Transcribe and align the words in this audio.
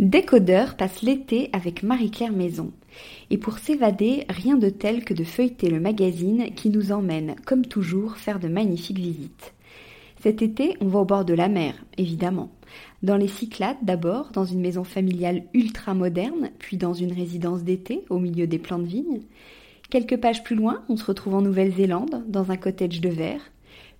Décodeur 0.00 0.78
passe 0.78 1.02
l'été 1.02 1.50
avec 1.52 1.82
Marie-Claire 1.82 2.32
Maison. 2.32 2.72
Et 3.28 3.36
pour 3.36 3.58
s'évader, 3.58 4.24
rien 4.30 4.56
de 4.56 4.70
tel 4.70 5.04
que 5.04 5.12
de 5.12 5.24
feuilleter 5.24 5.68
le 5.68 5.78
magazine 5.78 6.54
qui 6.54 6.70
nous 6.70 6.90
emmène, 6.90 7.36
comme 7.44 7.66
toujours, 7.66 8.16
faire 8.16 8.40
de 8.40 8.48
magnifiques 8.48 8.98
visites. 8.98 9.52
Cet 10.22 10.40
été, 10.40 10.74
on 10.80 10.86
va 10.86 11.00
au 11.00 11.04
bord 11.04 11.26
de 11.26 11.34
la 11.34 11.48
mer, 11.48 11.74
évidemment. 11.98 12.50
Dans 13.02 13.18
les 13.18 13.28
Cyclades 13.28 13.76
d'abord, 13.82 14.30
dans 14.32 14.46
une 14.46 14.62
maison 14.62 14.84
familiale 14.84 15.42
ultra 15.52 15.92
moderne, 15.92 16.48
puis 16.58 16.78
dans 16.78 16.94
une 16.94 17.12
résidence 17.12 17.62
d'été 17.62 18.02
au 18.08 18.18
milieu 18.18 18.46
des 18.46 18.58
plants 18.58 18.78
de 18.78 18.86
vigne. 18.86 19.20
Quelques 19.90 20.16
pages 20.16 20.42
plus 20.42 20.56
loin, 20.56 20.82
on 20.88 20.96
se 20.96 21.04
retrouve 21.04 21.34
en 21.34 21.42
Nouvelle-Zélande, 21.42 22.24
dans 22.26 22.50
un 22.50 22.56
cottage 22.56 23.02
de 23.02 23.10
verre, 23.10 23.42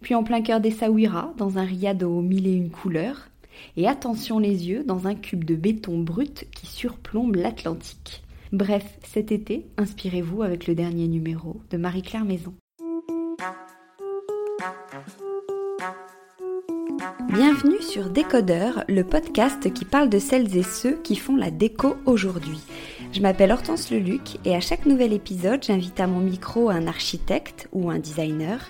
puis 0.00 0.14
en 0.14 0.24
plein 0.24 0.40
cœur 0.40 0.60
des 0.60 0.70
Saouira, 0.70 1.34
dans 1.36 1.58
un 1.58 1.64
riad 1.64 2.02
aux 2.02 2.22
mille 2.22 2.46
et 2.46 2.54
une 2.54 2.70
couleurs, 2.70 3.29
et 3.76 3.88
attention 3.88 4.38
les 4.38 4.68
yeux 4.68 4.84
dans 4.84 5.06
un 5.06 5.14
cube 5.14 5.44
de 5.44 5.54
béton 5.54 5.98
brut 5.98 6.46
qui 6.54 6.66
surplombe 6.66 7.36
l'Atlantique. 7.36 8.22
Bref, 8.52 8.98
cet 9.04 9.30
été, 9.30 9.66
inspirez-vous 9.76 10.42
avec 10.42 10.66
le 10.66 10.74
dernier 10.74 11.06
numéro 11.06 11.60
de 11.70 11.76
Marie-Claire 11.76 12.24
Maison. 12.24 12.54
Bienvenue 17.32 17.80
sur 17.80 18.10
Décodeur, 18.10 18.84
le 18.88 19.04
podcast 19.04 19.72
qui 19.72 19.84
parle 19.84 20.10
de 20.10 20.18
celles 20.18 20.56
et 20.56 20.62
ceux 20.62 20.96
qui 20.96 21.16
font 21.16 21.36
la 21.36 21.50
déco 21.50 21.96
aujourd'hui. 22.04 22.60
Je 23.12 23.20
m'appelle 23.20 23.52
Hortense 23.52 23.90
Leluc 23.90 24.38
et 24.44 24.54
à 24.54 24.60
chaque 24.60 24.84
nouvel 24.84 25.12
épisode, 25.12 25.62
j'invite 25.62 25.98
à 26.00 26.06
mon 26.06 26.20
micro 26.20 26.70
un 26.70 26.86
architecte 26.86 27.68
ou 27.72 27.90
un 27.90 27.98
designer, 27.98 28.68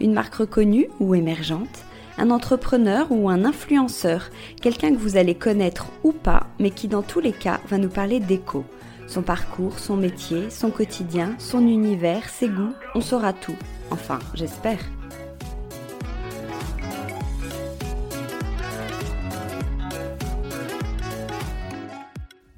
une 0.00 0.12
marque 0.12 0.34
reconnue 0.34 0.88
ou 1.00 1.14
émergente, 1.14 1.84
un 2.18 2.30
entrepreneur 2.30 3.06
ou 3.10 3.28
un 3.28 3.44
influenceur, 3.44 4.30
quelqu'un 4.60 4.90
que 4.94 4.98
vous 4.98 5.16
allez 5.16 5.34
connaître 5.34 5.86
ou 6.02 6.12
pas, 6.12 6.46
mais 6.58 6.70
qui 6.70 6.88
dans 6.88 7.02
tous 7.02 7.20
les 7.20 7.32
cas 7.32 7.60
va 7.68 7.78
nous 7.78 7.88
parler 7.88 8.20
d'éco. 8.20 8.64
Son 9.06 9.22
parcours, 9.22 9.78
son 9.78 9.96
métier, 9.96 10.48
son 10.50 10.70
quotidien, 10.70 11.34
son 11.38 11.66
univers, 11.66 12.28
ses 12.28 12.48
goûts, 12.48 12.74
on 12.94 13.00
saura 13.00 13.32
tout. 13.32 13.56
Enfin, 13.90 14.18
j'espère. 14.34 14.78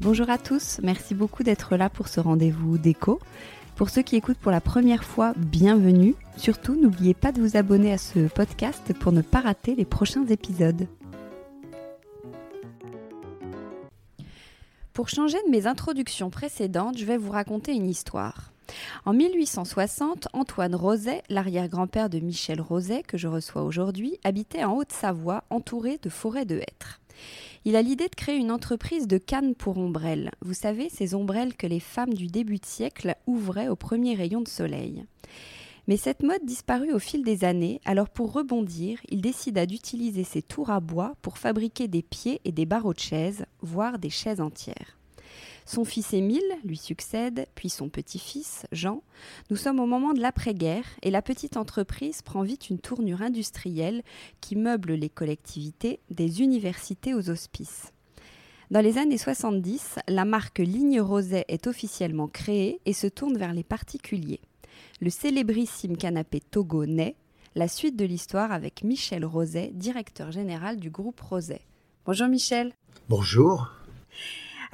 Bonjour 0.05 0.29
à 0.29 0.37
tous, 0.37 0.81
merci 0.83 1.15
beaucoup 1.15 1.43
d'être 1.43 1.77
là 1.77 1.89
pour 1.89 2.09
ce 2.09 2.21
rendez-vous 2.21 2.77
déco. 2.77 3.21
Pour 3.77 3.91
ceux 3.91 4.03
qui 4.03 4.15
écoutent 4.15 4.39
pour 4.39 4.53
la 4.53 4.61
première 4.61 5.03
fois, 5.03 5.33
bienvenue. 5.37 6.15
Surtout, 6.37 6.77
n'oubliez 6.77 7.13
pas 7.13 7.33
de 7.33 7.41
vous 7.41 7.57
abonner 7.57 7.93
à 7.93 7.99
ce 7.99 8.29
podcast 8.29 8.93
pour 9.01 9.11
ne 9.11 9.21
pas 9.21 9.41
rater 9.41 9.75
les 9.75 9.85
prochains 9.85 10.25
épisodes. 10.27 10.87
Pour 14.93 15.09
changer 15.09 15.39
de 15.45 15.51
mes 15.51 15.67
introductions 15.67 16.31
précédentes, 16.31 16.99
je 16.99 17.05
vais 17.05 17.17
vous 17.17 17.33
raconter 17.33 17.73
une 17.73 17.89
histoire. 17.89 18.53
En 19.07 19.13
1860, 19.13 20.29
Antoine 20.33 20.77
Roset, 20.77 21.23
l'arrière-grand-père 21.29 22.09
de 22.09 22.21
Michel 22.21 22.61
Roset, 22.61 23.03
que 23.03 23.19
je 23.19 23.27
reçois 23.27 23.65
aujourd'hui, 23.65 24.21
habitait 24.23 24.63
en 24.63 24.77
Haute-Savoie, 24.77 25.43
entouré 25.51 25.99
de 26.01 26.11
forêts 26.11 26.45
de 26.45 26.59
hêtres. 26.59 27.01
Il 27.67 27.77
a 27.77 27.83
l'idée 27.83 28.09
de 28.09 28.15
créer 28.15 28.37
une 28.37 28.51
entreprise 28.51 29.07
de 29.07 29.17
cannes 29.17 29.55
pour 29.55 29.79
ombrelles. 29.79 30.33
Vous 30.43 30.53
savez, 30.53 30.91
ces 30.91 31.15
ombrelles 31.15 31.57
que 31.57 31.67
les 31.67 31.81
femmes 31.81 32.13
du 32.13 32.27
début 32.27 32.59
de 32.59 32.67
siècle 32.67 33.15
ouvraient 33.27 33.69
au 33.69 33.77
premier 33.77 34.15
rayon 34.15 34.43
de 34.43 34.49
soleil. 34.49 35.07
Mais 35.89 35.97
cette 35.97 36.23
mode 36.23 36.45
disparut 36.45 36.93
au 36.93 36.99
fil 36.99 37.25
des 37.25 37.45
années, 37.45 37.81
alors 37.87 38.11
pour 38.11 38.33
rebondir, 38.33 39.01
il 39.09 39.23
décida 39.23 39.65
d'utiliser 39.65 40.25
ses 40.25 40.43
tours 40.43 40.71
à 40.71 40.81
bois 40.81 41.15
pour 41.23 41.39
fabriquer 41.39 41.89
des 41.89 42.03
pieds 42.03 42.43
et 42.45 42.53
des 42.53 42.67
barreaux 42.67 42.95
de 42.95 43.01
chaises, 43.01 43.47
voire 43.63 43.99
des 43.99 44.11
chaises 44.11 44.43
entières. 44.43 44.99
Son 45.67 45.85
fils 45.85 46.13
Émile 46.13 46.43
lui 46.65 46.77
succède, 46.77 47.47
puis 47.55 47.71
son 47.71 47.89
petit-fils, 47.89 48.67
Jean. 48.71 49.03
Nous 49.51 49.57
sommes 49.57 49.81
au 49.81 49.87
moment 49.87 50.13
de 50.13 50.21
l'après-guerre 50.21 50.85
et 51.03 51.11
la 51.11 51.23
petite 51.23 51.57
entreprise 51.57 52.21
prend 52.21 52.43
vite 52.43 52.69
une 52.69 52.79
tournure 52.79 53.23
industrielle 53.23 54.03
qui 54.41 54.57
meuble 54.57 54.93
les 54.93 55.09
collectivités 55.09 56.01
des 56.11 56.43
universités 56.43 57.15
aux 57.15 57.31
hospices. 57.31 57.93
Dans 58.71 58.81
les 58.81 58.99
années 58.99 59.19
70, 59.19 60.01
la 60.09 60.25
marque 60.25 60.59
Ligne 60.59 61.01
Roset 61.01 61.45
est 61.49 61.67
officiellement 61.67 62.29
créée 62.29 62.81
et 62.85 62.93
se 62.93 63.07
tourne 63.07 63.39
vers 63.39 63.55
les 63.55 63.65
particuliers. 63.65 64.41
Le 65.01 65.11
célébrissime 65.11 65.97
canapé 65.97 66.41
Togo 66.41 66.85
naît, 66.85 67.17
la 67.55 67.69
suite 67.69 67.97
de 67.97 68.05
l'histoire 68.05 68.53
avec 68.53 68.83
Michel 68.83 69.25
Roset, 69.25 69.71
directeur 69.75 70.31
général 70.33 70.79
du 70.79 70.91
groupe 70.91 71.21
Roset. 71.21 71.63
Bonjour 72.05 72.29
Michel. 72.29 72.73
Bonjour. 73.09 73.71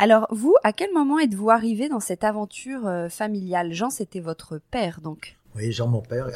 Alors, 0.03 0.27
vous, 0.31 0.55
à 0.65 0.72
quel 0.72 0.94
moment 0.94 1.19
êtes-vous 1.19 1.50
arrivé 1.50 1.91
dans 1.91 2.00
cette 2.00 2.25
aventure 2.25 2.87
euh, 2.87 3.11
familiale? 3.11 3.75
Jean, 3.75 3.91
c'était 3.91 4.21
votre 4.21 4.59
père, 4.71 5.03
donc 5.03 5.37
Oui, 5.55 5.72
Jean, 5.72 5.88
mon 5.88 6.00
père, 6.00 6.27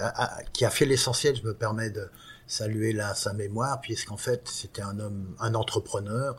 qui 0.52 0.66
a 0.66 0.70
fait 0.70 0.84
l'essentiel, 0.84 1.34
je 1.34 1.42
me 1.44 1.54
permets 1.54 1.88
de 1.88 2.10
saluer 2.46 2.92
là 2.92 3.14
sa 3.14 3.32
mémoire, 3.32 3.80
puisqu'en 3.80 4.18
fait, 4.18 4.46
c'était 4.50 4.82
un 4.82 5.00
homme, 5.00 5.34
un 5.40 5.54
entrepreneur 5.54 6.36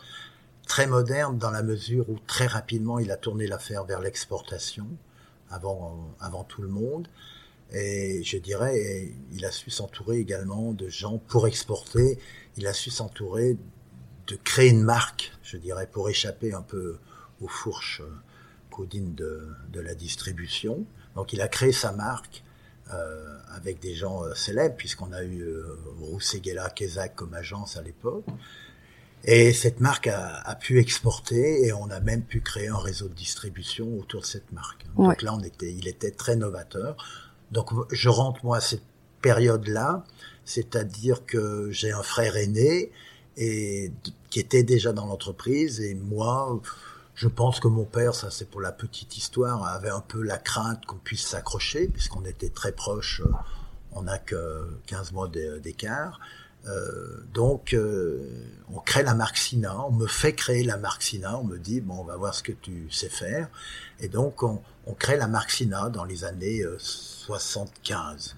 très 0.67 0.85
moderne 0.85 1.39
dans 1.39 1.49
la 1.49 1.63
mesure 1.63 2.07
où 2.11 2.19
très 2.27 2.45
rapidement, 2.45 2.99
il 2.99 3.09
a 3.09 3.17
tourné 3.17 3.47
l'affaire 3.47 3.85
vers 3.85 4.01
l'exportation, 4.01 4.85
avant, 5.49 6.13
avant 6.19 6.43
tout 6.43 6.61
le 6.61 6.69
monde. 6.69 7.07
Et 7.71 8.21
je 8.21 8.37
dirais, 8.37 9.11
il 9.31 9.45
a 9.45 9.51
su 9.51 9.71
s'entourer 9.71 10.19
également 10.19 10.73
de 10.73 10.89
gens 10.89 11.17
pour 11.17 11.47
exporter. 11.47 12.19
Il 12.55 12.67
a 12.67 12.73
su 12.73 12.91
s'entourer 12.91 13.57
de 14.27 14.35
créer 14.35 14.69
une 14.69 14.83
marque, 14.83 15.33
je 15.41 15.57
dirais, 15.57 15.87
pour 15.91 16.07
échapper 16.07 16.53
un 16.53 16.61
peu 16.61 16.99
aux 17.41 17.47
fourches 17.47 18.01
euh, 18.01 18.11
codines 18.69 19.15
de, 19.15 19.47
de, 19.71 19.79
la 19.79 19.95
distribution. 19.95 20.85
Donc 21.15 21.33
il 21.33 21.41
a 21.41 21.47
créé 21.47 21.71
sa 21.71 21.91
marque 21.91 22.43
euh, 22.93 23.37
avec 23.55 23.79
des 23.79 23.95
gens 23.95 24.23
euh, 24.23 24.35
célèbres, 24.35 24.75
puisqu'on 24.75 25.11
a 25.11 25.23
eu 25.23 25.41
euh, 25.41 25.75
Rousseguela, 26.01 26.69
Kezak 26.69 27.15
comme 27.15 27.33
agence 27.33 27.77
à 27.77 27.81
l'époque. 27.81 28.25
Et 29.23 29.53
cette 29.53 29.79
marque 29.79 30.05
a, 30.05 30.35
a, 30.35 30.55
pu 30.55 30.79
exporter 30.79 31.65
et 31.65 31.73
on 31.73 31.89
a 31.89 31.99
même 31.99 32.21
pu 32.21 32.41
créer 32.41 32.67
un 32.67 32.77
réseau 32.77 33.07
de 33.07 33.15
distribution 33.15 33.97
autour 33.97 34.21
de 34.21 34.27
cette 34.27 34.51
marque. 34.51 34.85
Ouais. 34.97 35.07
Donc 35.07 35.21
là, 35.23 35.33
on 35.33 35.41
était, 35.41 35.73
il 35.73 35.87
était 35.87 36.11
très 36.11 36.35
novateur. 36.35 36.95
Donc 37.51 37.71
je 37.91 38.09
rentre 38.09 38.45
moi 38.45 38.57
à 38.57 38.61
cette 38.61 38.83
période-là, 39.21 40.03
c'est-à-dire 40.43 41.25
que 41.25 41.71
j'ai 41.71 41.91
un 41.91 42.03
frère 42.03 42.37
aîné 42.37 42.91
et 43.35 43.91
qui 44.29 44.39
était 44.39 44.61
déjà 44.61 44.93
dans 44.93 45.07
l'entreprise 45.07 45.81
et 45.81 45.95
moi, 45.95 46.61
je 47.15 47.27
pense 47.29 47.59
que 47.61 47.67
mon 47.67 47.85
père, 47.85 48.13
ça 48.13 48.29
c'est 48.29 48.49
pour 48.49 48.61
la 48.61 48.71
petite 48.71 49.17
histoire, 49.17 49.65
avait 49.65 49.89
un 49.89 50.01
peu 50.01 50.21
la 50.21 50.37
crainte 50.37 50.85
qu'on 50.85 50.97
puisse 50.97 51.25
s'accrocher, 51.25 51.87
puisqu'on 51.87 52.25
était 52.25 52.49
très 52.49 52.73
proches, 52.73 53.21
on 53.93 54.03
n'a 54.03 54.17
que 54.17 54.67
15 54.87 55.13
mois 55.13 55.29
d'écart. 55.29 56.19
Euh, 56.67 57.23
donc, 57.33 57.73
euh, 57.73 58.27
on 58.73 58.79
crée 58.79 59.03
la 59.03 59.13
marque 59.13 59.37
Sina, 59.37 59.79
on 59.85 59.91
me 59.91 60.07
fait 60.07 60.33
créer 60.33 60.63
la 60.63 60.77
marque 60.77 61.03
Sina, 61.03 61.37
on 61.37 61.43
me 61.43 61.57
dit, 61.57 61.79
bon, 61.79 61.99
on 61.99 62.03
va 62.03 62.17
voir 62.17 62.33
ce 62.33 62.43
que 62.43 62.51
tu 62.51 62.91
sais 62.91 63.09
faire. 63.09 63.47
Et 63.99 64.09
donc, 64.09 64.43
on, 64.43 64.61
on 64.85 64.93
crée 64.93 65.15
la 65.15 65.27
marque 65.27 65.51
Sina 65.51 65.89
dans 65.89 66.03
les 66.03 66.25
années 66.25 66.63
75. 66.79 68.35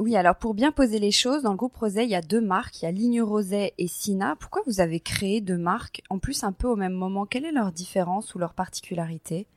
Oui, 0.00 0.16
alors 0.16 0.36
pour 0.36 0.54
bien 0.54 0.70
poser 0.70 1.00
les 1.00 1.10
choses, 1.10 1.42
dans 1.42 1.50
le 1.50 1.56
groupe 1.56 1.76
Rosé, 1.76 2.04
il 2.04 2.10
y 2.10 2.14
a 2.14 2.22
deux 2.22 2.40
marques, 2.40 2.82
il 2.82 2.84
y 2.84 2.88
a 2.88 2.92
Ligne 2.92 3.20
Rosé 3.20 3.74
et 3.78 3.88
Sina. 3.88 4.36
Pourquoi 4.38 4.62
vous 4.66 4.80
avez 4.80 5.00
créé 5.00 5.40
deux 5.40 5.58
marques, 5.58 6.02
en 6.08 6.20
plus 6.20 6.44
un 6.44 6.52
peu 6.52 6.68
au 6.68 6.76
même 6.76 6.92
moment? 6.92 7.26
Quelle 7.26 7.44
est 7.44 7.52
leur 7.52 7.72
différence 7.72 8.34
ou 8.34 8.38
leur 8.38 8.54
particularité? 8.54 9.48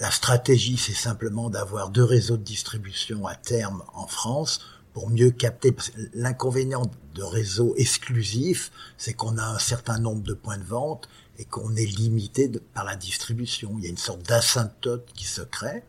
La 0.00 0.10
stratégie, 0.10 0.78
c'est 0.78 0.94
simplement 0.94 1.50
d'avoir 1.50 1.90
deux 1.90 2.04
réseaux 2.04 2.38
de 2.38 2.42
distribution 2.42 3.26
à 3.26 3.34
terme 3.34 3.82
en 3.92 4.06
France 4.06 4.60
pour 4.94 5.10
mieux 5.10 5.30
capter. 5.30 5.76
L'inconvénient 6.14 6.90
de 7.14 7.22
réseaux 7.22 7.74
exclusifs, 7.76 8.70
c'est 8.96 9.12
qu'on 9.12 9.36
a 9.36 9.44
un 9.44 9.58
certain 9.58 9.98
nombre 9.98 10.22
de 10.22 10.32
points 10.32 10.58
de 10.58 10.64
vente 10.64 11.06
et 11.38 11.44
qu'on 11.44 11.76
est 11.76 11.84
limité 11.84 12.50
par 12.72 12.84
la 12.84 12.96
distribution. 12.96 13.74
Il 13.76 13.84
y 13.84 13.86
a 13.88 13.90
une 13.90 13.98
sorte 13.98 14.22
d'asymptote 14.22 15.12
qui 15.14 15.26
se 15.26 15.42
crée. 15.42 15.82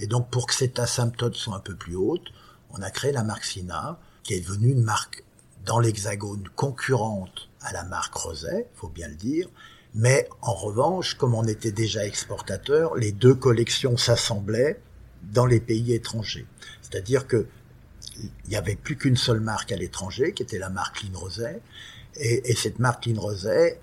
Et 0.00 0.06
donc, 0.06 0.28
pour 0.28 0.46
que 0.46 0.54
cette 0.54 0.78
asymptote 0.78 1.34
soit 1.34 1.56
un 1.56 1.60
peu 1.60 1.74
plus 1.74 1.96
haute, 1.96 2.30
on 2.70 2.82
a 2.82 2.90
créé 2.90 3.12
la 3.12 3.24
marque 3.24 3.44
Sina, 3.44 3.98
qui 4.22 4.34
est 4.34 4.40
devenue 4.40 4.70
une 4.72 4.82
marque 4.82 5.24
dans 5.64 5.80
l'hexagone 5.80 6.48
concurrente 6.54 7.48
à 7.60 7.72
la 7.72 7.84
marque 7.84 8.14
Roset, 8.14 8.68
faut 8.74 8.88
bien 8.88 9.08
le 9.08 9.16
dire. 9.16 9.48
Mais 9.94 10.28
en 10.42 10.54
revanche, 10.54 11.14
comme 11.14 11.34
on 11.34 11.44
était 11.44 11.72
déjà 11.72 12.04
exportateur, 12.04 12.94
les 12.94 13.12
deux 13.12 13.34
collections 13.34 13.96
s'assemblaient 13.96 14.80
dans 15.22 15.46
les 15.46 15.60
pays 15.60 15.92
étrangers. 15.92 16.46
C'est-à-dire 16.82 17.26
que 17.26 17.46
il 18.44 18.50
n'y 18.50 18.56
avait 18.56 18.76
plus 18.76 18.96
qu'une 18.96 19.16
seule 19.16 19.40
marque 19.40 19.70
à 19.70 19.76
l'étranger, 19.76 20.32
qui 20.32 20.42
était 20.42 20.58
la 20.58 20.70
marque 20.70 21.02
Line 21.02 21.16
Roset, 21.16 21.60
et, 22.16 22.50
et 22.50 22.56
cette 22.56 22.80
marque 22.80 23.06
Line 23.06 23.18
Roset 23.18 23.80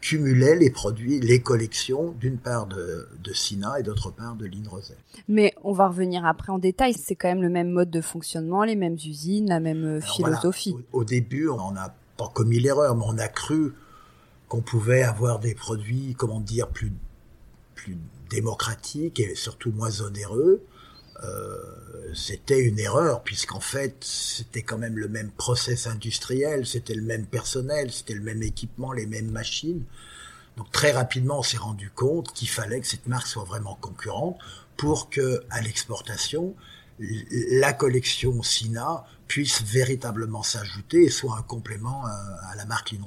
cumulait 0.00 0.56
les 0.56 0.70
produits, 0.70 1.20
les 1.20 1.40
collections, 1.40 2.14
d'une 2.20 2.38
part 2.38 2.66
de, 2.66 3.08
de 3.22 3.32
Sina 3.32 3.78
et 3.78 3.82
d'autre 3.82 4.10
part 4.10 4.36
de 4.36 4.46
Line 4.46 4.68
Roset. 4.68 4.96
Mais 5.28 5.54
on 5.62 5.72
va 5.72 5.88
revenir 5.88 6.24
après 6.24 6.52
en 6.52 6.58
détail, 6.58 6.94
c'est 6.94 7.14
quand 7.14 7.28
même 7.28 7.42
le 7.42 7.48
même 7.48 7.70
mode 7.70 7.90
de 7.90 8.00
fonctionnement, 8.00 8.64
les 8.64 8.76
mêmes 8.76 8.94
usines, 8.94 9.48
la 9.48 9.60
même 9.60 9.84
euh, 9.84 10.00
philosophie. 10.00 10.74
au, 10.92 11.04
début, 11.04 11.48
on 11.48 11.72
n'a 11.72 11.94
pas 12.16 12.30
commis 12.32 12.60
l'erreur, 12.60 12.96
mais 12.96 13.04
on 13.06 13.18
a 13.18 13.28
cru 13.28 13.72
qu'on 14.48 14.60
pouvait 14.60 15.02
avoir 15.02 15.38
des 15.38 15.54
produits, 15.54 16.14
comment 16.16 16.40
dire, 16.40 16.68
plus, 16.68 16.92
plus 17.74 17.96
démocratiques 18.30 19.20
et 19.20 19.34
surtout 19.34 19.72
moins 19.72 20.00
onéreux. 20.00 20.62
Euh, 21.22 22.12
c'était 22.14 22.60
une 22.60 22.78
erreur 22.78 23.22
puisqu'en 23.22 23.60
fait 23.60 23.96
c'était 24.00 24.62
quand 24.62 24.78
même 24.78 24.96
le 24.96 25.08
même 25.08 25.30
process 25.30 25.86
industriel, 25.86 26.66
c'était 26.66 26.94
le 26.94 27.02
même 27.02 27.26
personnel, 27.26 27.92
c'était 27.92 28.14
le 28.14 28.20
même 28.20 28.42
équipement, 28.42 28.92
les 28.92 29.06
mêmes 29.06 29.30
machines. 29.30 29.84
Donc 30.56 30.70
très 30.72 30.92
rapidement 30.92 31.40
on 31.40 31.42
s'est 31.42 31.56
rendu 31.56 31.90
compte 31.90 32.32
qu'il 32.32 32.48
fallait 32.48 32.80
que 32.80 32.86
cette 32.86 33.06
marque 33.06 33.26
soit 33.26 33.44
vraiment 33.44 33.76
concurrente 33.80 34.38
pour 34.76 35.10
que 35.10 35.44
à 35.50 35.60
l'exportation 35.60 36.54
la 36.98 37.72
collection 37.72 38.42
Sina 38.42 39.04
puisse 39.26 39.62
véritablement 39.62 40.42
s'ajouter 40.42 41.04
et 41.04 41.10
soit 41.10 41.36
un 41.36 41.42
complément 41.42 42.04
à, 42.06 42.54
la 42.56 42.64
marque 42.66 42.90
Line 42.90 43.02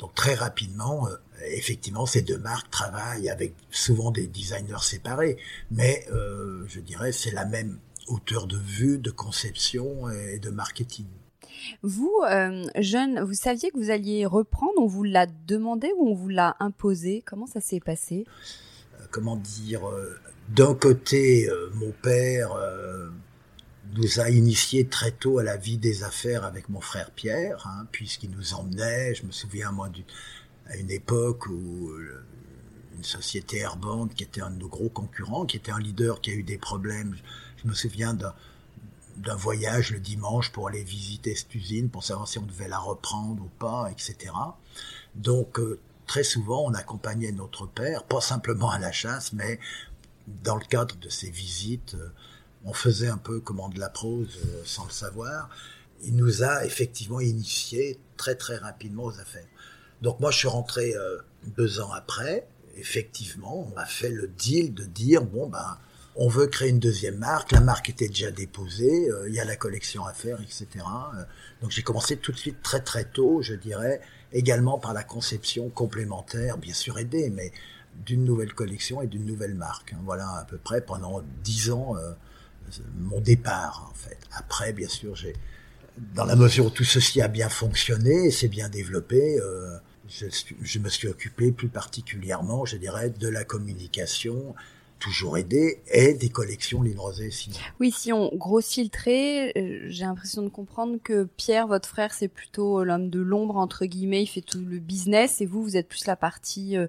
Donc 0.00 0.14
très 0.14 0.34
rapidement, 0.34 1.06
euh, 1.06 1.16
effectivement, 1.46 2.06
ces 2.06 2.22
deux 2.22 2.38
marques 2.38 2.70
travaillent 2.70 3.28
avec 3.28 3.54
souvent 3.70 4.10
des 4.10 4.26
designers 4.26 4.82
séparés, 4.82 5.36
mais 5.70 6.06
euh, 6.10 6.64
je 6.68 6.80
dirais 6.80 7.12
c'est 7.12 7.32
la 7.32 7.44
même 7.44 7.78
hauteur 8.08 8.46
de 8.46 8.56
vue, 8.56 8.98
de 8.98 9.10
conception 9.10 10.10
et 10.10 10.38
de 10.38 10.48
marketing. 10.48 11.06
Vous, 11.82 12.10
euh, 12.28 12.64
jeune, 12.78 13.20
vous 13.20 13.34
saviez 13.34 13.70
que 13.70 13.76
vous 13.76 13.90
alliez 13.90 14.24
reprendre? 14.24 14.72
On 14.78 14.86
vous 14.86 15.04
l'a 15.04 15.26
demandé 15.46 15.92
ou 15.98 16.08
on 16.08 16.14
vous 16.14 16.30
l'a 16.30 16.56
imposé? 16.60 17.22
Comment 17.26 17.46
ça 17.46 17.60
s'est 17.60 17.80
passé? 17.80 18.24
Comment 19.10 19.36
dire 19.36 19.82
D'un 20.48 20.74
côté, 20.74 21.48
mon 21.74 21.92
père 22.02 22.56
nous 23.94 24.20
a 24.20 24.30
initiés 24.30 24.86
très 24.86 25.10
tôt 25.10 25.38
à 25.38 25.42
la 25.42 25.56
vie 25.56 25.78
des 25.78 26.04
affaires 26.04 26.44
avec 26.44 26.68
mon 26.68 26.80
frère 26.80 27.10
Pierre, 27.10 27.66
hein, 27.66 27.86
puisqu'il 27.92 28.30
nous 28.30 28.54
emmenait. 28.54 29.14
Je 29.14 29.24
me 29.26 29.32
souviens 29.32 29.72
moi 29.72 29.88
à 30.66 30.76
une 30.76 30.90
époque 30.90 31.46
où 31.46 31.88
euh, 31.90 32.24
une 32.96 33.04
société 33.04 33.58
Airband, 33.58 34.08
qui 34.08 34.22
était 34.22 34.42
un 34.42 34.50
de 34.50 34.58
nos 34.58 34.68
gros 34.68 34.88
concurrents, 34.88 35.46
qui 35.46 35.56
était 35.56 35.72
un 35.72 35.80
leader 35.80 36.20
qui 36.20 36.30
a 36.30 36.34
eu 36.34 36.42
des 36.42 36.58
problèmes. 36.58 37.16
Je 37.62 37.68
me 37.68 37.74
souviens 37.74 38.14
d'un 38.14 39.34
voyage 39.36 39.90
le 39.90 40.00
dimanche 40.00 40.52
pour 40.52 40.68
aller 40.68 40.84
visiter 40.84 41.34
cette 41.34 41.54
usine, 41.54 41.88
pour 41.88 42.04
savoir 42.04 42.28
si 42.28 42.38
on 42.38 42.46
devait 42.46 42.68
la 42.68 42.78
reprendre 42.78 43.42
ou 43.42 43.50
pas, 43.58 43.90
etc. 43.90 44.32
Donc, 45.14 45.58
euh, 45.58 45.80
très 46.06 46.22
souvent, 46.22 46.64
on 46.64 46.74
accompagnait 46.74 47.32
notre 47.32 47.66
père, 47.66 48.04
pas 48.04 48.20
simplement 48.20 48.70
à 48.70 48.78
la 48.78 48.92
chasse, 48.92 49.32
mais 49.32 49.58
dans 50.44 50.56
le 50.56 50.64
cadre 50.64 50.96
de 50.96 51.08
ces 51.08 51.30
visites, 51.30 51.94
euh, 51.94 52.12
on 52.64 52.72
faisait 52.72 53.08
un 53.08 53.18
peu 53.18 53.40
comment 53.40 53.68
de 53.68 53.78
la 53.78 53.88
prose 53.88 54.38
sans 54.64 54.84
le 54.84 54.90
savoir. 54.90 55.48
Il 56.02 56.16
nous 56.16 56.42
a 56.42 56.64
effectivement 56.64 57.20
initiés 57.20 57.98
très 58.16 58.34
très 58.34 58.56
rapidement 58.56 59.04
aux 59.04 59.18
affaires. 59.18 59.46
Donc 60.02 60.20
moi, 60.20 60.30
je 60.30 60.38
suis 60.38 60.48
rentré 60.48 60.94
euh, 60.94 61.18
deux 61.56 61.80
ans 61.80 61.92
après. 61.92 62.46
Effectivement, 62.76 63.68
on 63.72 63.76
a 63.76 63.84
fait 63.84 64.10
le 64.10 64.28
deal 64.28 64.72
de 64.72 64.84
dire 64.84 65.22
bon 65.22 65.48
ben, 65.48 65.78
on 66.16 66.28
veut 66.28 66.46
créer 66.46 66.70
une 66.70 66.78
deuxième 66.78 67.18
marque. 67.18 67.52
La 67.52 67.60
marque 67.60 67.90
était 67.90 68.08
déjà 68.08 68.30
déposée. 68.30 69.10
Euh, 69.10 69.28
il 69.28 69.34
y 69.34 69.40
a 69.40 69.44
la 69.44 69.56
collection 69.56 70.06
à 70.06 70.12
faire, 70.12 70.40
etc. 70.40 70.66
Euh, 70.76 71.24
donc 71.60 71.70
j'ai 71.70 71.82
commencé 71.82 72.16
tout 72.16 72.32
de 72.32 72.38
suite 72.38 72.62
très 72.62 72.80
très 72.80 73.04
tôt, 73.04 73.42
je 73.42 73.54
dirais, 73.54 74.00
également 74.32 74.78
par 74.78 74.94
la 74.94 75.04
conception 75.04 75.68
complémentaire, 75.68 76.56
bien 76.56 76.74
sûr 76.74 76.98
aidée, 76.98 77.30
mais 77.30 77.52
d'une 78.06 78.24
nouvelle 78.24 78.54
collection 78.54 79.02
et 79.02 79.06
d'une 79.06 79.26
nouvelle 79.26 79.54
marque. 79.54 79.92
Hein. 79.92 80.00
Voilà 80.04 80.28
à 80.38 80.44
peu 80.44 80.56
près 80.56 80.80
pendant 80.80 81.22
dix 81.42 81.70
ans 81.70 81.96
mon 82.98 83.20
départ 83.20 83.88
en 83.90 83.94
fait. 83.94 84.18
Après, 84.32 84.72
bien 84.72 84.88
sûr, 84.88 85.14
j'ai 85.16 85.34
dans 86.14 86.24
la 86.24 86.36
mesure 86.36 86.66
où 86.66 86.70
tout 86.70 86.84
ceci 86.84 87.20
a 87.20 87.28
bien 87.28 87.48
fonctionné 87.48 88.26
et 88.26 88.30
s'est 88.30 88.48
bien 88.48 88.68
développé, 88.68 89.38
euh, 89.40 89.76
je, 90.08 90.78
me 90.78 90.88
suis 90.88 91.08
occupé 91.08 91.52
plus 91.52 91.68
particulièrement, 91.68 92.64
je 92.64 92.76
dirais, 92.76 93.10
de 93.10 93.28
la 93.28 93.44
communication, 93.44 94.54
toujours 94.98 95.38
aidé, 95.38 95.80
et 95.92 96.14
des 96.14 96.28
collections 96.28 96.82
Line 96.82 96.98
Rosé 96.98 97.30
Oui, 97.78 97.90
si 97.90 98.12
on 98.12 98.30
grossit 98.34 98.84
le 98.84 98.90
trait, 98.90 99.52
euh, 99.56 99.86
j'ai 99.88 100.04
l'impression 100.04 100.42
de 100.42 100.48
comprendre 100.48 100.98
que 101.02 101.24
Pierre, 101.36 101.66
votre 101.66 101.88
frère, 101.88 102.12
c'est 102.12 102.28
plutôt 102.28 102.82
l'homme 102.82 103.08
de 103.10 103.20
l'ombre, 103.20 103.56
entre 103.56 103.84
guillemets, 103.84 104.22
il 104.22 104.26
fait 104.26 104.40
tout 104.40 104.60
le 104.60 104.78
business, 104.78 105.40
et 105.40 105.46
vous, 105.46 105.62
vous 105.62 105.76
êtes 105.76 105.88
plus 105.88 106.06
la 106.06 106.16
partie 106.16 106.76
euh, 106.76 106.86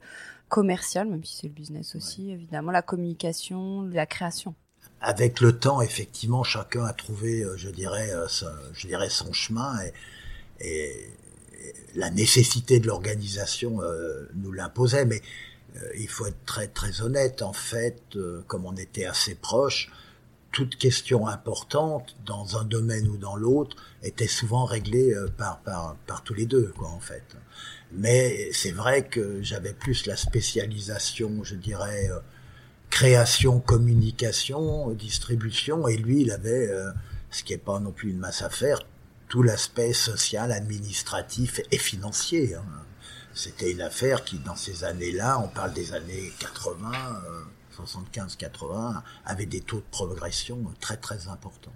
commerciale, 0.50 1.08
même 1.08 1.24
si 1.24 1.38
c'est 1.38 1.48
le 1.48 1.54
business 1.54 1.96
aussi, 1.96 2.32
évidemment, 2.32 2.72
la 2.72 2.82
communication, 2.82 3.84
la 3.84 4.06
création 4.06 4.56
avec 5.02 5.42
le 5.42 5.58
temps, 5.58 5.82
effectivement, 5.82 6.44
chacun 6.44 6.86
a 6.86 6.94
trouvé, 6.94 7.42
euh, 7.42 7.58
je 7.58 7.70
dirais, 7.70 8.12
je 8.74 8.88
dirais 8.88 9.10
son 9.10 9.34
chemin 9.34 9.76
et, 9.82 9.94
et, 10.60 11.10
la 11.96 12.10
nécessité 12.10 12.80
de 12.80 12.88
l'organisation 12.88 13.82
euh, 13.82 14.30
nous 14.36 14.52
l'imposait, 14.52 15.06
mais 15.06 15.22
euh, 15.78 15.80
il 15.98 16.08
faut 16.08 16.26
être 16.26 16.46
très 16.46 16.68
très 16.68 17.02
honnête. 17.02 17.42
En 17.42 17.54
fait, 17.54 18.02
euh, 18.16 18.42
comme 18.48 18.66
on 18.66 18.76
était 18.76 19.06
assez 19.06 19.36
proches, 19.36 19.92
toute 20.52 20.78
question 20.78 21.28
importante 21.28 22.16
dans 22.26 22.58
un 22.58 22.66
domaine 22.66 23.08
ou 23.08 23.18
dans 23.18 23.38
l'autre 23.38 23.78
était 24.04 24.28
souvent 24.28 24.66
réglée 24.66 25.16
par, 25.38 25.60
par, 25.60 25.96
par 26.08 26.24
tous 26.24 26.34
les 26.34 26.46
deux, 26.46 26.74
quoi, 26.78 26.90
en 26.90 27.00
fait. 27.00 27.24
Mais 27.94 28.50
c'est 28.52 28.72
vrai 28.72 29.08
que 29.08 29.42
j'avais 29.42 29.72
plus 29.72 30.06
la 30.08 30.18
spécialisation, 30.18 31.46
je 31.46 31.56
dirais, 31.56 32.10
création, 32.92 33.60
communication, 33.60 34.92
distribution, 34.92 35.88
et 35.88 35.98
lui, 35.98 36.22
il 36.22 36.32
avait, 36.32 36.70
ce 37.32 37.44
qui 37.44 37.54
n'est 37.54 37.58
pas 37.58 37.80
non 37.80 37.92
plus 37.92 38.12
une 38.12 38.20
masse 38.20 38.44
à 38.44 38.50
faire, 38.50 38.80
tout 39.28 39.42
l'aspect 39.42 39.94
social, 39.94 40.52
administratif 40.52 41.62
et 41.72 41.78
financier. 41.78 42.54
Hein. 42.54 42.64
C'était 43.34 43.72
une 43.72 43.82
affaire 43.82 44.24
qui, 44.26 44.38
dans 44.40 44.56
ces 44.56 44.84
années-là, 44.84 45.40
on 45.40 45.48
parle 45.48 45.74
des 45.74 45.94
années 45.94 46.32
80, 46.40 46.92
75-80, 47.78 48.98
euh, 48.98 49.00
avait 49.26 49.46
des 49.46 49.62
taux 49.62 49.78
de 49.78 49.86
progression 49.90 50.60
très 50.82 50.98
très 50.98 51.30
importants. 51.30 51.72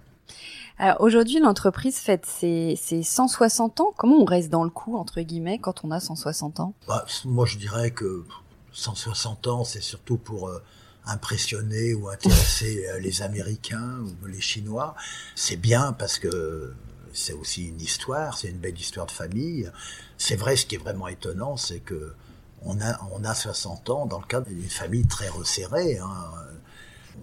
Alors 0.78 1.00
aujourd'hui, 1.00 1.40
l'entreprise 1.40 1.96
fête 1.96 2.26
ses, 2.26 2.76
160 2.76 3.80
ans. 3.80 3.94
Comment 3.96 4.16
on 4.16 4.26
reste 4.26 4.50
dans 4.50 4.64
le 4.64 4.70
coup, 4.70 4.96
entre 4.96 5.22
guillemets, 5.22 5.58
quand 5.58 5.82
on 5.84 5.90
a 5.90 6.00
160 6.00 6.60
ans? 6.60 6.74
Bah, 6.86 7.06
Moi, 7.24 7.46
je 7.46 7.56
dirais 7.56 7.90
que 7.90 8.24
160 8.72 9.46
ans, 9.46 9.64
c'est 9.64 9.80
surtout 9.80 10.18
pour 10.18 10.48
euh, 10.48 10.62
impressionner 11.06 11.94
ou 11.94 12.08
intéresser 12.08 12.86
euh, 12.88 12.98
les 12.98 13.22
Américains 13.22 14.00
ou 14.00 14.26
les 14.26 14.40
Chinois. 14.40 14.94
C'est 15.34 15.56
bien 15.56 15.92
parce 15.92 16.18
que 16.18 16.74
c'est 17.12 17.32
aussi 17.32 17.68
une 17.68 17.80
histoire, 17.80 18.36
c'est 18.36 18.48
une 18.48 18.58
belle 18.58 18.78
histoire 18.78 19.06
de 19.06 19.12
famille. 19.12 19.70
C'est 20.18 20.36
vrai, 20.36 20.56
ce 20.56 20.66
qui 20.66 20.74
est 20.74 20.78
vraiment 20.78 21.08
étonnant, 21.08 21.56
c'est 21.56 21.80
que 21.80 22.14
on 22.62 22.80
a, 22.80 22.98
on 23.12 23.24
a 23.24 23.34
60 23.34 23.90
ans 23.90 24.06
dans 24.06 24.18
le 24.18 24.26
cadre 24.26 24.48
d'une 24.48 24.62
famille 24.62 25.06
très 25.06 25.28
resserrée. 25.28 25.98
Hein. 25.98 26.32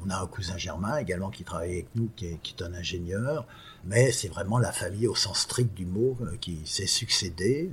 On 0.05 0.09
a 0.09 0.17
un 0.17 0.27
cousin 0.27 0.57
germain 0.57 0.97
également 0.97 1.29
qui 1.29 1.43
travaille 1.43 1.73
avec 1.73 1.87
nous, 1.95 2.09
qui 2.15 2.27
est, 2.27 2.39
qui 2.41 2.55
est 2.57 2.63
un 2.63 2.73
ingénieur, 2.73 3.45
mais 3.85 4.11
c'est 4.11 4.27
vraiment 4.27 4.57
la 4.57 4.71
famille 4.71 5.07
au 5.07 5.15
sens 5.15 5.39
strict 5.39 5.73
du 5.73 5.85
mot 5.85 6.17
qui 6.41 6.61
s'est 6.65 6.87
succédé. 6.87 7.71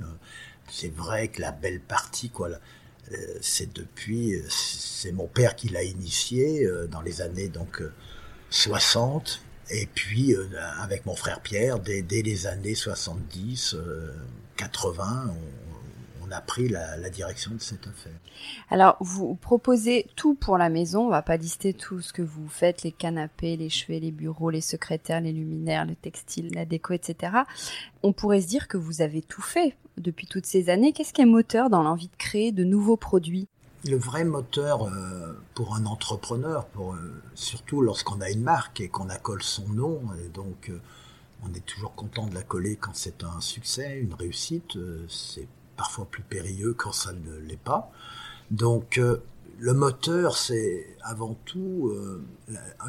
C'est 0.69 0.93
vrai 0.93 1.29
que 1.29 1.41
la 1.41 1.51
belle 1.51 1.81
partie, 1.81 2.29
quoi, 2.29 2.49
c'est 3.41 3.73
depuis, 3.73 4.41
c'est 4.49 5.11
mon 5.11 5.27
père 5.27 5.55
qui 5.55 5.69
l'a 5.69 5.83
initié 5.83 6.67
dans 6.89 7.01
les 7.01 7.21
années 7.21 7.47
donc 7.49 7.81
60. 8.51 9.41
Et 9.71 9.87
puis, 9.87 10.35
euh, 10.35 10.47
avec 10.79 11.05
mon 11.05 11.15
frère 11.15 11.39
Pierre, 11.41 11.79
dès, 11.79 12.03
les 12.09 12.47
années 12.47 12.75
70, 12.75 13.77
80, 14.57 15.27
euh, 15.29 15.31
on, 16.31 16.35
a 16.35 16.41
pris 16.41 16.69
la, 16.69 17.09
direction 17.09 17.53
de 17.53 17.59
cette 17.59 17.87
affaire. 17.87 18.17
Alors, 18.69 18.97
vous 18.99 19.35
proposez 19.35 20.07
tout 20.15 20.33
pour 20.33 20.57
la 20.57 20.69
maison. 20.69 21.07
On 21.07 21.09
va 21.09 21.21
pas 21.21 21.37
lister 21.37 21.73
tout 21.73 22.01
ce 22.01 22.13
que 22.13 22.21
vous 22.21 22.47
faites, 22.47 22.83
les 22.83 22.91
canapés, 22.91 23.57
les 23.57 23.69
chevets, 23.69 23.99
les 23.99 24.11
bureaux, 24.11 24.49
les 24.49 24.61
secrétaires, 24.61 25.21
les 25.21 25.31
luminaires, 25.31 25.85
le 25.85 25.95
textile, 25.95 26.53
la 26.53 26.65
déco, 26.65 26.93
etc. 26.93 27.33
On 28.03 28.13
pourrait 28.13 28.41
se 28.41 28.47
dire 28.47 28.67
que 28.67 28.77
vous 28.77 29.01
avez 29.01 29.21
tout 29.21 29.41
fait 29.41 29.75
depuis 29.97 30.27
toutes 30.27 30.45
ces 30.45 30.69
années. 30.69 30.93
Qu'est-ce 30.93 31.13
qui 31.13 31.21
est 31.21 31.25
moteur 31.25 31.69
dans 31.69 31.83
l'envie 31.83 32.07
de 32.07 32.17
créer 32.17 32.51
de 32.51 32.63
nouveaux 32.63 32.97
produits? 32.97 33.47
Le 33.87 33.97
vrai 33.97 34.23
moteur 34.23 34.83
euh, 34.83 35.33
pour 35.55 35.75
un 35.75 35.85
entrepreneur, 35.85 36.65
pour, 36.67 36.93
euh, 36.93 37.21
surtout 37.33 37.81
lorsqu'on 37.81 38.21
a 38.21 38.29
une 38.29 38.43
marque 38.43 38.79
et 38.79 38.89
qu'on 38.89 39.09
accole 39.09 39.41
son 39.41 39.67
nom, 39.69 40.01
et 40.23 40.29
donc 40.29 40.69
euh, 40.69 40.79
on 41.43 41.51
est 41.55 41.65
toujours 41.65 41.95
content 41.95 42.27
de 42.27 42.35
la 42.35 42.43
coller 42.43 42.75
quand 42.75 42.93
c'est 42.93 43.23
un 43.23 43.41
succès, 43.41 43.97
une 43.97 44.13
réussite, 44.13 44.77
c'est 45.09 45.47
parfois 45.81 46.05
plus 46.05 46.21
périlleux 46.21 46.73
quand 46.73 46.91
ça 46.91 47.11
ne 47.11 47.37
l'est 47.39 47.59
pas. 47.59 47.91
Donc 48.51 48.99
le 49.59 49.73
moteur, 49.73 50.37
c'est 50.37 50.85
avant 51.01 51.35
tout, 51.45 51.91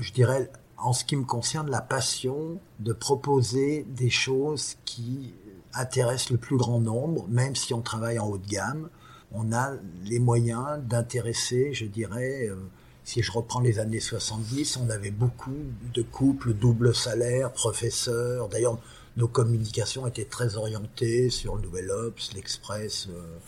je 0.00 0.12
dirais, 0.12 0.50
en 0.76 0.92
ce 0.92 1.04
qui 1.06 1.16
me 1.16 1.24
concerne, 1.24 1.70
la 1.70 1.80
passion 1.80 2.58
de 2.80 2.92
proposer 2.92 3.86
des 3.88 4.10
choses 4.10 4.76
qui 4.84 5.32
intéressent 5.72 6.32
le 6.32 6.36
plus 6.36 6.58
grand 6.58 6.80
nombre, 6.80 7.26
même 7.28 7.56
si 7.56 7.72
on 7.72 7.80
travaille 7.80 8.18
en 8.18 8.28
haut 8.28 8.38
de 8.38 8.46
gamme 8.46 8.90
on 9.34 9.52
a 9.52 9.72
les 10.04 10.18
moyens 10.18 10.80
d'intéresser, 10.84 11.72
je 11.72 11.86
dirais, 11.86 12.48
euh, 12.48 12.56
si 13.04 13.22
je 13.22 13.32
reprends 13.32 13.60
les 13.60 13.78
années 13.78 14.00
70, 14.00 14.78
on 14.78 14.90
avait 14.90 15.10
beaucoup 15.10 15.56
de 15.94 16.02
couples 16.02 16.52
double 16.54 16.94
salaire, 16.94 17.52
professeurs. 17.52 18.48
D'ailleurs, 18.48 18.78
nos 19.16 19.28
communications 19.28 20.06
étaient 20.06 20.24
très 20.24 20.56
orientées 20.56 21.30
sur 21.30 21.56
le 21.56 21.62
Nouvel 21.62 21.90
Ops, 21.90 22.32
l'Express 22.34 23.08
euh, 23.10 23.38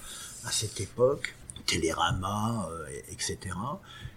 à 0.44 0.50
cette 0.50 0.80
époque, 0.80 1.35
Télérama, 1.66 2.68
euh, 2.71 2.87
etc. 3.11 3.38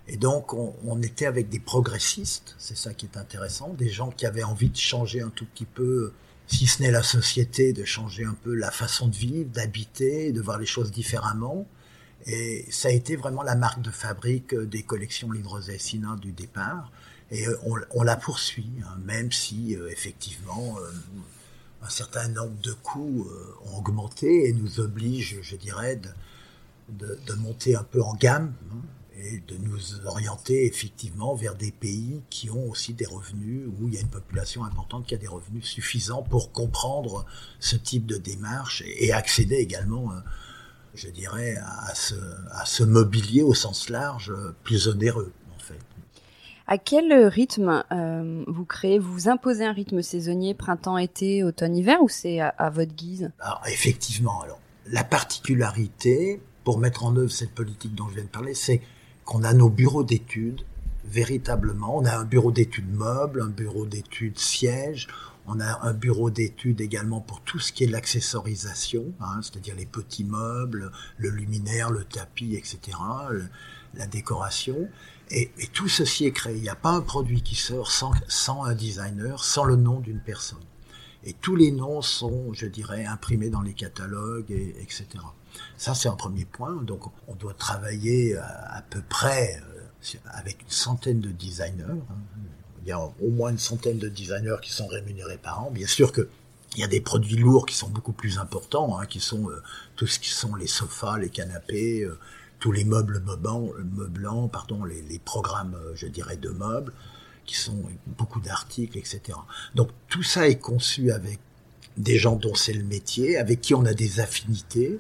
Et 0.08 0.18
donc, 0.18 0.54
on, 0.54 0.76
on, 0.86 1.02
était 1.02 1.26
avec 1.26 1.50
des 1.50 1.60
progressistes, 1.60 2.56
c'est 2.58 2.78
ça 2.78 2.94
qui 2.94 3.06
est 3.06 3.18
intéressant, 3.18 3.74
des 3.74 3.90
gens 3.90 4.10
qui 4.10 4.26
avaient 4.26 4.44
envie 4.44 4.70
de 4.70 4.78
changer 4.78 5.22
un 5.22 5.30
tout 5.30 5.46
petit 5.46 5.66
peu 5.66 6.12
si 6.48 6.66
ce 6.66 6.82
n'est 6.82 6.92
la 6.92 7.04
société, 7.04 7.74
de 7.74 7.84
changer 7.84 8.24
un 8.24 8.36
peu 8.44 8.54
la 8.54 8.72
façon 8.72 9.08
de 9.08 9.16
vivre, 9.16 9.50
d'habiter, 9.52 10.32
de 10.32 10.42
voir 10.42 10.58
les 10.58 10.66
choses 10.66 10.92
différemment. 10.92 11.68
Et 12.26 12.66
ça 12.70 12.88
a 12.88 12.92
été 12.92 13.16
vraiment 13.16 13.44
la 13.44 13.56
marque 13.56 13.82
de 13.82 13.92
fabrique 13.92 14.56
des 14.56 14.84
collections 14.84 15.32
Livres 15.32 15.70
et 15.70 15.78
Sina 15.78 16.16
du 16.16 16.32
départ. 16.32 16.92
Et 17.32 17.48
euh, 17.48 17.58
on, 17.94 18.04
la 18.04 18.16
poursuit, 18.16 18.72
hein, 18.84 18.98
même 19.04 19.32
si 19.32 19.76
euh, 19.76 19.90
effectivement 19.90 20.78
euh, 20.80 20.90
un 21.82 21.90
certain 21.90 22.28
nombre 22.30 22.60
de 22.62 22.74
coûts 22.74 23.28
ont 23.66 23.78
augmenté 23.78 24.50
et 24.50 24.54
nous 24.54 24.80
obligent, 24.80 25.38
je 25.42 25.56
dirais, 25.56 26.00
de, 26.90 27.34
monter 27.36 27.76
un 27.76 27.84
peu 27.84 28.02
en 28.02 28.16
gamme. 28.16 28.54
Hein 28.72 28.82
et 29.20 29.42
de 29.48 29.58
nous 29.58 30.06
orienter 30.06 30.66
effectivement 30.66 31.36
vers 31.36 31.56
des 31.56 31.72
pays 31.72 32.22
qui 32.30 32.50
ont 32.50 32.70
aussi 32.70 32.94
des 32.94 33.06
revenus, 33.06 33.64
où 33.80 33.88
il 33.88 33.96
y 33.96 33.98
a 33.98 34.02
une 34.02 34.10
population 34.10 34.64
importante 34.64 35.06
qui 35.06 35.16
a 35.16 35.18
des 35.18 35.28
revenus 35.28 35.66
suffisants 35.66 36.22
pour 36.22 36.52
comprendre 36.52 37.26
ce 37.60 37.76
type 37.76 38.06
de 38.06 38.18
démarche 38.18 38.84
et, 38.86 39.12
accéder 39.12 39.56
également, 39.56 40.12
euh, 40.12 40.20
je 40.94 41.10
dirais, 41.10 41.58
à 41.58 41.96
ce, 41.96 42.16
à 42.52 42.66
ce 42.66 42.84
mobilier 42.84 43.42
au 43.42 43.54
sens 43.54 43.90
large 43.90 44.34
plus 44.64 44.88
onéreux. 44.88 45.32
À 46.70 46.78
quel 46.78 47.14
rythme 47.28 47.84
euh, 47.94 48.44
vous 48.48 48.66
créez 48.66 49.00
Vous 49.00 49.30
imposez 49.30 49.64
un 49.64 49.72
rythme 49.72 50.02
saisonnier, 50.02 50.54
printemps, 50.54 50.98
été, 50.98 51.44
automne, 51.44 51.76
hiver, 51.78 52.02
ou 52.02 52.10
c'est 52.10 52.42
à, 52.42 52.50
à, 52.50 52.70
votre 52.70 52.94
guise? 52.94 53.32
Alors, 53.40 53.62
Effectivement. 53.68 54.42
Alors, 54.42 54.60
la 54.92 55.06
particularité 55.06 56.42
pour 56.66 56.78
mettre 56.78 57.06
en 57.06 57.16
œuvre 57.16 57.32
cette 57.32 57.52
politique 57.52 57.96
dont 57.96 58.10
je 58.10 58.16
viens 58.16 58.26
de 58.26 58.30
parler, 58.30 58.54
c'est 58.54 58.82
qu'on 59.24 59.46
a 59.46 59.54
nos 59.54 59.70
bureaux 59.70 60.04
d'études, 60.04 60.64
véritablement. 61.06 61.98
On 61.98 62.04
a 62.04 62.18
un 62.18 62.26
bureau 62.26 62.52
d'études 62.52 62.94
meubles, 62.94 63.42
un 63.42 63.50
bureau 63.50 63.86
d'études 63.86 64.38
sièges, 64.38 65.08
on 65.46 65.62
a 65.62 65.88
un 65.88 65.94
bureau 65.94 66.30
d'études 66.30 66.82
également 66.82 67.22
pour 67.22 67.40
tout 67.40 67.60
ce 67.60 67.72
qui 67.72 67.86
est 67.86 67.88
l'accessorisation, 67.88 69.06
hein, 69.22 69.40
c'est-à-dire 69.42 69.76
les 69.76 69.86
petits 69.86 70.26
meubles, 70.26 70.92
le 71.18 71.30
luminaire, 71.30 71.90
le 71.90 72.04
tapis, 72.04 72.56
etc., 72.56 72.98
la 73.94 74.08
décoration. 74.08 74.90
Et, 75.32 75.52
tout 75.74 75.88
ceci 75.88 76.26
est 76.26 76.32
créé. 76.32 76.56
Il 76.56 76.62
n'y 76.62 76.70
a 76.70 76.76
pas 76.76 76.92
un 76.92 77.02
produit 77.02 77.42
qui 77.42 77.56
sort 77.56 77.92
sans, 77.92 78.64
un 78.64 78.74
designer, 78.74 79.44
sans 79.44 79.64
le 79.64 79.76
nom 79.76 80.00
d'une 80.00 80.20
personne. 80.20 80.60
Et 81.24 81.34
tous 81.34 81.56
les 81.56 81.72
noms 81.72 82.02
sont, 82.02 82.54
je 82.54 82.68
dirais, 82.68 83.06
imprimés 83.06 83.50
dans 83.50 83.62
les 83.62 83.74
catalogues, 83.74 84.50
et, 84.52 84.76
etc. 84.82 85.06
Ça, 85.78 85.94
c'est 85.94 86.08
un 86.08 86.16
premier 86.16 86.46
point. 86.46 86.76
Donc, 86.84 87.02
on 87.28 87.36
doit 87.36 87.54
travailler 87.54 88.36
euh, 88.36 88.42
à, 88.42 88.82
peu 88.90 89.02
près 89.02 89.62
euh, 89.74 90.18
avec 90.32 90.62
une 90.62 90.70
centaine 90.70 91.20
de 91.20 91.30
designers. 91.30 91.84
Hein. 91.90 92.18
Il 92.84 92.90
y 92.90 92.92
a 92.92 93.02
au 93.02 93.30
moins 93.30 93.50
une 93.50 93.58
centaine 93.58 93.98
de 93.98 94.08
designers 94.08 94.58
qui 94.62 94.72
sont 94.72 94.88
rémunérés 94.88 95.38
par 95.38 95.66
an. 95.66 95.72
Bien 95.72 95.88
sûr 95.88 96.12
que 96.12 96.30
il 96.76 96.82
y 96.82 96.84
a 96.84 96.88
des 96.88 97.02
produits 97.02 97.38
lourds 97.38 97.66
qui 97.66 97.76
sont 97.76 97.90
beaucoup 97.90 98.12
plus 98.12 98.38
importants, 98.38 99.00
hein, 99.00 99.06
qui 99.08 99.20
sont 99.20 99.50
euh, 99.50 99.64
tout 99.96 100.06
ce 100.06 100.20
qui 100.20 100.30
sont 100.30 100.54
les 100.56 100.68
sofas, 100.68 101.18
les 101.18 101.30
canapés, 101.30 102.08
tous 102.60 102.72
les 102.72 102.84
meubles 102.84 103.22
meublants, 103.26 103.70
meublants 103.96 104.48
pardon, 104.48 104.84
les, 104.84 105.02
les, 105.04 105.20
programmes, 105.20 105.78
je 105.96 106.08
dirais, 106.08 106.38
de 106.38 106.50
meubles, 106.50 106.94
qui 107.46 107.56
sont 107.56 107.84
beaucoup 108.06 108.40
d'articles, 108.40 108.98
etc. 108.98 109.38
Donc 109.76 109.90
tout 110.10 110.24
ça 110.24 110.48
est 110.48 110.60
conçu 110.60 111.12
avec 111.12 111.40
des 111.98 112.18
gens 112.18 112.36
dont 112.36 112.56
c'est 112.56 112.74
le 112.74 112.84
métier, 112.84 113.38
avec 113.38 113.62
qui 113.62 113.74
on 113.74 113.86
a 113.86 113.94
des 113.94 114.20
affinités, 114.20 115.00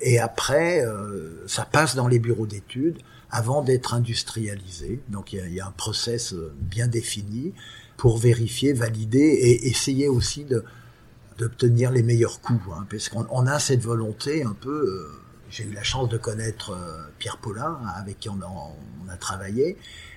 et 0.00 0.18
après, 0.18 0.84
euh, 0.84 1.46
ça 1.46 1.64
passe 1.64 1.94
dans 1.94 2.08
les 2.08 2.18
bureaux 2.18 2.46
d'études 2.46 2.98
avant 3.30 3.62
d'être 3.62 3.94
industrialisé. 3.94 5.00
Donc 5.08 5.32
il 5.32 5.52
y, 5.52 5.60
a, 5.60 5.66
un 5.66 5.72
process 5.72 6.32
euh, 6.32 6.52
bien 6.60 6.88
défini 6.88 7.52
pour 7.96 8.18
vérifier, 8.18 8.72
valider 8.72 9.18
et 9.18 9.68
essayer 9.68 10.08
aussi 10.08 10.46
d'obtenir 11.38 11.90
les 11.90 12.02
meilleurs 12.02 12.40
coups, 12.40 12.64
hein, 12.72 12.86
parce 12.90 13.08
qu'on 13.08 13.46
a 13.46 13.58
cette 13.58 13.82
volonté 13.82 14.44
un 14.44 14.54
peu. 14.54 14.70
Euh, 14.70 15.20
j'ai 15.50 15.64
eu 15.64 15.72
la 15.72 15.82
chance 15.82 16.08
de 16.08 16.18
connaître 16.18 16.76
Pierre 17.18 17.38
Paulin, 17.38 17.80
avec 17.96 18.18
qui 18.20 18.28
on 18.28 18.40
a, 18.40 19.16
travaillé, 19.16 19.76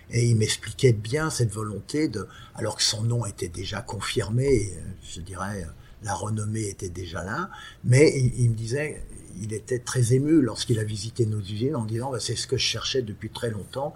et 0.09 0.25
il 0.25 0.35
m'expliquait 0.35 0.93
bien 0.93 1.29
cette 1.29 1.51
volonté 1.51 2.07
de, 2.07 2.27
alors 2.55 2.75
que 2.77 2.83
son 2.83 3.03
nom 3.03 3.25
était 3.25 3.47
déjà 3.47 3.81
confirmé, 3.81 4.73
je 5.03 5.21
dirais, 5.21 5.67
la 6.03 6.13
renommée 6.13 6.67
était 6.67 6.89
déjà 6.89 7.23
là, 7.23 7.49
mais 7.83 8.11
il 8.15 8.49
me 8.49 8.55
disait, 8.55 9.03
il 9.41 9.53
était 9.53 9.79
très 9.79 10.13
ému 10.13 10.41
lorsqu'il 10.41 10.79
a 10.79 10.83
visité 10.83 11.25
nos 11.25 11.39
usines 11.39 11.75
en 11.75 11.85
disant 11.85 12.11
bah, 12.11 12.19
c'est 12.19 12.35
ce 12.35 12.47
que 12.47 12.57
je 12.57 12.65
cherchais 12.65 13.01
depuis 13.01 13.29
très 13.29 13.49
longtemps. 13.49 13.93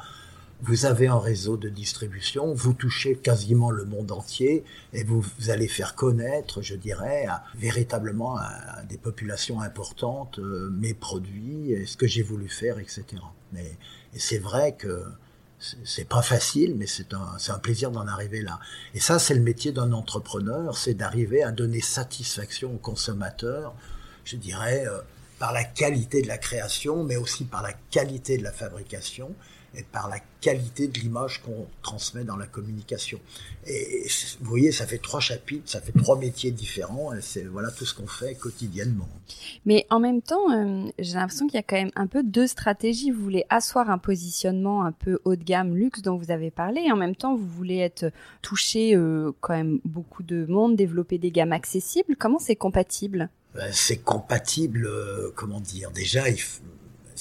Vous 0.63 0.86
avez 0.86 1.08
un 1.08 1.18
réseau 1.18 1.58
de 1.58 1.70
distribution, 1.70 2.53
vous 2.53 2.74
touchez 2.74 3.15
quasiment 3.15 3.72
le 3.72 3.84
monde 3.84 4.12
entier 4.12 4.63
et 4.94 5.03
vous, 5.03 5.25
allez 5.48 5.68
faire 5.68 5.96
connaître, 5.96 6.62
je 6.62 6.75
dirais, 6.75 7.25
véritablement 7.56 8.38
à, 8.38 8.84
des 8.88 8.98
populations 8.98 9.60
importantes 9.62 10.38
euh, 10.38 10.70
mes 10.72 10.94
produits, 10.94 11.72
et 11.72 11.88
ce 11.88 11.98
que 11.98 12.06
j'ai 12.06 12.22
voulu 12.22 12.48
faire, 12.48 12.77
etc. 12.77 13.06
Mais 13.53 13.75
et 14.13 14.20
c'est 14.20 14.38
vrai 14.38 14.75
que 14.75 15.03
c'est 15.84 16.08
pas 16.08 16.22
facile, 16.22 16.75
mais 16.75 16.88
c'est 16.88 17.13
un, 17.13 17.38
un 17.48 17.60
plaisir 17.60 17.89
d'en 17.89 18.08
arriver 18.08 18.41
là. 18.41 18.60
Et 18.94 19.00
ça, 19.00 19.18
c'est 19.18 19.34
le 19.34 19.41
métier 19.41 19.72
d'un 19.72 19.91
entrepreneur, 19.94 20.77
c'est 20.77 20.94
d'arriver 20.94 21.44
à 21.44 21.51
donner 21.51 21.82
satisfaction 21.82 22.75
aux 22.75 22.80
consommateurs, 22.80 23.74
je 24.25 24.36
dirais, 24.36 24.86
euh, 24.86 25.00
par 25.39 25.53
la 25.53 25.63
qualité 25.63 26.22
de 26.22 26.27
la 26.27 26.38
création, 26.38 27.03
mais 27.03 27.15
aussi 27.15 27.46
par 27.46 27.63
la 27.63 27.74
qualité 27.89 28.38
de 28.38 28.44
la 28.44 28.51
fabrication 28.51 29.34
et 29.75 29.84
par 29.84 30.10
la 30.10 30.20
qualité 30.42 30.88
de 30.88 31.00
l'image 31.00 31.42
qu'on 31.44 31.66
transmet 31.82 32.24
dans 32.24 32.36
la 32.36 32.48
communication. 32.48 33.20
Et 33.68 34.06
vous 34.42 34.50
voyez, 34.50 34.72
ça 34.72 34.86
fait 34.86 34.98
trois 34.98 35.20
chapitres, 35.20 35.70
ça 35.70 35.80
fait 35.80 35.92
trois 35.92 36.18
métiers 36.18 36.51
différents, 36.51 37.13
et 37.13 37.22
c'est 37.22 37.44
voilà 37.44 37.72
tout 37.72 37.86
ce 37.86 37.94
qu'on 37.94 38.08
fait 38.08 38.36
quotidiennement. 38.36 39.08
Mais 39.66 39.86
en 39.90 40.00
même 40.00 40.22
temps, 40.22 40.51
euh, 40.51 40.90
j'ai 41.00 41.13
l'impression 41.13 41.48
qu'il 41.48 41.56
y 41.56 41.60
a 41.60 41.63
quand 41.63 41.78
même 41.78 41.92
un 41.96 42.08
peu 42.08 42.24
deux 42.24 42.48
stratégies. 42.48 43.12
Vous 43.12 43.22
voulez 43.22 43.46
asseoir 43.50 43.90
un 43.90 43.98
positionnement 43.98 44.84
un 44.84 44.92
peu 44.92 45.20
haut 45.25 45.36
de 45.36 45.44
gamme, 45.44 45.75
luxe 45.75 46.01
dont 46.01 46.18
vous 46.18 46.32
avez 46.32 46.51
parlé, 46.51 46.82
et 46.82 46.92
en 46.92 46.98
même 46.98 47.16
temps, 47.16 47.36
vous 47.36 47.48
voulez 47.48 47.78
être 47.78 48.12
toucher 48.42 48.96
euh, 48.96 49.32
quand 49.40 49.54
même 49.54 49.80
beaucoup 49.86 50.24
de 50.24 50.46
monde, 50.46 50.75
développer 50.75 51.18
des 51.18 51.32
gammes 51.32 51.54
accessibles. 51.54 52.16
Comment 52.18 52.40
c'est 52.40 52.56
compatible? 52.56 53.30
Ben, 53.54 53.70
c'est 53.72 53.98
compatible, 53.98 54.86
euh, 54.86 55.32
comment 55.36 55.60
dire, 55.60 55.92
déjà, 55.92 56.30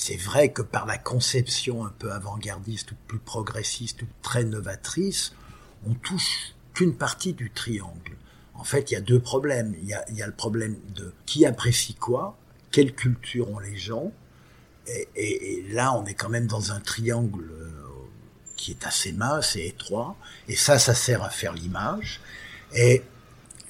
c'est 0.00 0.16
vrai 0.16 0.50
que 0.50 0.62
par 0.62 0.86
la 0.86 0.96
conception 0.96 1.84
un 1.84 1.92
peu 1.98 2.10
avant-gardiste 2.10 2.92
ou 2.92 2.94
plus 3.06 3.18
progressiste 3.18 4.00
ou 4.00 4.06
très 4.22 4.44
novatrice, 4.44 5.34
on 5.86 5.92
touche 5.92 6.54
qu'une 6.72 6.94
partie 6.94 7.34
du 7.34 7.50
triangle. 7.50 8.16
En 8.54 8.64
fait, 8.64 8.90
il 8.90 8.94
y 8.94 8.96
a 8.96 9.02
deux 9.02 9.20
problèmes. 9.20 9.74
Il 9.82 9.88
y 9.88 10.22
a, 10.22 10.26
le 10.26 10.32
problème 10.32 10.78
de 10.94 11.12
qui 11.26 11.44
apprécie 11.44 11.92
quoi, 11.92 12.38
quelle 12.70 12.94
culture 12.94 13.50
ont 13.50 13.58
les 13.58 13.76
gens, 13.76 14.10
et, 15.16 15.66
là, 15.68 15.92
on 15.94 16.06
est 16.06 16.14
quand 16.14 16.30
même 16.30 16.46
dans 16.46 16.72
un 16.72 16.80
triangle 16.80 17.50
euh, 17.52 17.68
qui 18.56 18.70
est 18.70 18.86
assez 18.86 19.12
mince 19.12 19.54
et 19.54 19.66
étroit, 19.66 20.16
et 20.48 20.56
ça, 20.56 20.78
ça 20.78 20.94
sert 20.94 21.22
à 21.22 21.28
faire 21.28 21.52
l'image. 21.52 22.22
Et 22.74 23.02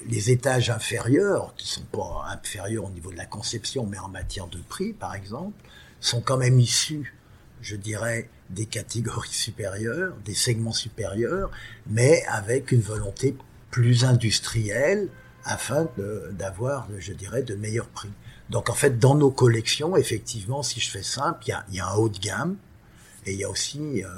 les 0.06 0.30
étages 0.30 0.70
inférieurs, 0.70 1.54
qui 1.56 1.66
sont 1.66 1.84
pas 1.90 2.26
inférieurs 2.28 2.84
au 2.84 2.90
niveau 2.90 3.10
de 3.10 3.16
la 3.16 3.26
conception, 3.26 3.84
mais 3.84 3.98
en 3.98 4.08
matière 4.08 4.46
de 4.46 4.58
prix, 4.58 4.92
par 4.92 5.16
exemple, 5.16 5.60
sont 6.00 6.20
quand 6.20 6.36
même 6.36 6.58
issus, 6.58 7.14
je 7.62 7.76
dirais, 7.76 8.28
des 8.50 8.66
catégories 8.66 9.32
supérieures, 9.32 10.14
des 10.24 10.34
segments 10.34 10.72
supérieurs, 10.72 11.50
mais 11.86 12.24
avec 12.26 12.72
une 12.72 12.80
volonté 12.80 13.36
plus 13.70 14.04
industrielle 14.04 15.08
afin 15.44 15.88
d'avoir, 16.32 16.88
je 16.98 17.12
dirais, 17.12 17.42
de 17.42 17.54
meilleurs 17.54 17.88
prix. 17.88 18.10
Donc 18.50 18.68
en 18.68 18.74
fait, 18.74 18.98
dans 18.98 19.14
nos 19.14 19.30
collections, 19.30 19.96
effectivement, 19.96 20.62
si 20.62 20.80
je 20.80 20.90
fais 20.90 21.02
simple, 21.02 21.38
il 21.46 21.50
y 21.50 21.52
a, 21.52 21.64
y 21.70 21.80
a, 21.80 21.88
un 21.88 21.94
haut 21.94 22.08
de 22.08 22.18
gamme 22.18 22.56
et 23.24 23.32
il 23.32 23.38
y 23.38 23.44
a 23.44 23.50
aussi 23.50 24.02
euh, 24.02 24.08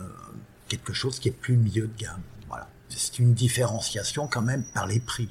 quelque 0.68 0.94
chose 0.94 1.18
qui 1.18 1.28
est 1.28 1.32
plus 1.32 1.56
milieu 1.56 1.86
de 1.86 1.98
gamme. 1.98 2.22
Voilà. 2.48 2.68
C'est 2.88 3.18
une 3.18 3.34
différenciation 3.34 4.26
quand 4.26 4.42
même 4.42 4.64
par 4.72 4.86
les 4.86 5.00
prix. 5.00 5.28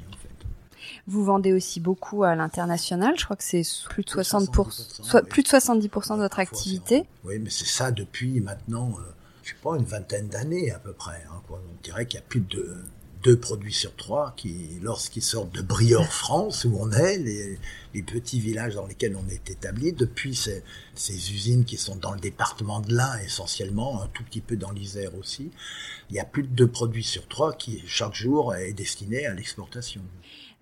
Vous 1.08 1.24
vendez 1.24 1.54
aussi 1.54 1.80
beaucoup 1.80 2.24
à 2.24 2.36
l'international. 2.36 3.16
Je 3.18 3.26
crois 3.26 3.36
que 3.36 3.44
c'est 3.44 3.64
plus 3.90 4.04
de 4.04 4.10
60 4.10 4.50
70%, 4.50 5.24
plus 5.26 5.44
de 5.44 5.48
70% 5.48 6.16
de 6.16 6.22
votre 6.22 6.40
activité. 6.40 7.06
Oui, 7.24 7.40
mais 7.40 7.50
c'est 7.50 7.66
ça 7.66 7.92
depuis 7.92 8.40
maintenant, 8.40 8.92
euh, 9.00 9.04
je 9.44 9.50
sais 9.50 9.56
pas, 9.62 9.76
une 9.78 9.86
vingtaine 9.86 10.28
d'années 10.28 10.72
à 10.72 10.80
peu 10.80 10.94
près. 10.94 11.24
Hein, 11.30 11.42
quoi. 11.48 11.62
On 11.68 11.84
dirait 11.84 12.06
qu'il 12.06 12.20
y 12.20 12.24
a 12.24 12.26
plus 12.26 12.42
de 12.42 12.84
deux 13.24 13.38
produits 13.38 13.74
sur 13.74 13.96
trois 13.96 14.34
qui, 14.36 14.80
lorsqu'ils 14.82 15.22
sortent 15.22 15.54
de 15.54 15.62
Briord, 15.62 16.06
France, 16.12 16.66
où 16.66 16.78
on 16.80 16.92
est, 16.92 17.18
les, 17.18 17.60
les, 17.94 18.04
petits 18.04 18.40
villages 18.40 18.76
dans 18.76 18.88
lesquels 18.88 19.16
on 19.16 19.28
est 19.30 19.50
établi, 19.50 19.94
depuis 19.94 20.36
ces, 20.36 20.64
ces, 20.96 21.32
usines 21.34 21.66
qui 21.66 21.78
sont 21.78 21.96
dans 21.96 22.14
le 22.14 22.20
département 22.20 22.80
de 22.80 22.94
l'Ain 22.94 23.18
essentiellement, 23.20 24.02
un 24.02 24.08
tout 24.08 24.24
petit 24.24 24.42
peu 24.42 24.56
dans 24.56 24.72
l'Isère 24.72 25.16
aussi, 25.16 25.52
il 26.10 26.16
y 26.16 26.20
a 26.20 26.26
plus 26.26 26.44
de 26.44 26.48
deux 26.48 26.68
produits 26.68 27.04
sur 27.04 27.28
trois 27.28 27.54
qui, 27.54 27.84
chaque 27.86 28.16
jour, 28.16 28.56
est 28.56 28.74
destiné 28.74 29.26
à 29.26 29.34
l'exportation. 29.34 30.02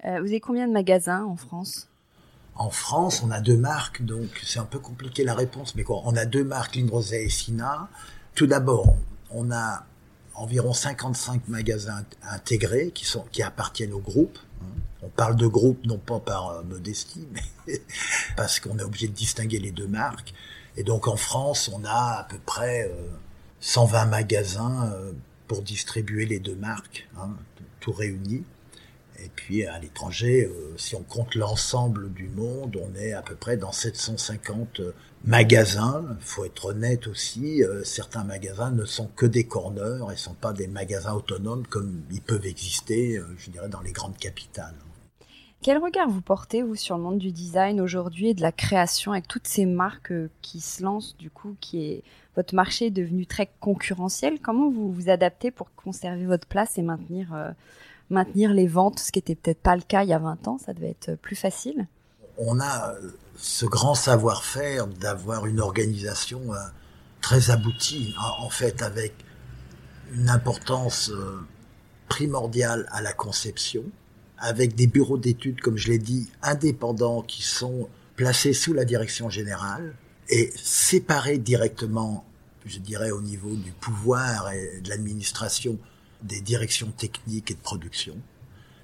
Euh, 0.05 0.19
vous 0.21 0.27
avez 0.27 0.39
combien 0.39 0.67
de 0.67 0.73
magasins 0.73 1.25
en 1.25 1.35
France? 1.35 1.87
En 2.55 2.69
France, 2.69 3.21
on 3.23 3.31
a 3.31 3.39
deux 3.39 3.57
marques, 3.57 4.03
donc 4.03 4.41
c'est 4.45 4.59
un 4.59 4.65
peu 4.65 4.79
compliqué 4.79 5.23
la 5.23 5.33
réponse, 5.33 5.75
mais 5.75 5.83
quoi, 5.83 6.01
on 6.05 6.15
a 6.15 6.25
deux 6.25 6.43
marques, 6.43 6.75
Lindrosé 6.75 7.23
et 7.23 7.29
Sina. 7.29 7.87
Tout 8.35 8.47
d'abord, 8.47 8.95
on 9.31 9.51
a 9.51 9.85
environ 10.33 10.73
55 10.73 11.47
magasins 11.47 12.03
intégrés 12.21 12.91
qui, 12.91 13.43
appartiennent 13.43 13.93
au 13.93 13.99
groupe. 13.99 14.37
On 15.01 15.07
parle 15.07 15.37
de 15.37 15.47
groupe 15.47 15.85
non 15.85 15.97
pas 15.97 16.19
par 16.19 16.49
euh, 16.49 16.63
modestie, 16.63 17.27
mais 17.67 17.81
parce 18.35 18.59
qu'on 18.59 18.77
est 18.77 18.83
obligé 18.83 19.07
de 19.07 19.13
distinguer 19.13 19.59
les 19.59 19.71
deux 19.71 19.87
marques. 19.87 20.33
Et 20.75 20.83
donc 20.83 21.07
en 21.07 21.15
France, 21.15 21.69
on 21.73 21.83
a 21.85 22.19
à 22.19 22.27
peu 22.29 22.37
près 22.45 22.91
120 23.61 24.03
euh, 24.03 24.09
magasins 24.09 24.93
pour 25.47 25.61
distribuer 25.61 26.25
les 26.25 26.39
deux 26.39 26.55
marques, 26.55 27.07
hein, 27.17 27.29
tout 27.79 27.93
réunis. 27.93 28.43
Et 29.23 29.29
puis 29.35 29.65
à 29.65 29.79
l'étranger, 29.79 30.49
si 30.77 30.95
on 30.95 31.03
compte 31.03 31.35
l'ensemble 31.35 32.11
du 32.13 32.29
monde, 32.29 32.77
on 32.81 32.95
est 32.95 33.13
à 33.13 33.21
peu 33.21 33.35
près 33.35 33.57
dans 33.57 33.71
750 33.71 34.81
magasins. 35.23 36.05
Faut 36.19 36.45
être 36.45 36.65
honnête 36.65 37.07
aussi, 37.07 37.63
euh, 37.63 37.83
certains 37.83 38.23
magasins 38.23 38.71
ne 38.71 38.85
sont 38.85 39.07
que 39.15 39.25
des 39.25 39.45
corners 39.45 40.11
et 40.11 40.15
sont 40.15 40.33
pas 40.33 40.53
des 40.53 40.67
magasins 40.67 41.13
autonomes 41.13 41.65
comme 41.67 42.03
ils 42.11 42.21
peuvent 42.21 42.45
exister, 42.45 43.17
euh, 43.17 43.25
je 43.37 43.51
dirais, 43.51 43.69
dans 43.69 43.81
les 43.81 43.91
grandes 43.91 44.17
capitales. 44.17 44.75
Quel 45.61 45.77
regard 45.77 46.07
vous 46.07 46.21
portez, 46.21 46.61
vous, 46.61 46.75
sur 46.75 46.95
le 46.95 47.03
monde 47.03 47.17
du 47.17 47.33
design 47.33 47.81
aujourd'hui 47.81 48.29
et 48.29 48.33
de 48.33 48.41
la 48.41 48.53
création 48.53 49.11
avec 49.11 49.27
toutes 49.27 49.47
ces 49.47 49.65
marques 49.65 50.11
euh, 50.11 50.29
qui 50.41 50.61
se 50.61 50.81
lancent, 50.81 51.17
du 51.17 51.29
coup, 51.29 51.57
qui 51.59 51.83
est, 51.83 52.03
votre 52.37 52.55
marché 52.55 52.85
est 52.85 52.91
devenu 52.91 53.25
très 53.25 53.49
concurrentiel? 53.59 54.39
Comment 54.39 54.69
vous 54.69 54.91
vous 54.91 55.09
adaptez 55.09 55.51
pour 55.51 55.73
conserver 55.75 56.25
votre 56.25 56.47
place 56.47 56.77
et 56.77 56.81
maintenir, 56.81 57.53
maintenir 58.09 58.53
les 58.53 58.67
ventes, 58.67 58.99
ce 58.99 59.11
qui 59.11 59.19
était 59.19 59.35
peut-être 59.35 59.61
pas 59.61 59.75
le 59.75 59.81
cas 59.81 60.03
il 60.03 60.09
y 60.09 60.13
a 60.13 60.19
20 60.19 60.47
ans, 60.47 60.57
ça 60.57 60.73
devait 60.73 60.89
être 60.89 61.15
plus 61.15 61.35
facile? 61.35 61.87
On 62.37 62.59
a 62.59 62.95
ce 63.37 63.65
grand 63.65 63.95
savoir-faire 63.95 64.87
d'avoir 64.87 65.45
une 65.45 65.59
organisation 65.59 66.53
euh, 66.53 66.57
très 67.21 67.51
aboutie, 67.51 68.13
en 68.39 68.49
fait, 68.49 68.81
avec 68.81 69.13
une 70.13 70.29
importance 70.29 71.09
euh, 71.09 71.39
primordiale 72.07 72.87
à 72.91 73.01
la 73.01 73.13
conception, 73.13 73.83
avec 74.37 74.75
des 74.75 74.87
bureaux 74.87 75.17
d'études, 75.17 75.61
comme 75.61 75.77
je 75.77 75.89
l'ai 75.89 75.99
dit, 75.99 76.29
indépendants 76.41 77.21
qui 77.21 77.43
sont 77.43 77.89
placés 78.15 78.53
sous 78.53 78.73
la 78.73 78.85
direction 78.85 79.29
générale 79.29 79.93
et 80.29 80.51
séparés 80.55 81.37
directement, 81.37 82.25
je 82.65 82.79
dirais, 82.79 83.11
au 83.11 83.21
niveau 83.21 83.55
du 83.55 83.71
pouvoir 83.71 84.51
et 84.51 84.81
de 84.81 84.89
l'administration 84.89 85.77
des 86.23 86.41
directions 86.41 86.91
techniques 86.91 87.51
et 87.51 87.53
de 87.53 87.59
production. 87.59 88.15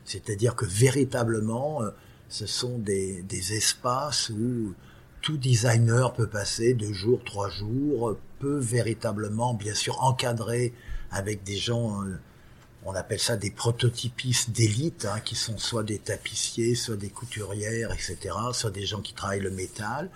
C'est-à-dire 0.06 0.56
que 0.56 0.65
véritablement, 0.65 1.84
euh, 1.84 1.89
ce 2.30 2.45
sont 2.45 2.78
des, 2.78 3.21
des, 3.24 3.54
espaces 3.54 4.30
où 4.30 4.74
tout 5.21 5.38
designer 5.38 6.13
peut 6.13 6.28
passer 6.28 6.74
deux 6.74 6.93
jours, 6.93 7.24
trois 7.24 7.50
jours, 7.50 8.17
peut 8.39 8.60
véritablement, 8.60 9.54
bien 9.54 9.74
sûr, 9.74 10.04
encadrer 10.04 10.74
avec 11.12 11.43
des 11.43 11.58
gens, 11.58 12.04
euh, 12.04 12.19
on 12.84 12.93
appelle 12.93 13.19
ça 13.19 13.36
des 13.38 13.52
prototypistes 13.52 14.52
d'élite, 14.52 15.06
hein, 15.06 15.19
qui 15.24 15.36
sont 15.36 15.58
soit 15.58 15.84
des 15.84 15.98
tapissiers, 15.98 16.76
soit 16.76 16.98
des 16.98 17.10
couturières, 17.10 17.91
etc., 17.91 18.36
soit 18.54 18.71
des 18.71 18.86
gens 18.86 19.02
qui 19.02 19.13
travaillent 19.13 19.39
le 19.39 19.52
métal. 19.52 20.10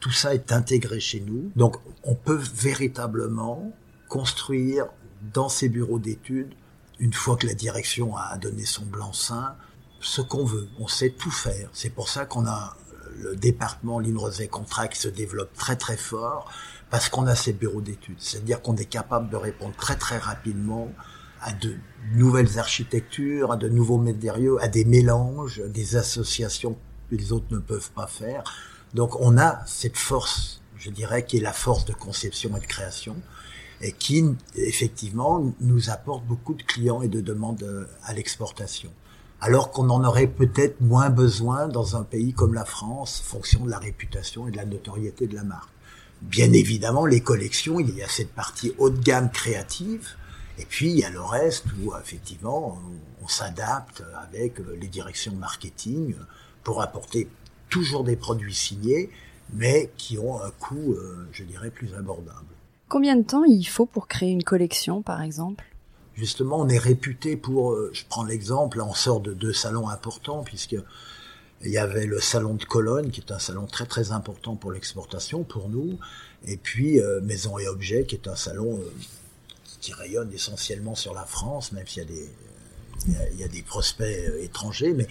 Tout 0.00 0.10
ça 0.10 0.34
est 0.34 0.52
intégré 0.52 1.00
chez 1.00 1.20
nous. 1.20 1.50
Donc, 1.56 1.76
on 2.04 2.14
peut 2.14 2.40
véritablement 2.54 3.72
construire 4.08 4.86
dans 5.20 5.48
ces 5.48 5.68
bureaux 5.68 5.98
d'études, 5.98 6.54
une 6.98 7.12
fois 7.12 7.36
que 7.36 7.46
la 7.46 7.54
direction 7.54 8.16
a 8.16 8.36
donné 8.38 8.64
son 8.64 8.84
blanc-seing, 8.84 9.54
ce 10.00 10.20
qu'on 10.20 10.44
veut. 10.44 10.68
On 10.78 10.88
sait 10.88 11.10
tout 11.10 11.30
faire. 11.30 11.68
C'est 11.72 11.90
pour 11.90 12.08
ça 12.08 12.26
qu'on 12.26 12.46
a 12.46 12.76
le 13.18 13.36
département 13.36 13.98
Limrosé 13.98 14.48
Contrat 14.48 14.88
qui 14.88 14.98
se 14.98 15.08
développe 15.08 15.52
très 15.54 15.76
très 15.76 15.96
fort 15.96 16.50
parce 16.90 17.08
qu'on 17.08 17.26
a 17.26 17.36
ces 17.36 17.52
bureaux 17.52 17.80
d'études. 17.80 18.16
C'est-à-dire 18.18 18.62
qu'on 18.62 18.76
est 18.76 18.86
capable 18.86 19.30
de 19.30 19.36
répondre 19.36 19.74
très 19.76 19.96
très 19.96 20.18
rapidement 20.18 20.90
à 21.42 21.52
de 21.52 21.74
nouvelles 22.14 22.58
architectures, 22.58 23.52
à 23.52 23.56
de 23.56 23.68
nouveaux 23.68 23.98
matériaux, 23.98 24.58
à 24.60 24.68
des 24.68 24.84
mélanges, 24.84 25.62
des 25.66 25.96
associations 25.96 26.76
que 27.08 27.16
les 27.16 27.32
autres 27.32 27.46
ne 27.50 27.58
peuvent 27.58 27.90
pas 27.92 28.06
faire. 28.06 28.42
Donc 28.94 29.18
on 29.20 29.38
a 29.38 29.64
cette 29.66 29.96
force, 29.96 30.60
je 30.76 30.90
dirais, 30.90 31.24
qui 31.24 31.38
est 31.38 31.40
la 31.40 31.52
force 31.52 31.84
de 31.84 31.92
conception 31.92 32.56
et 32.56 32.60
de 32.60 32.66
création, 32.66 33.16
et 33.80 33.92
qui, 33.92 34.24
effectivement, 34.56 35.52
nous 35.60 35.90
apporte 35.90 36.24
beaucoup 36.24 36.54
de 36.54 36.62
clients 36.62 37.02
et 37.02 37.08
de 37.08 37.20
demandes 37.20 37.88
à 38.02 38.12
l'exportation 38.12 38.90
alors 39.40 39.70
qu'on 39.70 39.88
en 39.88 40.04
aurait 40.04 40.26
peut-être 40.26 40.80
moins 40.80 41.08
besoin 41.08 41.68
dans 41.68 41.96
un 41.96 42.02
pays 42.02 42.32
comme 42.32 42.54
la 42.54 42.64
France, 42.64 43.22
fonction 43.24 43.64
de 43.64 43.70
la 43.70 43.78
réputation 43.78 44.46
et 44.46 44.50
de 44.50 44.56
la 44.56 44.66
notoriété 44.66 45.26
de 45.26 45.34
la 45.34 45.44
marque. 45.44 45.70
Bien 46.20 46.52
évidemment, 46.52 47.06
les 47.06 47.22
collections, 47.22 47.80
il 47.80 47.94
y 47.96 48.02
a 48.02 48.08
cette 48.08 48.32
partie 48.32 48.74
haut 48.76 48.90
de 48.90 49.02
gamme 49.02 49.30
créative, 49.30 50.08
et 50.58 50.66
puis 50.66 50.90
il 50.90 50.98
y 50.98 51.04
a 51.04 51.10
le 51.10 51.22
reste 51.22 51.64
où 51.82 51.94
effectivement 51.96 52.78
on, 53.22 53.28
s'adapte 53.28 54.02
avec 54.16 54.58
les 54.80 54.88
directions 54.88 55.34
marketing 55.36 56.16
pour 56.64 56.82
apporter 56.82 57.28
toujours 57.68 58.02
des 58.02 58.16
produits 58.16 58.54
signés, 58.54 59.08
mais 59.52 59.92
qui 59.96 60.18
ont 60.18 60.42
un 60.42 60.50
coût, 60.50 60.94
euh, 60.94 61.28
je 61.32 61.44
dirais, 61.44 61.70
plus 61.70 61.94
abordable. 61.94 62.54
Combien 62.90 63.14
de 63.14 63.22
temps 63.22 63.44
il 63.44 63.62
faut 63.62 63.86
pour 63.86 64.08
créer 64.08 64.30
une 64.30 64.42
collection, 64.42 65.00
par 65.00 65.22
exemple? 65.22 65.64
Justement, 66.16 66.58
on 66.58 66.68
est 66.68 66.76
réputé 66.76 67.36
pour, 67.36 67.70
euh, 67.70 67.90
je 67.92 68.02
prends 68.08 68.24
l'exemple, 68.24 68.80
on 68.80 68.94
sort 68.94 69.20
de 69.20 69.32
deux 69.32 69.52
salons 69.52 69.88
importants, 69.88 70.42
puisque 70.42 70.74
il 71.62 71.70
y 71.70 71.78
avait 71.78 72.06
le 72.06 72.18
salon 72.18 72.54
de 72.54 72.64
Cologne, 72.64 73.10
qui 73.10 73.20
est 73.20 73.30
un 73.30 73.38
salon 73.38 73.66
très 73.66 73.86
très 73.86 74.10
important 74.10 74.56
pour 74.56 74.72
l'exportation, 74.72 75.44
pour 75.44 75.68
nous, 75.68 76.00
et 76.44 76.56
puis 76.56 77.00
euh, 77.00 77.20
Maison 77.20 77.60
et 77.60 77.68
Objets, 77.68 78.06
qui 78.06 78.16
est 78.16 78.26
un 78.26 78.34
salon 78.34 78.80
euh, 78.80 78.92
qui 79.80 79.92
rayonne 79.92 80.32
essentiellement 80.32 80.96
sur 80.96 81.14
la 81.14 81.24
France, 81.24 81.70
même 81.70 81.86
s'il 81.86 82.02
y 82.02 82.06
a 82.06 82.08
des 82.08 82.28
il 83.32 83.40
y 83.40 83.44
a, 83.44 83.48
des 83.48 83.62
prospects 83.62 84.14
étrangers, 84.42 84.92
mais 84.92 85.06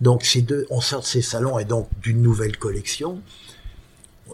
donc 0.00 0.24
ces 0.24 0.42
deux, 0.42 0.64
on 0.70 0.80
sort 0.80 1.00
de 1.00 1.06
ces 1.06 1.22
salons 1.22 1.58
et 1.58 1.64
donc 1.64 1.88
d'une 2.00 2.22
nouvelle 2.22 2.56
collection. 2.56 3.20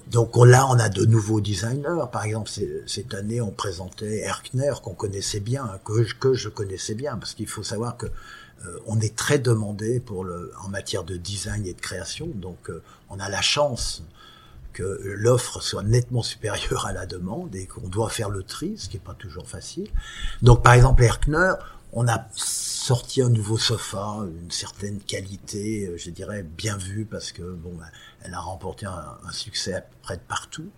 Donc 0.07 0.37
là, 0.37 0.67
on 0.69 0.79
a 0.79 0.89
de 0.89 1.05
nouveaux 1.05 1.41
designers. 1.41 2.05
Par 2.13 2.25
exemple, 2.25 2.51
cette 2.87 3.15
année, 3.15 3.41
on 3.41 3.51
présentait 3.51 4.21
Erkner, 4.21 4.73
qu'on 4.83 4.95
connaissait 4.95 5.41
bien, 5.41 5.79
que, 5.85 6.13
que 6.15 6.35
je 6.35 6.49
connaissais 6.49 6.95
bien, 6.95 7.17
parce 7.17 7.35
qu'il 7.35 7.49
faut 7.49 7.63
savoir 7.63 7.97
que 7.97 8.07
euh, 8.07 8.79
on 8.87 9.01
est 9.01 9.15
très 9.15 9.39
demandé 9.39 10.01
pour 10.01 10.25
le, 10.25 10.53
en 10.65 10.69
matière 10.69 11.05
de 11.05 11.17
design 11.17 11.67
et 11.67 11.75
de 11.75 11.81
création. 11.81 12.27
Donc, 12.35 12.71
euh, 12.71 12.83
on 13.11 13.21
a 13.21 13.29
la 13.29 13.41
chance 13.41 14.03
que 14.73 15.01
l'offre 15.17 15.61
soit 15.61 15.83
nettement 15.83 16.23
supérieure 16.35 16.87
à 16.87 16.93
la 16.93 17.07
demande 17.07 17.55
et 17.55 17.67
qu'on 17.67 17.89
doit 17.89 18.11
faire 18.11 18.31
le 18.31 18.43
tri, 18.43 18.77
ce 18.79 18.89
qui 18.89 18.97
n'est 18.97 19.03
pas 19.03 19.15
toujours 19.15 19.49
facile. 19.49 19.89
Donc 20.43 20.63
par 20.63 20.75
exemple, 20.75 21.03
Erkner, 21.03 21.55
on 21.93 22.07
a 22.07 22.29
sorti 22.35 23.23
un 23.23 23.29
nouveau 23.29 23.59
sofa, 23.59 24.19
une 24.43 24.51
certaine 24.51 25.01
qualité, 25.01 25.93
je 25.97 26.11
dirais 26.11 26.43
bien 26.43 26.77
vue 26.77 27.07
parce 27.07 27.33
que 27.33 27.43
bon, 27.43 27.73
ben, 27.75 27.87
elle 28.23 28.35
a 28.35 28.41
remporté 28.41 28.87
un, 28.87 29.33
succès 29.33 29.75
à 29.75 29.85
près 30.03 30.17
de 30.17 30.23
partout. 30.23 30.71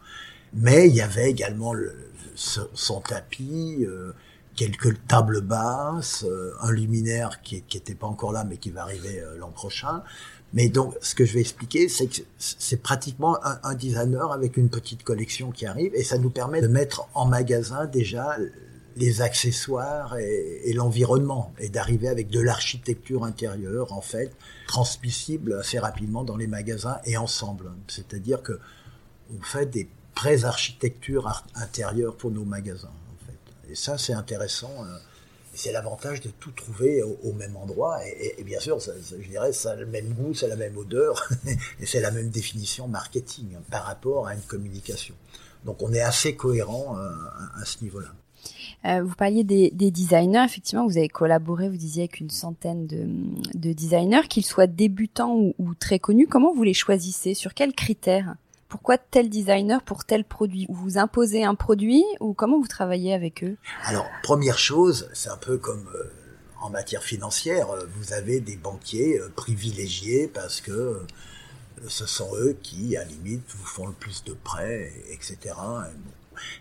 Mais 0.52 0.88
il 0.88 0.94
y 0.94 1.00
avait 1.00 1.30
également 1.30 1.72
le, 1.72 1.94
son, 2.34 3.00
tapis, 3.00 3.84
euh, 3.86 4.12
quelques 4.56 5.06
tables 5.06 5.40
basses, 5.40 6.24
euh, 6.24 6.52
un 6.60 6.72
luminaire 6.72 7.40
qui 7.42 7.64
n'était 7.72 7.94
pas 7.94 8.08
encore 8.08 8.32
là 8.32 8.44
mais 8.44 8.56
qui 8.56 8.70
va 8.70 8.82
arriver 8.82 9.22
l'an 9.38 9.50
prochain. 9.50 10.02
Mais 10.52 10.68
donc, 10.68 10.96
ce 11.00 11.14
que 11.14 11.24
je 11.24 11.34
vais 11.34 11.40
expliquer, 11.40 11.88
c'est 11.88 12.08
que 12.08 12.22
c'est 12.38 12.82
pratiquement 12.82 13.38
un, 13.46 13.60
un, 13.62 13.74
designer 13.74 14.32
avec 14.32 14.56
une 14.56 14.68
petite 14.68 15.04
collection 15.04 15.52
qui 15.52 15.64
arrive 15.64 15.94
et 15.94 16.02
ça 16.02 16.18
nous 16.18 16.30
permet 16.30 16.60
de 16.60 16.66
mettre 16.66 17.08
en 17.14 17.26
magasin 17.26 17.86
déjà 17.86 18.36
les 19.00 19.22
accessoires 19.22 20.18
et, 20.18 20.72
l'environnement 20.74 21.52
et 21.58 21.70
d'arriver 21.70 22.08
avec 22.08 22.28
de 22.28 22.38
l'architecture 22.38 23.24
intérieure 23.24 23.94
en 23.94 24.02
fait 24.02 24.30
transmissible 24.68 25.54
assez 25.54 25.78
rapidement 25.78 26.22
dans 26.22 26.36
les 26.36 26.46
magasins 26.46 26.98
et 27.06 27.16
ensemble. 27.16 27.72
C'est-à-dire 27.88 28.42
que 28.42 28.60
on 29.34 29.42
fait 29.42 29.66
des 29.66 29.88
pré-architectures 30.14 31.44
intérieures 31.54 32.14
pour 32.14 32.30
nos 32.30 32.44
magasins 32.44 32.88
en 32.88 33.26
fait. 33.26 33.72
Et 33.72 33.74
ça 33.74 33.96
c'est 33.96 34.12
intéressant. 34.12 34.84
Euh, 34.84 34.98
c'est 35.54 35.72
l'avantage 35.72 36.20
de 36.20 36.28
tout 36.28 36.52
trouver 36.52 37.02
au, 37.02 37.32
même 37.32 37.56
endroit. 37.56 37.98
Et, 38.06 38.44
bien 38.44 38.60
sûr, 38.60 38.78
je 38.78 39.28
dirais, 39.28 39.52
ça 39.52 39.72
a 39.72 39.74
le 39.74 39.84
même 39.84 40.14
goût, 40.14 40.32
c'est 40.32 40.46
la 40.46 40.54
même 40.54 40.76
odeur, 40.76 41.28
et 41.80 41.86
c'est 41.86 42.00
la 42.00 42.12
même 42.12 42.30
définition 42.30 42.86
marketing 42.86 43.56
hein, 43.56 43.62
par 43.68 43.84
rapport 43.84 44.28
à 44.28 44.34
une 44.34 44.42
communication. 44.42 45.14
Donc 45.64 45.82
on 45.82 45.92
est 45.92 46.00
assez 46.00 46.36
cohérent 46.36 46.96
euh, 46.96 47.10
à 47.60 47.64
ce 47.64 47.82
niveau-là. 47.82 48.10
Euh, 48.86 49.02
vous 49.02 49.14
parliez 49.14 49.44
des, 49.44 49.70
designers, 49.70 50.44
effectivement, 50.44 50.86
vous 50.86 50.96
avez 50.96 51.08
collaboré, 51.08 51.68
vous 51.68 51.76
disiez, 51.76 52.04
avec 52.04 52.20
une 52.20 52.30
centaine 52.30 52.86
de, 52.86 53.72
designers, 53.72 54.26
qu'ils 54.28 54.46
soient 54.46 54.66
débutants 54.66 55.36
ou, 55.58 55.74
très 55.74 55.98
connus. 55.98 56.26
Comment 56.26 56.54
vous 56.54 56.62
les 56.62 56.74
choisissez? 56.74 57.34
Sur 57.34 57.54
quels 57.54 57.74
critères? 57.74 58.36
Pourquoi 58.68 58.98
tel 58.98 59.28
designer 59.28 59.82
pour 59.82 60.04
tel 60.04 60.24
produit? 60.24 60.66
Vous 60.70 60.96
imposez 60.96 61.42
un 61.44 61.56
produit 61.56 62.04
ou 62.20 62.34
comment 62.34 62.60
vous 62.60 62.68
travaillez 62.68 63.12
avec 63.12 63.42
eux? 63.42 63.56
Alors, 63.84 64.06
première 64.22 64.58
chose, 64.58 65.10
c'est 65.12 65.28
un 65.28 65.36
peu 65.36 65.58
comme 65.58 65.88
euh, 65.94 66.04
en 66.60 66.70
matière 66.70 67.02
financière, 67.02 67.66
vous 67.96 68.12
avez 68.12 68.40
des 68.40 68.56
banquiers 68.56 69.18
euh, 69.18 69.28
privilégiés 69.34 70.28
parce 70.28 70.60
que 70.60 71.00
ce 71.88 72.06
sont 72.06 72.30
eux 72.36 72.56
qui, 72.62 72.96
à 72.96 73.00
la 73.00 73.06
limite, 73.06 73.42
vous 73.48 73.66
font 73.66 73.86
le 73.86 73.92
plus 73.92 74.22
de 74.24 74.34
prêts, 74.34 74.92
etc. 75.10 75.54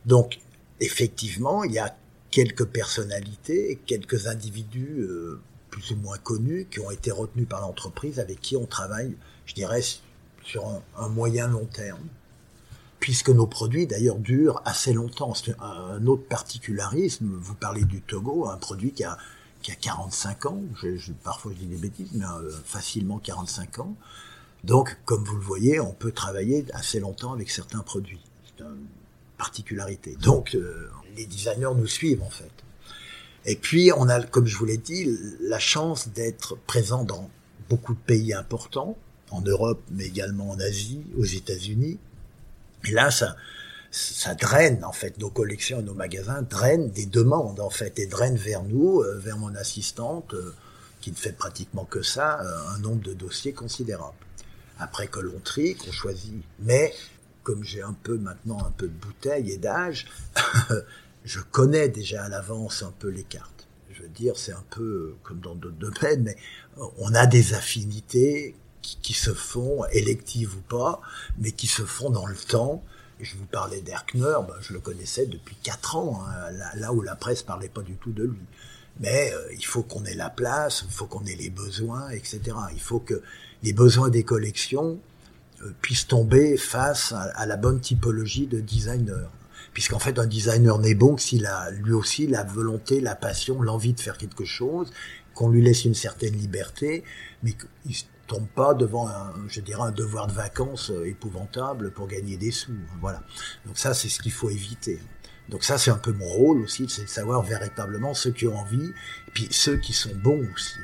Donc, 0.05 0.39
effectivement, 0.79 1.63
il 1.63 1.73
y 1.73 1.79
a 1.79 1.95
quelques 2.32 2.65
personnalités, 2.65 3.80
quelques 3.86 4.28
individus 4.28 5.02
euh, 5.02 5.39
plus 5.70 5.92
ou 5.92 5.96
moins 5.98 6.18
connus 6.18 6.68
qui 6.70 6.80
ont 6.80 6.92
été 6.92 7.12
retenus 7.12 7.48
par 7.48 7.62
l'entreprise 7.62 8.20
avec 8.20 8.42
qui 8.42 8.56
on 8.56 8.65
travaille, 8.65 9.15
je 9.46 9.54
dirais, 9.54 9.82
sur 10.44 10.82
un, 10.98 11.10
moyen 11.10 11.48
long 11.48 11.65
terme. 11.65 12.06
Puisque 13.00 13.30
nos 13.30 13.48
produits, 13.48 13.88
d'ailleurs, 13.88 14.18
durent 14.18 14.62
assez 14.65 14.94
longtemps. 14.94 15.34
C'est 15.34 15.56
un, 15.62 16.06
autre 16.06 16.28
particularisme. 16.28 17.30
Vous 17.39 17.56
parlez 17.56 17.86
du 17.86 18.02
Togo, 18.02 18.50
un 18.50 18.58
produit 18.58 18.92
qui 18.92 19.04
a, 19.04 19.18
qui 19.62 19.72
a 19.72 19.76
45 19.76 20.46
ans. 20.48 20.62
Je, 20.82 21.12
parfois, 21.24 21.54
je 21.54 21.60
dis 21.60 21.65
des 21.68 21.78
bêtises, 21.78 22.10
mais 22.13 22.26
euh, 22.26 22.52
facilement 22.65 23.20
45 23.20 23.80
ans. 23.80 23.96
Donc, 24.65 24.98
comme 25.06 25.24
vous 25.24 25.38
le 25.38 25.42
voyez, 25.42 25.80
on 25.80 25.94
peut 25.94 26.12
travailler 26.12 26.65
assez 26.74 27.00
longtemps 27.00 27.32
avec 27.32 27.50
certains 27.50 27.80
produits. 27.80 28.22
Donc, 30.21 30.56
euh, 30.56 30.89
les 31.15 31.25
designers 31.25 31.75
nous 31.75 31.88
suivent 31.88 32.23
en 32.23 32.30
fait. 32.30 32.52
Et 33.45 33.56
puis 33.56 33.91
on 33.95 34.10
a, 34.10 34.21
comme 34.21 34.45
je 34.45 34.58
vous 34.58 34.65
l'ai 34.65 34.78
dit, 34.78 35.17
la 35.41 35.60
chance 35.60 36.10
d'être 36.10 36.56
présent 36.67 37.04
dans 37.04 37.30
beaucoup 37.69 37.93
de 37.93 37.99
pays 37.99 38.34
importants, 38.34 38.97
en 39.32 39.41
Europe, 39.41 39.82
mais 39.91 40.06
également 40.06 40.52
en 40.52 40.60
Asie, 40.60 41.02
aux 41.17 41.25
États-Unis. 41.25 41.99
Et 42.86 42.91
là, 42.91 43.12
ça, 43.12 44.36
draine 44.36 44.84
en 44.84 44.91
fait 44.91 45.17
nos 45.19 45.30
collections, 45.30 45.82
nos 45.82 45.93
magasins 45.93 46.41
drainent 46.41 46.91
des 46.91 47.06
demandes 47.06 47.60
en 47.60 47.69
fait 47.69 47.97
et 47.99 48.08
drainent 48.08 48.38
vers 48.38 48.63
nous, 48.63 49.02
euh, 49.02 49.17
vers 49.17 49.38
mon 49.38 49.56
assistante, 49.56 50.34
euh, 50.34 50.54
qui 51.02 51.12
ne 51.12 51.15
fait 51.15 51.32
pratiquement 51.32 51.86
que 51.86 52.02
ça, 52.02 52.41
un 52.75 52.80
nombre 52.80 53.02
de 53.02 53.13
dossiers 53.13 53.54
considérable. 53.54 54.17
Après 54.80 55.08
que 55.08 55.21
l'on 55.21 55.39
trie, 55.39 55.75
qu'on 55.75 55.93
choisit. 55.93 56.34
Mais 56.60 56.93
comme 57.49 57.63
j'ai 57.63 57.81
un 57.81 57.95
peu 58.03 58.19
maintenant 58.19 58.59
un 58.63 58.69
peu 58.69 58.88
de 58.88 58.93
bouteille 58.93 59.49
et 59.49 59.57
d'âge, 59.57 60.05
je 61.25 61.39
connais 61.39 61.89
déjà 61.89 62.25
à 62.25 62.29
l'avance 62.29 62.83
un 62.83 62.93
peu 62.99 63.07
les 63.07 63.23
cartes. 63.23 63.67
Je 63.91 64.03
veux 64.03 64.09
dire, 64.09 64.38
c'est 64.38 64.51
un 64.51 64.63
peu 64.69 64.83
euh, 64.83 65.15
comme 65.23 65.39
dans 65.39 65.55
d'autres 65.55 65.79
domaines, 65.79 66.21
mais 66.21 66.38
euh, 66.77 66.83
on 66.99 67.12
a 67.15 67.25
des 67.25 67.55
affinités 67.55 68.53
qui, 68.83 69.13
se 69.13 69.33
font, 69.33 69.83
électives 69.85 70.57
ou 70.57 70.62
pas, 70.62 71.01
mais 71.39 71.51
qui 71.51 71.65
se 71.65 71.81
font 71.81 72.12
dans 72.12 72.27
le 72.27 72.35
temps. 72.35 72.83
Je 73.19 73.35
vous 73.35 73.47
parlais 73.47 73.81
d'Erkner, 73.81 74.38
ben, 74.47 74.53
je 74.62 74.73
le 74.73 74.79
connaissais 74.79 75.25
depuis 75.25 75.55
quatre 75.63 75.95
ans, 75.95 76.23
hein, 76.27 76.51
là, 76.75 76.93
où 76.93 77.01
la 77.01 77.15
presse 77.15 77.41
parlait 77.41 77.67
pas 77.67 77.81
du 77.81 77.95
tout 77.95 78.12
de 78.12 78.25
lui. 78.25 78.45
Mais 78.99 79.33
euh, 79.33 79.53
il 79.53 79.65
faut 79.65 79.81
qu'on 79.81 80.05
ait 80.05 80.13
la 80.13 80.29
place, 80.29 80.83
il 80.85 80.93
faut 80.93 81.07
qu'on 81.07 81.25
ait 81.25 81.35
les 81.35 81.49
besoins, 81.49 82.12
etc. 82.12 82.41
Il 82.73 82.79
faut 82.79 82.99
que 82.99 83.23
les 83.63 83.73
besoins 83.73 84.09
des 84.09 84.23
collections 84.23 84.99
puissent 85.82 86.08
tomber 86.08 86.58
face 86.58 87.13
à 87.13 87.45
la 87.45 87.58
bonne 87.58 87.80
typologie 87.80 88.48
de 88.48 88.60
designer 88.60 89.30
puisqu'en 89.74 90.00
fait 90.00 90.19
un 90.19 90.26
designer 90.26 90.80
n'est 90.80 90.95
bon 90.95 91.15
que 91.15 91.22
s'il 91.22 91.45
a 91.45 91.69
lui 91.72 91.93
aussi 91.93 92.28
la 92.28 92.43
volonté, 92.43 93.02
la 93.02 93.15
passion, 93.15 93.62
l'envie 93.62 93.93
de 93.93 94.00
faire 94.00 94.17
quelque 94.17 94.45
chose, 94.45 94.91
qu'on 95.34 95.50
lui 95.50 95.62
laisse 95.62 95.86
une 95.86 95.95
certaine 95.95 96.36
liberté, 96.36 97.04
mais 97.43 97.54
qu'il 97.54 97.91
ne 97.91 98.28
tombe 98.28 98.48
pas 98.48 98.74
devant 98.74 99.08
un, 99.08 99.34
je 99.48 99.62
dirais, 99.62 99.84
un 99.84 99.91
devoir 99.91 100.28
de 100.28 100.34
vacances 100.34 100.91
euh, 100.91 101.08
épouvantable 101.08 101.91
pour 101.91 102.08
gagner 102.08 102.38
des 102.38 102.52
sous. 102.52 102.74
Voilà. 103.00 103.24
Donc 103.65 103.78
ça, 103.78 103.93
c'est 103.93 104.10
ce 104.10 104.19
qu'il 104.19 104.32
faut 104.32 104.50
éviter. 104.50 105.00
Donc 105.49 105.63
ça, 105.63 105.77
c'est 105.77 105.91
un 105.91 105.97
peu 105.97 106.12
mon 106.12 106.27
rôle 106.27 106.62
aussi, 106.62 106.88
c'est 106.88 107.03
de 107.03 107.09
savoir 107.09 107.41
véritablement 107.41 108.13
ceux 108.13 108.31
qui 108.31 108.47
ont 108.47 108.57
envie, 108.57 108.93
et 109.27 109.31
puis 109.33 109.47
ceux 109.51 109.77
qui 109.77 109.93
sont 109.93 110.13
bons 110.15 110.47
aussi. 110.53 110.79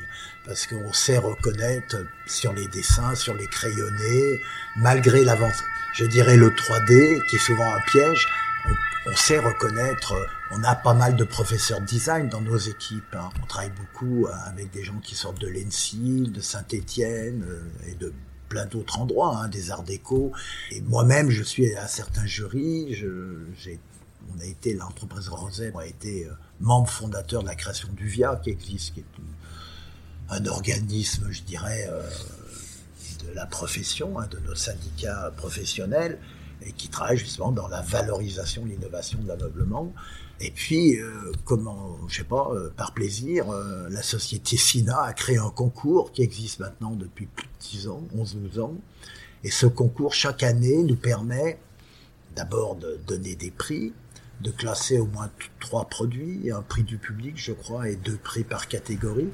Parce 0.45 0.67
qu'on 0.67 0.93
sait 0.93 1.17
reconnaître 1.17 1.97
sur 2.27 2.53
les 2.53 2.67
dessins, 2.67 3.15
sur 3.15 3.35
les 3.35 3.47
crayonnés, 3.47 4.39
malgré 4.77 5.23
l'avance, 5.23 5.61
je 5.93 6.05
dirais 6.05 6.37
le 6.37 6.49
3D, 6.49 7.25
qui 7.29 7.35
est 7.35 7.39
souvent 7.39 7.73
un 7.73 7.81
piège, 7.87 8.27
on, 9.07 9.15
sait 9.15 9.37
reconnaître, 9.37 10.15
on 10.51 10.63
a 10.63 10.75
pas 10.75 10.95
mal 10.95 11.15
de 11.15 11.23
professeurs 11.23 11.79
de 11.79 11.85
design 11.85 12.27
dans 12.27 12.41
nos 12.41 12.57
équipes. 12.57 13.15
Hein. 13.15 13.29
On 13.43 13.45
travaille 13.45 13.71
beaucoup 13.71 14.27
avec 14.47 14.71
des 14.71 14.83
gens 14.83 14.99
qui 15.03 15.15
sortent 15.15 15.39
de 15.39 15.47
l'ENSI, 15.47 16.31
de 16.33 16.41
Saint-Étienne 16.41 17.45
euh, 17.47 17.91
et 17.91 17.93
de 17.93 18.11
plein 18.49 18.65
d'autres 18.65 18.99
endroits, 18.99 19.37
hein, 19.37 19.47
des 19.47 19.69
arts 19.71 19.83
déco. 19.83 20.31
Et 20.71 20.81
moi-même, 20.81 21.29
je 21.29 21.43
suis 21.43 21.75
à 21.75 21.87
certains 21.87 22.25
jurys. 22.25 22.95
J'ai, 23.57 23.79
on 24.33 24.39
a 24.39 24.45
été, 24.45 24.73
l'entreprise 24.73 25.29
Rosette 25.29 25.75
a 25.75 25.85
été 25.85 26.25
euh, 26.25 26.31
membre 26.59 26.89
fondateur 26.89 27.41
de 27.41 27.47
la 27.47 27.55
création 27.55 27.89
du 27.93 28.07
VIA 28.07 28.37
qui 28.43 28.49
existe, 28.49 28.93
qui 28.93 29.01
est 29.01 29.05
un 30.29 30.45
organisme, 30.47 31.27
je 31.29 31.43
dirais, 31.43 31.87
de 33.23 33.31
la 33.33 33.45
profession, 33.45 34.19
hein, 34.19 34.27
de 34.31 34.39
nos 34.39 34.55
syndicats 34.55 35.31
professionnels 35.37 36.17
et 36.65 36.71
qui 36.71 36.89
travaille 36.89 37.17
justement 37.17 37.51
dans 37.51 37.67
la 37.67 37.81
valorisation, 37.81 38.65
l'innovation 38.65 39.19
de 39.19 39.27
l'ameublement. 39.27 39.93
Et 40.41 40.51
puis, 40.51 40.99
euh, 40.99 41.31
comment, 41.45 41.97
je 42.07 42.17
sais 42.17 42.23
pas, 42.23 42.49
euh, 42.51 42.69
par 42.75 42.93
plaisir, 42.93 43.49
euh, 43.49 43.87
la 43.89 44.01
société 44.01 44.57
SINA 44.57 45.01
a 45.01 45.13
créé 45.13 45.37
un 45.37 45.49
concours 45.49 46.11
qui 46.11 46.23
existe 46.23 46.59
maintenant 46.59 46.91
depuis 46.91 47.27
plus 47.27 47.45
de 47.45 47.77
10 47.77 47.87
ans, 47.87 48.03
11-12 48.15 48.59
ans. 48.59 48.75
Et 49.43 49.51
ce 49.51 49.65
concours, 49.65 50.13
chaque 50.13 50.43
année, 50.43 50.83
nous 50.83 50.97
permet 50.97 51.59
d'abord 52.35 52.75
de 52.75 52.99
donner 53.07 53.35
des 53.35 53.51
prix, 53.51 53.93
de 54.41 54.51
classer 54.51 54.99
au 54.99 55.05
moins 55.05 55.29
trois 55.59 55.85
produits, 55.85 56.51
un 56.51 56.61
prix 56.61 56.83
du 56.83 56.97
public, 56.97 57.33
je 57.37 57.51
crois, 57.51 57.89
et 57.89 57.95
deux 57.95 58.17
prix 58.17 58.43
par 58.43 58.67
catégorie. 58.67 59.29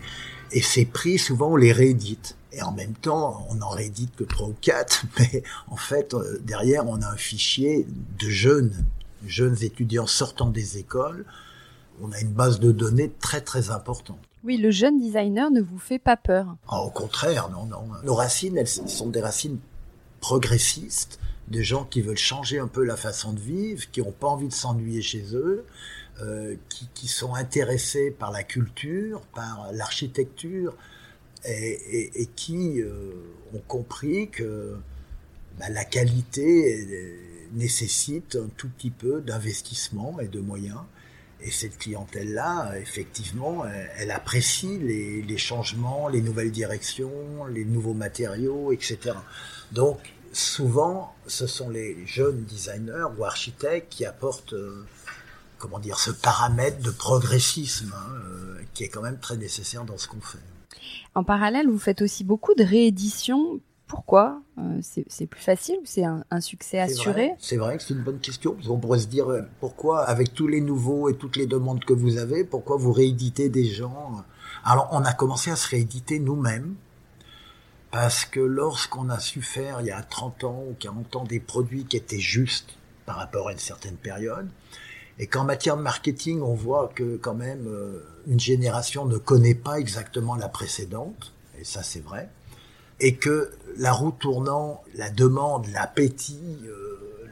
Et 0.51 0.61
ces 0.61 0.85
prix, 0.85 1.17
souvent, 1.17 1.51
on 1.51 1.55
les 1.55 1.71
réédite. 1.71 2.35
Et 2.53 2.61
en 2.61 2.71
même 2.71 2.93
temps, 2.93 3.45
on 3.49 3.55
n'en 3.55 3.69
réédite 3.69 4.15
que 4.15 4.23
trois 4.23 4.47
ou 4.47 4.55
quatre, 4.61 5.05
mais 5.19 5.43
en 5.67 5.77
fait, 5.77 6.13
euh, 6.13 6.39
derrière, 6.43 6.87
on 6.87 7.01
a 7.01 7.07
un 7.07 7.17
fichier 7.17 7.87
de 8.19 8.29
jeunes, 8.29 8.73
jeunes 9.25 9.57
étudiants 9.61 10.07
sortant 10.07 10.49
des 10.49 10.77
écoles. 10.77 11.25
On 12.01 12.11
a 12.11 12.19
une 12.19 12.33
base 12.33 12.59
de 12.59 12.71
données 12.71 13.11
très 13.19 13.41
très 13.41 13.69
importante. 13.69 14.19
Oui, 14.43 14.57
le 14.57 14.71
jeune 14.71 14.99
designer 14.99 15.51
ne 15.51 15.61
vous 15.61 15.77
fait 15.77 15.99
pas 15.99 16.17
peur. 16.17 16.55
Ah, 16.67 16.81
au 16.81 16.89
contraire, 16.89 17.49
non, 17.49 17.65
non. 17.65 17.83
Nos 18.03 18.15
racines, 18.15 18.57
elles 18.57 18.67
sont 18.67 19.09
des 19.09 19.21
racines 19.21 19.59
progressistes, 20.19 21.19
des 21.51 21.63
gens 21.63 21.83
qui 21.83 22.01
veulent 22.01 22.17
changer 22.17 22.59
un 22.59 22.67
peu 22.67 22.83
la 22.83 22.95
façon 22.95 23.33
de 23.33 23.39
vivre, 23.39 23.83
qui 23.91 24.01
n'ont 24.01 24.11
pas 24.11 24.27
envie 24.27 24.47
de 24.47 24.53
s'ennuyer 24.53 25.01
chez 25.01 25.35
eux, 25.35 25.65
euh, 26.21 26.55
qui, 26.69 26.87
qui, 26.93 27.07
sont 27.07 27.35
intéressés 27.35 28.09
par 28.11 28.31
la 28.31 28.43
culture, 28.43 29.21
par 29.33 29.71
l'architecture, 29.73 30.75
et, 31.43 32.29
qui 32.35 32.81
euh, 32.81 33.11
ont 33.53 33.61
compris 33.67 34.29
que 34.29 34.75
bah, 35.59 35.69
la 35.69 35.83
qualité 35.83 37.09
nécessite 37.53 38.35
un 38.35 38.47
tout 38.55 38.69
petit 38.69 38.91
peu 38.91 39.21
d'investissement 39.21 40.19
et 40.19 40.27
de 40.27 40.39
moyens. 40.39 40.79
Et 41.43 41.49
cette 41.49 41.79
clientèle-là, 41.79 42.77
effectivement, 42.77 43.65
elle, 43.97 44.11
apprécie 44.11 44.77
les, 44.77 45.23
les, 45.23 45.37
changements, 45.39 46.07
les 46.07 46.21
nouvelles 46.21 46.51
directions, 46.51 47.45
les 47.51 47.65
nouveaux 47.65 47.95
matériaux, 47.95 48.71
etc. 48.71 49.15
Donc, 49.71 49.97
souvent, 50.33 51.13
ce 51.27 51.47
sont 51.47 51.69
les 51.69 52.05
jeunes 52.05 52.43
designers 52.45 53.07
ou 53.17 53.23
architectes 53.23 53.91
qui 53.91 54.05
apportent, 54.05 54.53
euh, 54.53 54.85
comment 55.57 55.79
dire, 55.79 55.99
ce 55.99 56.11
paramètre 56.11 56.81
de 56.81 56.91
progressisme 56.91 57.93
hein, 57.95 58.13
euh, 58.25 58.61
qui 58.73 58.83
est 58.83 58.89
quand 58.89 59.01
même 59.01 59.19
très 59.19 59.37
nécessaire 59.37 59.83
dans 59.83 59.97
ce 59.97 60.07
qu'on 60.07 60.21
fait. 60.21 60.39
En 61.15 61.23
parallèle, 61.23 61.67
vous 61.67 61.79
faites 61.79 62.01
aussi 62.01 62.23
beaucoup 62.23 62.53
de 62.55 62.63
rééditions 62.63 63.59
pourquoi 63.87 64.41
euh, 64.57 64.79
C'est 64.81 65.25
plus 65.25 65.41
facile 65.41 65.75
ou 65.81 65.85
c'est 65.85 66.05
un, 66.05 66.23
succès 66.39 66.79
assuré 66.79 67.33
C'est 67.39 67.57
vrai, 67.57 67.75
que 67.75 67.83
c'est 67.83 67.93
une 67.93 68.03
bonne 68.03 68.19
question. 68.19 68.55
On 68.69 68.77
pourrait 68.77 68.99
se 68.99 69.07
dire 69.07 69.27
pourquoi, 69.59 70.03
avec 70.03 70.33
tous 70.33 70.47
les 70.47 70.61
nouveaux 70.61 71.09
et 71.09 71.17
toutes 71.17 71.35
les 71.35 71.45
demandes 71.45 71.83
que 71.83 71.91
vous 71.91 72.17
avez, 72.17 72.45
pourquoi 72.45 72.77
vous 72.77 72.93
rééditez 72.93 73.49
des 73.49 73.65
gens? 73.65 74.23
Alors, 74.63 74.87
on 74.93 75.03
a 75.03 75.11
commencé 75.11 75.51
à 75.51 75.57
se 75.57 75.67
rééditer 75.67 76.19
nous-mêmes 76.19 76.75
parce 77.91 78.25
que 78.25 78.39
lorsqu'on 78.39 79.09
a 79.09 79.19
su 79.19 79.41
faire 79.41 79.81
il 79.81 79.87
y 79.87 79.91
a 79.91 80.01
30 80.01 80.43
ans 80.45 80.63
ou 80.69 80.75
40 80.79 81.15
ans 81.17 81.23
des 81.25 81.39
produits 81.39 81.85
qui 81.85 81.97
étaient 81.97 82.19
justes 82.19 82.77
par 83.05 83.17
rapport 83.17 83.49
à 83.49 83.51
une 83.51 83.59
certaine 83.59 83.97
période, 83.97 84.49
et 85.19 85.27
qu'en 85.27 85.43
matière 85.43 85.77
de 85.77 85.81
marketing, 85.81 86.41
on 86.41 86.53
voit 86.53 86.89
que 86.95 87.17
quand 87.17 87.33
même 87.33 87.67
euh, 87.67 88.03
une 88.27 88.39
génération 88.39 89.05
ne 89.05 89.17
connaît 89.17 89.55
pas 89.55 89.79
exactement 89.79 90.35
la 90.35 90.49
précédente, 90.49 91.33
et 91.59 91.63
ça 91.63 91.83
c'est 91.83 91.99
vrai, 91.99 92.29
et 92.99 93.15
que 93.15 93.51
la 93.77 93.91
roue 93.91 94.11
tournant, 94.11 94.83
la 94.95 95.09
demande, 95.09 95.67
l'appétit, 95.67 96.59
euh, 96.65 97.27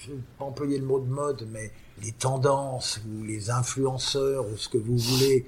je 0.00 0.10
ne 0.10 0.16
vais 0.16 0.22
pas 0.38 0.44
employer 0.44 0.78
le 0.78 0.84
mot 0.84 1.00
de 1.00 1.08
mode, 1.08 1.48
mais 1.50 1.72
les 2.02 2.12
tendances 2.12 3.00
ou 3.06 3.24
les 3.24 3.50
influenceurs 3.50 4.46
ou 4.46 4.56
ce 4.56 4.68
que 4.68 4.78
vous 4.78 4.96
voulez 4.96 5.46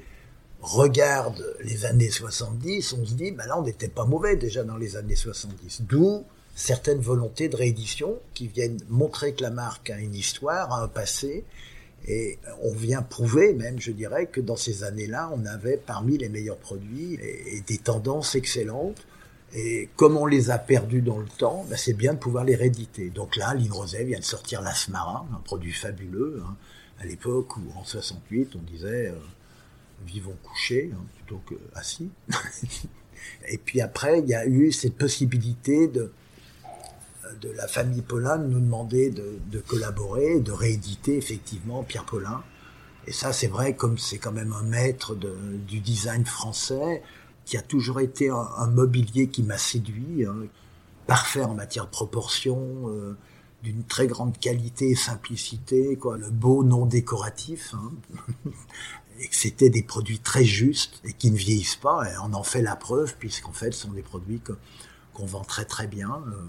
regardent 0.62 1.54
les 1.64 1.86
années 1.86 2.10
70, 2.10 2.92
on 2.92 3.04
se 3.04 3.14
dit, 3.14 3.30
ben 3.30 3.46
là 3.46 3.58
on 3.58 3.62
n'était 3.62 3.88
pas 3.88 4.04
mauvais 4.04 4.36
déjà 4.36 4.62
dans 4.64 4.76
les 4.76 4.96
années 4.96 5.16
70. 5.16 5.82
D'où 5.82 6.24
certaines 6.54 7.00
volontés 7.00 7.48
de 7.48 7.56
réédition 7.56 8.18
qui 8.34 8.48
viennent 8.48 8.80
montrer 8.88 9.32
que 9.34 9.42
la 9.42 9.50
marque 9.50 9.90
a 9.90 9.98
une 9.98 10.14
histoire, 10.14 10.72
a 10.72 10.82
un 10.82 10.88
passé, 10.88 11.44
et 12.06 12.38
on 12.62 12.72
vient 12.72 13.02
prouver 13.02 13.52
même, 13.52 13.78
je 13.78 13.92
dirais, 13.92 14.26
que 14.26 14.40
dans 14.40 14.56
ces 14.56 14.84
années-là, 14.84 15.30
on 15.34 15.44
avait 15.44 15.76
parmi 15.76 16.16
les 16.16 16.28
meilleurs 16.28 16.56
produits 16.56 17.14
et, 17.14 17.62
des 17.66 17.78
tendances 17.78 18.34
excellentes. 18.34 19.06
Et 19.52 19.88
comme 19.96 20.16
on 20.16 20.26
les 20.26 20.50
a 20.50 20.58
perdus 20.58 21.02
dans 21.02 21.18
le 21.18 21.26
temps, 21.26 21.66
ben 21.68 21.76
c'est 21.76 21.92
bien 21.92 22.14
de 22.14 22.18
pouvoir 22.18 22.44
les 22.44 22.54
rééditer. 22.54 23.10
Donc 23.10 23.36
là, 23.36 23.52
Line 23.54 23.72
Rosé 23.72 24.04
vient 24.04 24.18
de 24.18 24.24
sortir 24.24 24.62
l'Asmara, 24.62 25.26
un 25.32 25.40
produit 25.40 25.72
fabuleux. 25.72 26.42
Hein, 26.46 26.56
à 27.00 27.06
l'époque 27.06 27.56
où, 27.56 27.62
en 27.76 27.84
68, 27.84 28.56
on 28.56 28.62
disait 28.62 29.08
euh, 29.08 29.14
vivons 30.06 30.36
couchés 30.42 30.90
hein, 30.94 31.02
plutôt 31.16 31.40
que 31.46 31.54
assis. 31.74 32.10
et 33.48 33.58
puis 33.58 33.80
après, 33.80 34.20
il 34.20 34.28
y 34.28 34.34
a 34.34 34.46
eu 34.46 34.72
cette 34.72 34.96
possibilité 34.96 35.88
de 35.88 36.12
de 37.40 37.50
la 37.50 37.66
famille 37.66 38.02
Paulin 38.02 38.38
nous 38.38 38.60
demander 38.60 39.10
de, 39.10 39.58
collaborer, 39.60 40.40
de 40.40 40.52
rééditer 40.52 41.16
effectivement 41.16 41.82
Pierre 41.82 42.04
Paulin. 42.04 42.42
Et 43.06 43.12
ça, 43.12 43.32
c'est 43.32 43.46
vrai, 43.46 43.74
comme 43.74 43.98
c'est 43.98 44.18
quand 44.18 44.32
même 44.32 44.52
un 44.52 44.62
maître 44.62 45.14
du 45.14 45.80
design 45.80 46.24
français, 46.24 47.02
qui 47.44 47.56
a 47.56 47.62
toujours 47.62 48.00
été 48.00 48.28
un, 48.30 48.66
mobilier 48.66 49.28
qui 49.28 49.42
m'a 49.42 49.58
séduit, 49.58 50.24
hein. 50.26 50.36
parfait 51.06 51.42
en 51.42 51.54
matière 51.54 51.86
de 51.86 51.90
proportion, 51.90 52.88
euh, 52.88 53.16
d'une 53.62 53.84
très 53.84 54.06
grande 54.06 54.38
qualité 54.38 54.90
et 54.90 54.94
simplicité, 54.94 55.96
quoi, 55.96 56.16
le 56.16 56.30
beau 56.30 56.62
non 56.62 56.86
décoratif, 56.86 57.74
hein. 57.74 57.92
et 59.20 59.28
que 59.28 59.36
c'était 59.36 59.70
des 59.70 59.82
produits 59.82 60.18
très 60.18 60.44
justes 60.44 61.00
et 61.04 61.12
qui 61.12 61.30
ne 61.30 61.36
vieillissent 61.36 61.76
pas. 61.76 62.10
Et 62.10 62.16
on 62.24 62.32
en 62.32 62.42
fait 62.42 62.62
la 62.62 62.74
preuve, 62.74 63.14
puisqu'en 63.18 63.52
fait, 63.52 63.72
ce 63.72 63.82
sont 63.82 63.92
des 63.92 64.02
produits 64.02 64.40
qu'on 65.12 65.26
vend 65.26 65.44
très 65.44 65.64
très 65.64 65.86
bien. 65.86 66.22
Euh, 66.28 66.46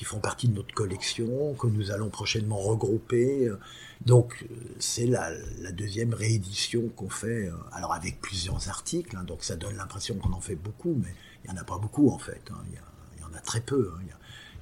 qui 0.00 0.06
font 0.06 0.20
partie 0.20 0.48
de 0.48 0.54
notre 0.54 0.72
collection, 0.72 1.52
que 1.54 1.66
nous 1.66 1.90
allons 1.90 2.08
prochainement 2.08 2.56
regrouper. 2.56 3.52
Donc 4.06 4.46
c'est 4.78 5.04
la, 5.04 5.30
deuxième 5.72 6.14
réédition 6.14 6.88
qu'on 6.96 7.10
fait, 7.10 7.48
euh, 7.48 7.52
alors 7.72 7.92
avec 7.92 8.18
plusieurs 8.20 8.70
articles, 8.70 9.14
hein, 9.14 9.24
donc 9.24 9.44
ça 9.44 9.56
donne 9.56 9.76
l'impression 9.76 10.14
qu'on 10.14 10.32
en 10.32 10.40
fait 10.40 10.54
beaucoup, 10.54 10.94
mais 11.02 11.14
il 11.44 11.50
n'y 11.50 11.58
en 11.58 11.60
a 11.60 11.64
pas 11.64 11.76
beaucoup 11.76 12.08
en 12.08 12.18
fait, 12.18 12.40
hein. 12.50 12.62
il, 12.70 13.20
y 13.20 13.24
en 13.24 13.34
a 13.34 13.40
très 13.40 13.60
peu. 13.60 13.92
Hein. 13.94 14.00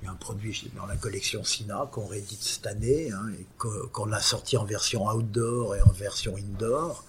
Il, 0.02 0.06
y 0.06 0.08
a, 0.08 0.10
un 0.10 0.16
produit 0.16 0.70
dans 0.76 0.86
la 0.86 0.96
collection 0.96 1.44
Sina 1.44 1.88
qu'on 1.92 2.06
réédite 2.06 2.42
cette 2.42 2.66
année, 2.66 3.08
et 3.38 3.46
qu'on 3.58 4.10
a 4.10 4.20
sorti 4.20 4.56
en 4.56 4.64
version 4.64 5.06
outdoor 5.06 5.76
et 5.76 5.82
en 5.82 5.92
version 5.92 6.36
indoor. 6.36 7.04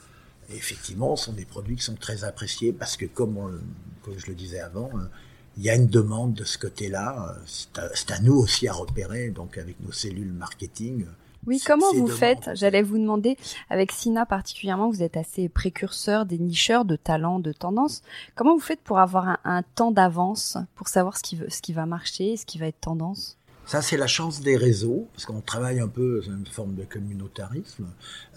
Et 0.51 0.55
effectivement, 0.55 1.15
ce 1.15 1.25
sont 1.25 1.33
des 1.33 1.45
produits 1.45 1.75
qui 1.75 1.83
sont 1.83 1.95
très 1.95 2.23
appréciés 2.23 2.73
parce 2.73 2.97
que, 2.97 3.05
comme, 3.05 3.61
comme 4.03 4.17
je 4.17 4.27
le 4.27 4.35
disais 4.35 4.59
avant, 4.59 4.89
il 5.57 5.63
y 5.63 5.69
a 5.69 5.75
une 5.75 5.87
demande 5.87 6.33
de 6.33 6.43
ce 6.43 6.57
côté-là. 6.57 7.35
C'est 7.45 8.11
à, 8.11 8.19
nous 8.21 8.35
aussi 8.35 8.67
à 8.67 8.73
repérer, 8.73 9.29
donc 9.29 9.57
avec 9.57 9.79
nos 9.81 9.91
cellules 9.91 10.31
marketing. 10.31 11.05
Oui, 11.47 11.61
comment 11.65 11.93
vous 11.93 12.07
faites? 12.07 12.49
J'allais 12.53 12.81
vous 12.81 12.97
demander, 12.97 13.37
avec 13.69 13.91
Sina 13.91 14.25
particulièrement, 14.25 14.89
vous 14.89 15.03
êtes 15.03 15.17
assez 15.17 15.49
précurseur, 15.49 16.25
des 16.25 16.37
nicheurs 16.37 16.85
de 16.85 16.95
talents, 16.95 17.39
de 17.39 17.51
tendances. 17.51 18.01
Comment 18.35 18.55
vous 18.55 18.61
faites 18.61 18.81
pour 18.81 18.99
avoir 18.99 19.39
un, 19.43 19.63
temps 19.75 19.91
d'avance, 19.91 20.57
pour 20.75 20.89
savoir 20.89 21.17
ce 21.17 21.23
qui, 21.23 21.39
ce 21.47 21.61
qui 21.61 21.73
va 21.73 21.85
marcher, 21.85 22.37
ce 22.37 22.45
qui 22.45 22.57
va 22.57 22.67
être 22.67 22.81
tendance? 22.81 23.38
Ça, 23.69 23.83
c'est 23.83 23.97
la 23.97 24.07
chance 24.07 24.41
des 24.41 24.57
réseaux, 24.57 25.07
parce 25.13 25.27
qu'on 25.27 25.41
travaille 25.41 25.79
un 25.79 25.87
peu, 25.87 26.23
c'est 26.23 26.31
une 26.31 26.47
forme 26.47 26.73
de 26.73 26.85
communautarisme. 26.85 27.85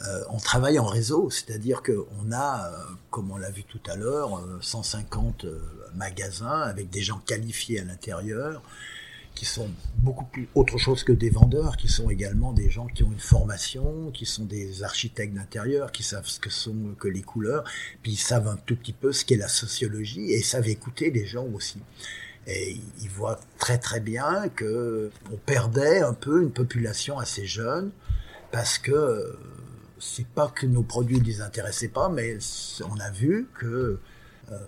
Euh, 0.06 0.20
on 0.28 0.36
travaille 0.36 0.78
en 0.78 0.84
réseau, 0.84 1.30
c'est-à-dire 1.30 1.82
qu'on 1.82 2.32
a, 2.32 2.66
euh, 2.66 2.76
comme 3.10 3.30
on 3.30 3.38
l'a 3.38 3.50
vu 3.50 3.64
tout 3.64 3.80
à 3.90 3.96
l'heure, 3.96 4.46
150 4.60 5.46
euh, 5.46 5.58
magasins 5.94 6.60
avec 6.60 6.90
des 6.90 7.00
gens 7.00 7.18
qualifiés 7.24 7.80
à 7.80 7.84
l'intérieur, 7.84 8.60
qui 9.34 9.46
sont 9.46 9.70
beaucoup 9.96 10.26
plus 10.26 10.50
autre 10.54 10.76
chose 10.76 11.02
que 11.02 11.12
des 11.12 11.30
vendeurs, 11.30 11.78
qui 11.78 11.88
sont 11.88 12.10
également 12.10 12.52
des 12.52 12.68
gens 12.68 12.86
qui 12.88 13.02
ont 13.02 13.10
une 13.10 13.18
formation, 13.18 14.10
qui 14.10 14.26
sont 14.26 14.44
des 14.44 14.82
architectes 14.82 15.32
d'intérieur, 15.32 15.92
qui 15.92 16.02
savent 16.02 16.26
ce 16.26 16.40
que 16.40 16.50
sont 16.50 16.94
que 16.98 17.08
les 17.08 17.22
couleurs, 17.22 17.64
puis 18.02 18.12
ils 18.12 18.16
savent 18.16 18.48
un 18.48 18.58
tout 18.66 18.76
petit 18.76 18.92
peu 18.92 19.12
ce 19.12 19.24
qu'est 19.24 19.38
la 19.38 19.48
sociologie 19.48 20.30
et 20.30 20.42
savent 20.42 20.68
écouter 20.68 21.10
les 21.10 21.24
gens 21.24 21.46
aussi. 21.54 21.78
Et 22.46 22.80
ils 23.00 23.08
voient 23.08 23.38
très 23.58 23.78
très 23.78 24.00
bien 24.00 24.48
que 24.48 25.10
on 25.32 25.36
perdait 25.36 26.00
un 26.00 26.14
peu 26.14 26.42
une 26.42 26.50
population 26.50 27.18
assez 27.18 27.46
jeune 27.46 27.92
parce 28.50 28.78
que 28.78 29.38
c'est 30.00 30.26
pas 30.26 30.48
que 30.48 30.66
nos 30.66 30.82
produits 30.82 31.20
ne 31.20 31.24
les 31.24 31.40
intéressaient 31.40 31.88
pas, 31.88 32.08
mais 32.08 32.36
on 32.90 32.98
a 32.98 33.10
vu 33.10 33.48
que 33.54 34.00
euh, 34.50 34.58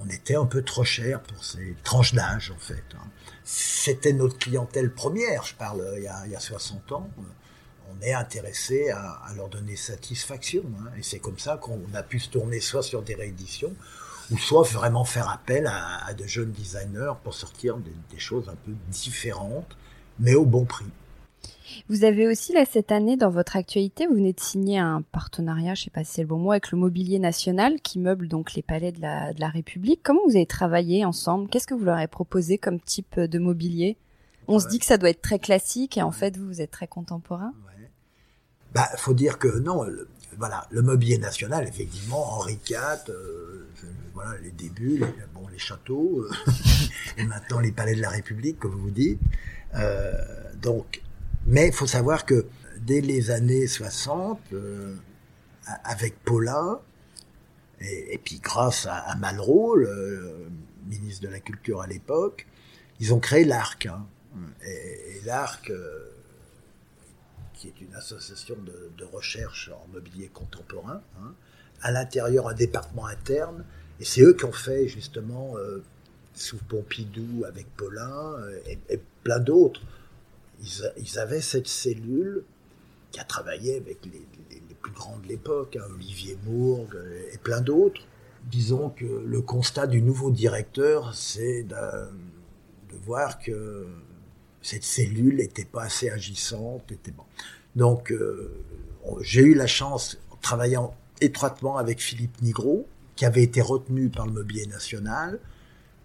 on 0.00 0.08
était 0.08 0.36
un 0.36 0.46
peu 0.46 0.62
trop 0.62 0.84
cher 0.84 1.20
pour 1.20 1.44
ces 1.44 1.76
tranches 1.84 2.14
d'âge 2.14 2.50
en 2.50 2.58
fait. 2.58 2.82
Hein. 2.94 3.06
C'était 3.44 4.14
notre 4.14 4.38
clientèle 4.38 4.90
première, 4.90 5.44
je 5.44 5.54
parle 5.54 5.84
il 5.96 6.04
y 6.04 6.08
a, 6.08 6.22
il 6.24 6.32
y 6.32 6.36
a 6.36 6.40
60 6.40 6.92
ans. 6.92 7.10
On 7.90 8.02
est 8.02 8.12
intéressé 8.12 8.90
à, 8.90 9.20
à, 9.26 9.34
leur 9.34 9.48
donner 9.48 9.76
satisfaction. 9.76 10.62
Hein. 10.80 10.90
Et 10.98 11.02
c'est 11.02 11.18
comme 11.18 11.38
ça 11.38 11.56
qu'on 11.56 11.80
a 11.94 12.02
pu 12.02 12.18
se 12.18 12.30
tourner 12.30 12.60
soit 12.60 12.82
sur 12.82 13.02
des 13.02 13.14
rééditions, 13.14 13.74
ou 14.30 14.38
soit 14.38 14.62
vraiment 14.62 15.04
faire 15.04 15.28
appel 15.30 15.66
à, 15.66 16.12
de 16.14 16.24
jeunes 16.24 16.52
designers 16.52 17.14
pour 17.22 17.34
sortir 17.34 17.76
des, 17.78 18.18
choses 18.18 18.48
un 18.48 18.56
peu 18.64 18.72
différentes, 18.88 19.76
mais 20.18 20.34
au 20.34 20.44
bon 20.44 20.64
prix. 20.64 20.86
Vous 21.88 22.04
avez 22.04 22.26
aussi 22.26 22.52
là 22.52 22.64
cette 22.64 22.90
année 22.90 23.16
dans 23.16 23.30
votre 23.30 23.56
actualité, 23.56 24.06
vous 24.06 24.14
venez 24.14 24.32
de 24.32 24.40
signer 24.40 24.78
un 24.78 25.02
partenariat, 25.02 25.74
je 25.74 25.84
sais 25.84 25.90
pas 25.90 26.02
si 26.02 26.12
c'est 26.12 26.22
le 26.22 26.28
bon 26.28 26.38
mot, 26.38 26.50
avec 26.50 26.72
le 26.72 26.78
Mobilier 26.78 27.18
National 27.18 27.80
qui 27.80 27.98
meuble 27.98 28.26
donc 28.26 28.54
les 28.54 28.62
palais 28.62 28.90
de 28.90 29.00
la, 29.00 29.32
de 29.32 29.40
la 29.40 29.48
République. 29.48 30.00
Comment 30.02 30.22
vous 30.26 30.36
avez 30.36 30.46
travaillé 30.46 31.04
ensemble? 31.04 31.48
Qu'est-ce 31.48 31.66
que 31.66 31.74
vous 31.74 31.84
leur 31.84 31.96
avez 31.96 32.06
proposé 32.06 32.58
comme 32.58 32.80
type 32.80 33.20
de 33.20 33.38
mobilier? 33.38 33.96
On 34.48 34.58
se 34.58 34.66
dit 34.66 34.78
que 34.78 34.86
ça 34.86 34.96
doit 34.96 35.10
être 35.10 35.20
très 35.20 35.38
classique 35.38 35.98
et 35.98 36.02
en 36.02 36.10
fait 36.10 36.36
vous, 36.36 36.46
vous 36.46 36.60
êtes 36.62 36.70
très 36.70 36.88
contemporain. 36.88 37.52
Ouais. 37.66 37.90
Bah, 38.74 38.88
faut 38.96 39.14
dire 39.14 39.38
que 39.38 39.58
non, 39.58 39.84
voilà, 40.38 40.66
le 40.70 40.82
Mobilier 40.82 41.18
National, 41.18 41.66
effectivement, 41.66 42.34
Henri 42.34 42.58
IV. 42.68 42.78
Euh, 43.08 43.68
voilà, 44.18 44.36
les 44.40 44.50
débuts, 44.50 44.98
les, 44.98 45.06
bon, 45.32 45.46
les 45.46 45.58
châteaux, 45.58 46.22
euh, 46.22 46.52
et 47.18 47.22
maintenant 47.24 47.60
les 47.60 47.70
palais 47.70 47.94
de 47.94 48.00
la 48.00 48.10
République, 48.10 48.58
comme 48.58 48.74
vous 48.74 48.90
dites. 48.90 49.20
Euh, 49.76 50.12
donc, 50.60 51.02
mais 51.46 51.68
il 51.68 51.72
faut 51.72 51.86
savoir 51.86 52.26
que 52.26 52.46
dès 52.80 53.00
les 53.00 53.30
années 53.30 53.68
60, 53.68 54.40
euh, 54.52 54.96
avec 55.84 56.18
Paulin, 56.24 56.80
et, 57.80 58.18
puis 58.18 58.40
grâce 58.40 58.86
à, 58.90 59.14
Malraux, 59.20 59.76
le, 59.76 60.48
ministre 60.88 61.22
de 61.22 61.28
la 61.28 61.38
Culture 61.38 61.80
à 61.80 61.86
l'époque, 61.86 62.44
ils 62.98 63.14
ont 63.14 63.20
créé 63.20 63.44
l'ARC. 63.44 63.86
Hein. 63.86 64.04
et, 64.66 65.20
l'ARC, 65.26 65.70
qui 67.58 67.66
est 67.68 67.80
une 67.80 67.94
association 67.94 68.56
de, 68.62 69.04
recherche 69.04 69.70
en 69.74 69.86
mobilier 69.92 70.28
contemporain, 70.28 71.02
hein, 71.20 71.34
à 71.82 71.90
l'intérieur 71.90 72.48
un 72.48 72.54
département 72.54 73.06
interne 73.06 73.64
et 74.00 74.04
c'est 74.04 74.22
eux 74.22 74.32
qui 74.32 74.44
ont 74.44 74.52
fait 74.52 74.86
justement 74.86 75.56
euh, 75.56 75.82
sous 76.34 76.56
Pompidou 76.56 77.44
avec 77.46 77.66
Paulin 77.76 78.36
et, 78.66 79.00
plein 79.24 79.40
d'autres. 79.40 79.82
Ils, 80.62 81.18
avaient 81.18 81.40
cette 81.40 81.66
cellule 81.66 82.44
qui 83.10 83.20
a 83.20 83.24
travaillé 83.24 83.76
avec 83.76 83.98
les, 84.06 84.22
plus 84.80 84.92
grands 84.92 85.18
de 85.18 85.26
l'époque, 85.26 85.76
hein, 85.76 85.84
Olivier 85.92 86.38
Mourgue 86.44 86.96
et 87.32 87.38
plein 87.38 87.60
d'autres. 87.60 88.02
Disons 88.44 88.90
que 88.90 89.04
le 89.04 89.42
constat 89.42 89.88
du 89.88 90.00
nouveau 90.00 90.30
directeur, 90.30 91.14
c'est 91.16 91.64
de, 91.64 91.76
voir 93.04 93.40
que 93.40 93.86
cette 94.62 94.84
cellule 94.84 95.36
n'était 95.36 95.64
pas 95.64 95.84
assez 95.84 96.10
agissante. 96.10 96.90
Était 96.90 97.10
bon. 97.10 97.24
Donc, 97.76 98.12
euh, 98.12 98.64
j'ai 99.20 99.42
eu 99.42 99.54
la 99.54 99.66
chance, 99.66 100.18
en 100.30 100.36
travaillant 100.36 100.94
étroitement 101.20 101.76
avec 101.76 102.00
Philippe 102.00 102.40
Nigro, 102.42 102.86
qui 103.16 103.24
avait 103.24 103.42
été 103.42 103.60
retenu 103.60 104.08
par 104.08 104.26
le 104.26 104.32
Mobilier 104.32 104.66
National. 104.66 105.38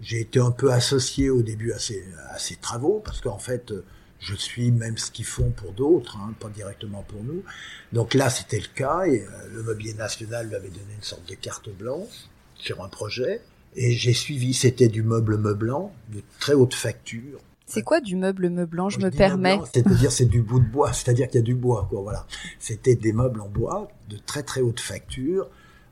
J'ai 0.02 0.22
été 0.22 0.40
un 0.40 0.52
peu 0.52 0.72
associé 0.72 1.30
au 1.30 1.42
début 1.44 1.72
à 1.72 1.80
ces, 1.80 2.04
à 2.30 2.38
travaux, 2.62 3.02
parce 3.04 3.22
qu'en 3.22 3.38
fait, 3.38 3.74
je 4.20 4.36
suis 4.36 4.72
même 4.72 4.98
ce 4.98 5.12
qu'ils 5.12 5.26
font 5.26 5.52
pour 5.52 5.74
d'autres, 5.74 6.18
hein, 6.18 6.34
pas 6.40 6.50
directement 6.50 7.04
pour 7.04 7.24
nous. 7.24 7.44
Donc 7.92 8.14
là, 8.14 8.30
c'était 8.30 8.60
le 8.60 8.68
cas, 8.74 9.06
et 9.06 9.22
euh, 9.22 9.50
le 9.54 9.64
Mobilier 9.64 9.94
National 9.94 10.48
lui 10.48 10.56
avait 10.56 10.70
donné 10.70 10.94
une 10.96 11.04
sorte 11.04 11.28
de 11.30 11.36
carte 11.36 11.70
blanche 11.70 12.30
sur 12.56 12.84
un 12.84 12.90
projet, 12.90 13.42
et 13.76 13.92
j'ai 13.94 14.14
suivi, 14.14 14.54
c'était 14.54 14.88
du 14.88 15.04
meuble 15.04 15.38
meublant, 15.38 15.94
de 16.10 16.22
très 16.40 16.54
haute 16.54 16.74
facture, 16.74 17.40
c'est 17.66 17.82
quoi 17.82 18.02
du 18.02 18.16
meuble 18.16 18.50
meublant 18.50 18.90
Je 18.90 19.00
me 19.00 19.10
permets. 19.10 19.60
C'est-à-dire 19.74 20.12
c'est 20.12 20.26
du 20.26 20.42
bout 20.42 20.60
de 20.60 20.66
bois, 20.66 20.94
c'est-à-dire 20.94 21.28
qu'il 21.28 21.40
y 21.40 21.44
a 21.44 21.46
du 21.46 21.56
bois, 21.56 21.88
quoi. 21.90 22.02
Voilà. 22.02 22.26
C'était 22.60 22.96
des 22.96 23.14
meubles 23.14 23.42
en 23.42 23.50
bois 23.50 23.88
de 24.10 24.18
très 24.18 24.44
très 24.44 24.62
haute 24.62 24.80
facture, 24.80 25.50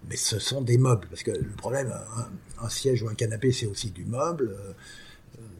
mais 0.09 0.17
ce 0.17 0.39
sont 0.39 0.61
des 0.61 0.77
meubles 0.77 1.07
parce 1.09 1.23
que 1.23 1.31
le 1.31 1.55
problème, 1.57 1.93
un, 2.61 2.69
siège 2.69 3.03
ou 3.03 3.09
un 3.09 3.15
canapé, 3.15 3.51
c'est 3.51 3.65
aussi 3.65 3.91
du 3.91 4.05
meuble. 4.05 4.55
Euh, 4.57 4.73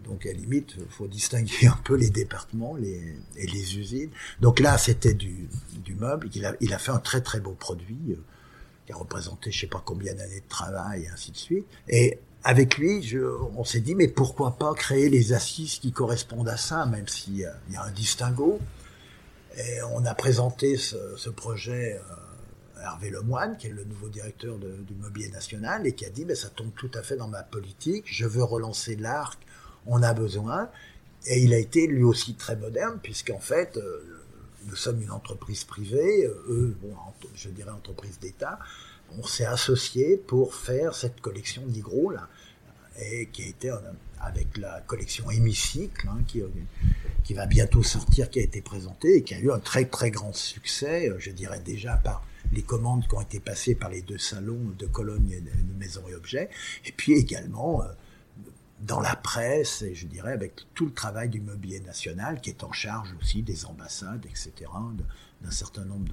donc 0.04 0.26
à 0.26 0.30
la 0.30 0.36
limite, 0.36 0.76
il 0.78 0.86
faut 0.90 1.08
distinguer 1.08 1.68
un 1.68 1.80
peu 1.84 1.96
les 1.96 2.10
départements 2.10 2.76
les, 2.76 3.16
et 3.38 3.48
les 3.48 3.78
usines. 3.78 4.12
Donc 4.42 4.60
là, 4.60 4.78
c'était 4.78 5.14
du, 5.14 5.48
du 5.84 5.96
meuble. 5.96 6.30
Il 6.36 6.46
a, 6.46 6.56
il 6.60 6.74
a 6.74 6.78
fait 6.78 6.92
un 6.92 7.00
très 7.00 7.22
très 7.22 7.40
beau 7.40 7.54
produit 7.54 8.12
euh, 8.12 8.24
qui 8.86 8.92
a 8.92 8.96
représenté 8.96 9.52
je 9.52 9.62
sais 9.62 9.68
pas 9.68 9.82
combien 9.84 10.14
d'années 10.14 10.42
de 10.42 10.50
travail 10.50 11.04
et 11.04 11.08
ainsi 11.08 11.32
de 11.32 11.38
suite. 11.38 11.66
Et 11.88 12.20
avec 12.44 12.78
lui, 12.78 13.16
on 13.56 13.64
s'est 13.64 13.82
dit, 13.82 13.94
mais 13.94 14.08
pourquoi 14.08 14.58
pas 14.58 14.74
créer 14.74 15.10
les 15.10 15.34
assises 15.34 15.78
qui 15.80 15.92
correspondent 15.92 16.50
à 16.50 16.58
ça, 16.58 16.86
même 16.86 17.08
s'il 17.08 17.38
y 17.38 17.46
a 17.46 17.84
un 17.84 17.92
distinguo. 17.92 18.60
Et 19.58 19.82
on 19.92 20.06
a 20.06 20.16
présenté 20.16 20.78
ce, 20.78 21.30
projet 21.30 22.00
à 22.78 22.84
Hervé 22.84 23.10
Lemoine, 23.10 23.58
qui 23.58 23.68
est 23.68 23.72
le 23.72 23.84
nouveau 23.84 24.10
directeur 24.10 24.58
du 24.58 24.96
Mobilier 24.96 25.30
National, 25.30 25.86
et 25.86 25.94
qui 25.94 26.06
a 26.06 26.10
dit, 26.10 26.26
mais 26.26 26.36
ça 26.36 26.50
tombe 26.50 26.72
tout 26.76 26.92
à 26.96 27.04
fait 27.04 27.16
dans 27.16 27.28
ma 27.28 27.44
politique, 27.44 28.06
je 28.08 28.26
veux 28.26 28.44
relancer 28.44 28.96
l'arc, 28.96 29.40
on 29.86 30.02
a 30.02 30.14
besoin. 30.14 30.70
Et 31.28 31.40
il 31.40 31.54
a 31.54 31.58
été 31.58 31.86
lui 31.86 32.04
aussi 32.04 32.34
très 32.34 32.56
moderne, 32.56 33.00
puisqu'en 33.04 33.40
fait, 33.40 33.78
euh, 33.78 34.22
nous 34.66 34.76
sommes 34.76 35.02
une 35.02 35.12
entreprise 35.12 35.64
privée, 35.64 36.26
euh, 36.26 36.44
eux, 36.50 36.78
je 37.36 37.50
dirais 37.50 37.70
entreprise 37.70 38.18
d'État, 38.20 38.58
on 39.20 39.24
s'est 39.24 39.46
associé 39.46 40.18
pour 40.18 40.56
faire 40.56 40.96
cette 40.96 41.22
collection 41.22 41.64
Nigro, 41.68 42.10
là, 42.10 42.30
et 43.02 43.28
qui 43.28 43.44
a 43.44 43.48
été 43.48 43.72
avec 44.20 44.58
la 44.58 44.82
collection 44.82 45.30
Hémicycle, 45.32 46.08
hein, 46.08 46.20
qui, 46.28 46.42
qui 47.24 47.34
va 47.34 47.46
bientôt 47.46 47.84
sortir, 47.84 48.30
qui 48.30 48.40
a 48.40 48.44
été 48.44 48.62
présentée 48.62 49.18
et 49.18 49.24
qui 49.24 49.34
a 49.34 49.40
eu 49.40 49.52
un 49.52 49.60
très 49.60 49.86
très 49.86 50.12
grand 50.12 50.34
succès, 50.34 51.10
euh, 51.10 51.16
je 51.20 51.32
dirais 51.32 51.60
déjà 51.60 51.98
par 51.98 52.26
les 52.52 52.62
commandes 52.62 53.08
qui 53.08 53.16
ont 53.16 53.22
été 53.22 53.40
passées 53.40 53.76
par 53.76 53.90
les 53.90 54.02
deux 54.02 54.18
salons 54.18 54.74
de 54.78 54.86
Cologne 54.86 55.32
et 55.32 55.42
de 55.42 55.80
Maison 55.80 56.04
et 56.10 56.16
Objets, 56.16 56.50
et 56.86 56.92
puis 56.92 57.14
également 57.14 57.82
euh, 57.82 57.88
dans 58.82 59.00
la 59.00 59.16
presse, 59.16 59.84
et 59.84 59.96
je 59.96 60.08
dirais 60.08 60.34
avec 60.34 60.54
tout 60.74 60.86
le 60.86 60.94
travail 60.94 61.30
du 61.30 61.40
mobilier 61.40 61.80
national 61.80 62.42
qui 62.42 62.50
est 62.50 62.64
en 62.64 62.72
charge 62.72 63.10
aussi 63.22 63.44
des 63.44 63.66
ambassades, 63.66 64.26
etc., 64.26 64.70
d'un 65.42 65.52
certain 65.52 65.86
nombre 65.86 66.12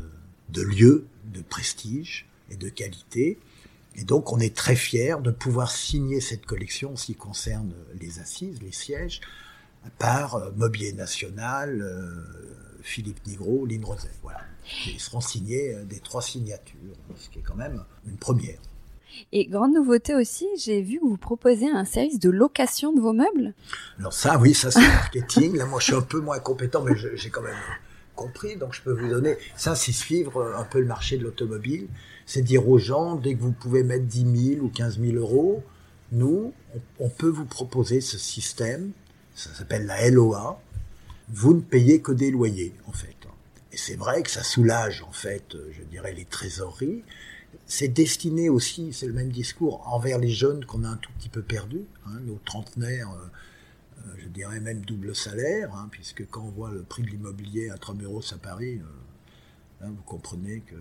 de 0.48 0.62
lieux 0.62 1.07
de 1.24 1.40
prestige 1.40 2.27
et 2.51 2.57
de 2.57 2.68
qualité. 2.68 3.38
Et 3.98 4.04
donc 4.04 4.32
on 4.32 4.38
est 4.38 4.54
très 4.54 4.76
fiers 4.76 5.16
de 5.20 5.32
pouvoir 5.32 5.72
signer 5.72 6.20
cette 6.20 6.46
collection 6.46 6.92
en 6.92 6.96
ce 6.96 7.06
qui 7.06 7.16
concerne 7.16 7.74
les 8.00 8.20
assises, 8.20 8.62
les 8.62 8.70
sièges, 8.70 9.20
par 9.98 10.37
euh, 10.37 10.50
Mobilier 10.56 10.92
National, 10.92 11.82
euh, 11.82 12.22
Philippe 12.82 13.26
Nigro, 13.26 13.66
Lynn 13.66 13.84
Roset. 13.84 14.11
Voilà. 14.22 14.40
Ils 14.87 15.00
seront 15.00 15.20
signés 15.20 15.74
euh, 15.74 15.84
des 15.84 15.98
trois 15.98 16.22
signatures, 16.22 16.94
ce 17.16 17.28
qui 17.28 17.40
est 17.40 17.42
quand 17.42 17.56
même 17.56 17.82
une 18.06 18.16
première. 18.18 18.61
Et 19.32 19.46
grande 19.46 19.74
nouveauté 19.74 20.14
aussi, 20.14 20.46
j'ai 20.58 20.80
vu 20.80 21.00
que 21.00 21.04
vous 21.04 21.16
proposez 21.16 21.68
un 21.68 21.84
service 21.84 22.20
de 22.20 22.30
location 22.30 22.92
de 22.92 23.00
vos 23.00 23.12
meubles. 23.12 23.54
Alors 23.98 24.12
ça, 24.12 24.38
oui, 24.38 24.54
ça 24.54 24.70
c'est 24.70 24.80
marketing. 24.80 25.56
Là, 25.56 25.66
moi, 25.66 25.80
je 25.80 25.87
suis 25.87 25.94
un 25.94 26.02
peu 26.02 26.20
moins 26.20 26.38
compétent, 26.38 26.84
mais 26.84 26.92
j'ai 26.94 27.30
quand 27.30 27.42
même 27.42 27.56
compris. 28.14 28.54
Donc, 28.56 28.74
je 28.74 28.82
peux 28.82 28.92
vous 28.92 29.08
donner. 29.08 29.37
Ça, 29.56 29.74
c'est 29.74 29.92
suivre 29.92 30.54
un 30.56 30.64
peu 30.64 30.78
le 30.78 30.87
marché 30.87 31.16
de 31.16 31.24
l'automobile 31.24 31.88
c'est 32.29 32.43
dire 32.43 32.69
aux 32.69 32.77
gens, 32.77 33.17
dès 33.17 33.35
que 33.35 33.41
vous 33.41 33.53
pouvez 33.53 33.83
mettre 33.83 34.05
10 34.05 34.53
000 34.57 34.64
ou 34.67 34.69
15 34.69 35.01
000 35.01 35.17
euros, 35.17 35.64
nous, 36.12 36.53
on, 37.01 37.09
peut 37.09 37.31
vous 37.31 37.47
proposer 37.47 38.03
ce 38.03 38.19
système, 38.19 38.91
ça 39.35 39.55
s'appelle 39.55 39.87
la 39.87 40.11
LOA, 40.11 40.61
vous 41.31 41.55
ne 41.55 41.62
payez 41.62 42.03
que 42.03 42.12
des 42.12 42.31
loyers, 42.31 42.75
en 42.87 42.93
fait. 42.93 43.17
Et 43.73 43.79
c'est 43.79 43.97
vrai 43.97 44.23
que 44.23 44.31
ça 44.31 44.43
soulage, 44.43 45.03
en 45.05 45.12
fait, 45.12 45.57
je 45.73 45.83
dirais, 45.85 46.12
les 46.12 46.27
trésoreries. 46.27 47.03
C'est 47.64 47.88
destiné 47.88 48.51
aussi, 48.51 48.93
c'est 48.93 49.07
le 49.07 49.14
même 49.14 49.33
discours, 49.33 49.83
envers 49.91 50.19
les 50.19 50.31
jeunes 50.31 50.67
qu'on 50.67 50.85
a 50.85 50.88
un 50.88 50.99
tout 50.99 51.12
petit 51.19 51.31
peu 51.31 51.41
perdus, 51.41 51.87
hein, 52.05 52.21
nos 52.27 52.38
trentenaires, 52.45 53.11
euh, 53.11 54.07
euh, 54.07 54.12
je 54.19 54.29
dirais 54.29 54.61
même 54.61 54.83
double 54.83 55.17
salaire, 55.17 55.75
hein, 55.75 55.88
puisque 55.91 56.29
quand 56.29 56.43
on 56.43 56.51
voit 56.51 56.73
le 56.73 56.83
prix 56.83 57.05
de 57.05 57.09
l'immobilier 57.09 57.71
à 57.71 57.79
3 57.79 57.95
euros 58.03 58.21
à 58.33 58.37
Paris, 58.37 58.83
euh, 58.83 59.87
hein, 59.87 59.93
vous 59.97 60.03
comprenez 60.03 60.61
que 60.61 60.77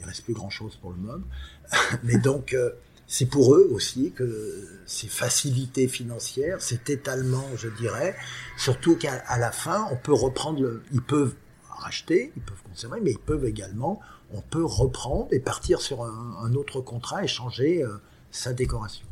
il 0.00 0.06
reste 0.06 0.24
plus 0.24 0.34
grand 0.34 0.50
chose 0.50 0.76
pour 0.76 0.90
le 0.90 0.96
meuble. 0.96 1.24
Mais 2.04 2.18
donc, 2.18 2.54
euh, 2.54 2.70
c'est 3.06 3.26
pour 3.26 3.54
eux 3.54 3.68
aussi 3.72 4.12
que 4.12 4.68
ces 4.86 5.08
facilités 5.08 5.88
financières, 5.88 6.60
cet 6.60 6.90
étalement, 6.90 7.46
je 7.56 7.68
dirais, 7.68 8.14
surtout 8.58 8.96
qu'à 8.96 9.38
la 9.38 9.50
fin, 9.50 9.88
on 9.90 9.96
peut 9.96 10.12
reprendre, 10.12 10.60
le, 10.60 10.82
ils 10.92 11.02
peuvent 11.02 11.34
racheter, 11.70 12.32
ils 12.36 12.42
peuvent 12.42 12.62
conserver, 12.68 13.00
mais 13.00 13.12
ils 13.12 13.18
peuvent 13.18 13.46
également, 13.46 14.00
on 14.32 14.42
peut 14.42 14.64
reprendre 14.64 15.28
et 15.30 15.40
partir 15.40 15.80
sur 15.80 16.04
un, 16.04 16.54
autre 16.54 16.82
contrat 16.82 17.24
et 17.24 17.26
changer 17.26 17.82
euh, 17.82 17.96
sa 18.30 18.52
décoration. 18.52 19.06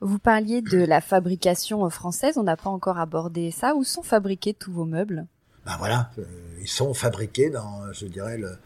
Vous 0.00 0.18
parliez 0.18 0.62
de 0.62 0.78
la 0.78 1.00
fabrication 1.00 1.88
française, 1.90 2.38
on 2.38 2.42
n'a 2.44 2.56
pas 2.56 2.70
encore 2.70 2.98
abordé 2.98 3.50
ça. 3.50 3.74
Où 3.74 3.84
sont 3.84 4.02
fabriqués 4.02 4.54
tous 4.54 4.72
vos 4.72 4.84
meubles? 4.84 5.26
Ben 5.66 5.76
voilà, 5.78 6.10
euh, 6.18 6.24
ils 6.60 6.68
sont 6.68 6.94
fabriqués 6.94 7.50
dans, 7.50 7.92
je 7.92 8.06
dirais, 8.06 8.38
le, 8.38 8.56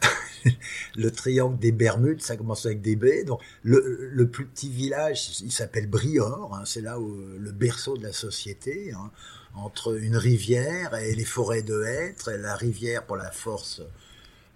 le 0.96 1.10
triangle 1.10 1.58
des 1.58 1.72
Bermudes, 1.72 2.22
ça 2.22 2.36
commence 2.36 2.66
avec 2.66 2.80
des 2.82 2.96
baies. 2.96 3.24
Donc 3.24 3.40
le, 3.62 4.24
plus 4.26 4.46
petit 4.46 4.70
village, 4.70 5.40
il 5.40 5.52
s'appelle 5.52 5.86
Briord, 5.86 6.54
hein, 6.54 6.62
c'est 6.64 6.80
là 6.80 6.98
où 6.98 7.16
le 7.38 7.52
berceau 7.52 7.96
de 7.96 8.02
la 8.02 8.12
société, 8.12 8.92
hein, 8.92 9.10
entre 9.54 9.98
une 10.00 10.16
rivière 10.16 10.94
et 10.96 11.14
les 11.14 11.24
forêts 11.24 11.62
de 11.62 11.84
hêtres, 11.84 12.32
la 12.32 12.56
rivière 12.56 13.04
pour 13.06 13.16
la 13.16 13.30
force, 13.30 13.82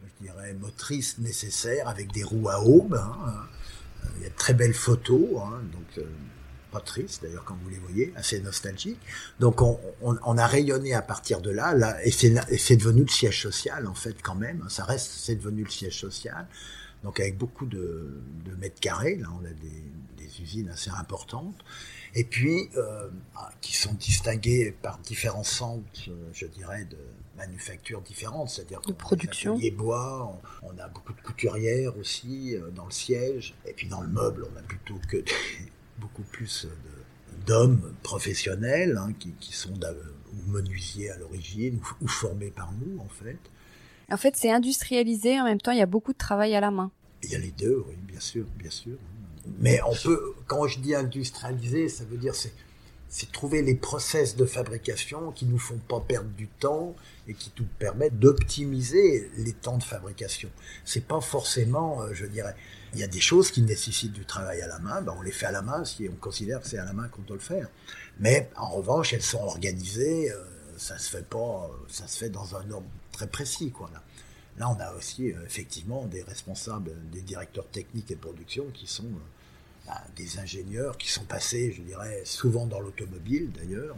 je 0.05 0.27
dirais, 0.27 0.55
motrice 0.55 1.19
nécessaire, 1.19 1.89
avec 1.89 2.13
des 2.13 2.25
roues 2.25 2.49
à 2.49 2.61
aube. 2.61 2.95
Hein, 2.95 3.47
il 4.17 4.23
y 4.23 4.27
a 4.27 4.31
de 4.31 4.35
très 4.35 4.55
belles 4.55 4.75
photos, 4.75 5.43
euh, 5.99 6.03
pas 6.71 6.81
triste 6.81 7.23
d'ailleurs 7.23 7.45
quand 7.45 7.57
vous 7.63 7.71
les 7.71 7.79
voyez, 7.79 8.13
assez 8.17 8.41
nostalgique. 8.41 8.99
Donc 9.41 9.63
on, 9.63 9.79
on, 10.03 10.17
on, 10.25 10.39
a 10.39 10.47
rayonné 10.47 10.95
à 10.95 11.03
partir 11.03 11.41
de 11.41 11.51
là, 11.51 11.75
là 11.75 11.99
et 12.05 12.11
c'est 12.11 12.77
devenu 12.77 13.03
le 13.03 13.09
siège 13.09 13.43
social 13.43 13.87
en 13.87 13.95
fait 13.95 14.17
quand 14.23 14.35
même. 14.35 14.65
Ça 14.69 14.85
reste, 14.85 15.11
c'est 15.11 15.37
devenu 15.37 15.65
le 15.65 15.71
siège 15.71 15.99
social. 15.99 16.47
Donc 17.05 17.21
avec 17.21 17.39
beaucoup 17.39 17.67
de, 17.67 18.21
de 18.45 18.55
mètres 18.57 18.81
carrés, 18.81 19.17
là 19.17 19.29
on 19.41 19.45
a 19.45 19.51
des, 19.51 20.25
des 20.25 20.43
usines 20.43 20.69
assez 20.69 20.91
importantes. 20.91 21.65
Et 22.15 22.25
puis 22.25 22.71
euh, 22.77 23.09
ah, 23.37 23.51
qui 23.61 23.77
sont 23.77 23.95
distinguées 23.95 24.75
par 24.83 24.99
différents 24.99 25.45
centres, 25.45 25.85
je 26.33 26.47
dirais, 26.47 26.85
de 26.85 26.97
manufactures 27.37 28.03
différentes, 28.03 28.51
c'est-à-dire 28.51 28.81
de 28.81 28.93
production. 28.93 29.57
Les 29.59 29.71
bois, 29.71 30.41
on, 30.63 30.71
on, 30.71 30.79
a 30.79 30.89
beaucoup 30.89 31.13
de 31.13 31.21
couturières 31.21 31.97
aussi 31.97 32.57
euh, 32.57 32.71
dans 32.71 32.87
le 32.87 32.91
siège, 32.91 33.55
et 33.65 33.73
puis 33.73 33.87
dans 33.87 34.01
le 34.01 34.09
meuble, 34.09 34.47
on 34.53 34.59
a 34.59 34.63
plutôt 34.63 34.99
que 35.09 35.19
des, 35.19 35.33
beaucoup 36.01 36.23
plus 36.23 36.67
d'hommes 37.47 37.95
professionnels 38.03 38.99
hein, 38.99 39.13
qui, 39.19 39.33
qui, 39.41 39.53
sont 39.53 39.73
ou 39.73 40.51
menuisiers 40.51 41.11
à 41.11 41.19
l'origine 41.19 41.81
ou, 42.01 42.09
formés 42.09 42.51
par 42.51 42.73
nous 42.73 42.99
en 43.01 43.09
fait. 43.09 43.39
En 44.11 44.17
fait, 44.17 44.37
c'est 44.37 44.51
industrialisé. 44.51 45.39
En 45.41 45.45
même 45.45 45.61
temps, 45.61 45.73
il 45.73 45.79
y 45.79 45.83
a 45.83 45.87
beaucoup 45.87 46.13
de 46.13 46.19
travail 46.19 46.55
à 46.55 46.61
la 46.61 46.71
main. 46.71 46.91
Il 47.23 47.31
y 47.31 47.35
a 47.35 47.39
les 47.39 47.51
deux, 47.51 47.85
oui, 47.89 47.95
bien 48.03 48.21
sûr, 48.21 48.47
bien 48.57 48.71
sûr. 48.71 48.97
Mais 49.59 49.81
on 49.87 49.95
peut, 49.95 50.35
quand 50.47 50.67
je 50.67 50.79
dis 50.79 50.95
industrialisé, 50.95 51.89
ça 51.89 52.05
veut 52.05 52.17
dire 52.17 52.35
c'est 52.35 52.53
c'est 53.09 53.33
trouver 53.33 53.63
les 53.63 53.75
process 53.75 54.37
de 54.37 54.45
fabrication 54.45 55.33
qui 55.33 55.47
nous 55.47 55.59
font 55.59 55.79
pas 55.79 56.01
perdre 56.01 56.29
du 56.31 56.47
temps 56.47 56.95
et 57.27 57.35
qui 57.35 57.53
nous 57.59 57.67
permettent 57.79 58.19
d'optimiser 58.19 59.31
les 59.39 59.53
temps 59.53 59.79
de 59.79 59.83
fabrication. 59.83 60.51
C'est 60.85 61.07
pas 61.07 61.21
forcément, 61.21 62.03
euh, 62.03 62.13
je 62.13 62.27
dirais, 62.27 62.55
il 62.95 63.01
y 63.01 63.03
a 63.03 63.09
des 63.09 63.21
choses 63.21 63.51
qui 63.51 63.63
nécessitent 63.63 64.13
du 64.13 64.25
travail 64.25 64.61
à 64.61 64.67
la 64.67 64.79
main, 64.79 65.01
ben 65.01 65.15
on 65.19 65.23
les 65.23 65.31
fait 65.31 65.47
à 65.47 65.53
la 65.53 65.63
main 65.63 65.85
si 65.85 66.09
on 66.11 66.17
considère 66.17 66.61
que 66.61 66.69
c'est 66.69 66.79
à 66.79 66.85
la 66.85 66.93
main 66.93 67.09
qu'on 67.09 67.23
doit 67.23 67.37
le 67.37 67.43
faire. 67.43 67.69
Mais 68.21 68.51
en 68.57 68.69
revanche, 68.69 69.13
elles 69.13 69.23
sont 69.23 69.41
organisées, 69.43 70.31
euh, 70.31 70.45
ça 70.77 70.99
se 70.99 71.11
fait 71.11 71.27
pas, 71.27 71.71
ça 71.89 72.07
se 72.07 72.19
fait 72.19 72.31
dans 72.31 72.57
un 72.57 72.71
ordre 72.71 72.89
très 73.13 73.27
précis, 73.27 73.71
quoi. 73.71 73.91
Là, 73.93 74.03
là 74.59 74.71
on 74.71 74.81
a 74.81 74.93
aussi 74.95 75.33
euh, 75.33 75.45
effectivement 75.47 76.07
des 76.07 76.23
responsables, 76.23 76.93
des 77.11 77.23
directeurs 77.23 77.69
techniques 77.69 78.11
et 78.11 78.17
de 78.17 78.21
production 78.21 78.67
qui 78.73 78.87
sont 78.87 79.11
des 80.17 80.39
ingénieurs 80.39 80.99
qui 80.99 81.11
sont 81.11 81.25
passés, 81.25 81.73
je 81.73 81.83
dirais, 81.83 82.23
souvent 82.25 82.67
dans 82.67 82.81
l'automobile 82.81 83.51
d'ailleurs, 83.53 83.97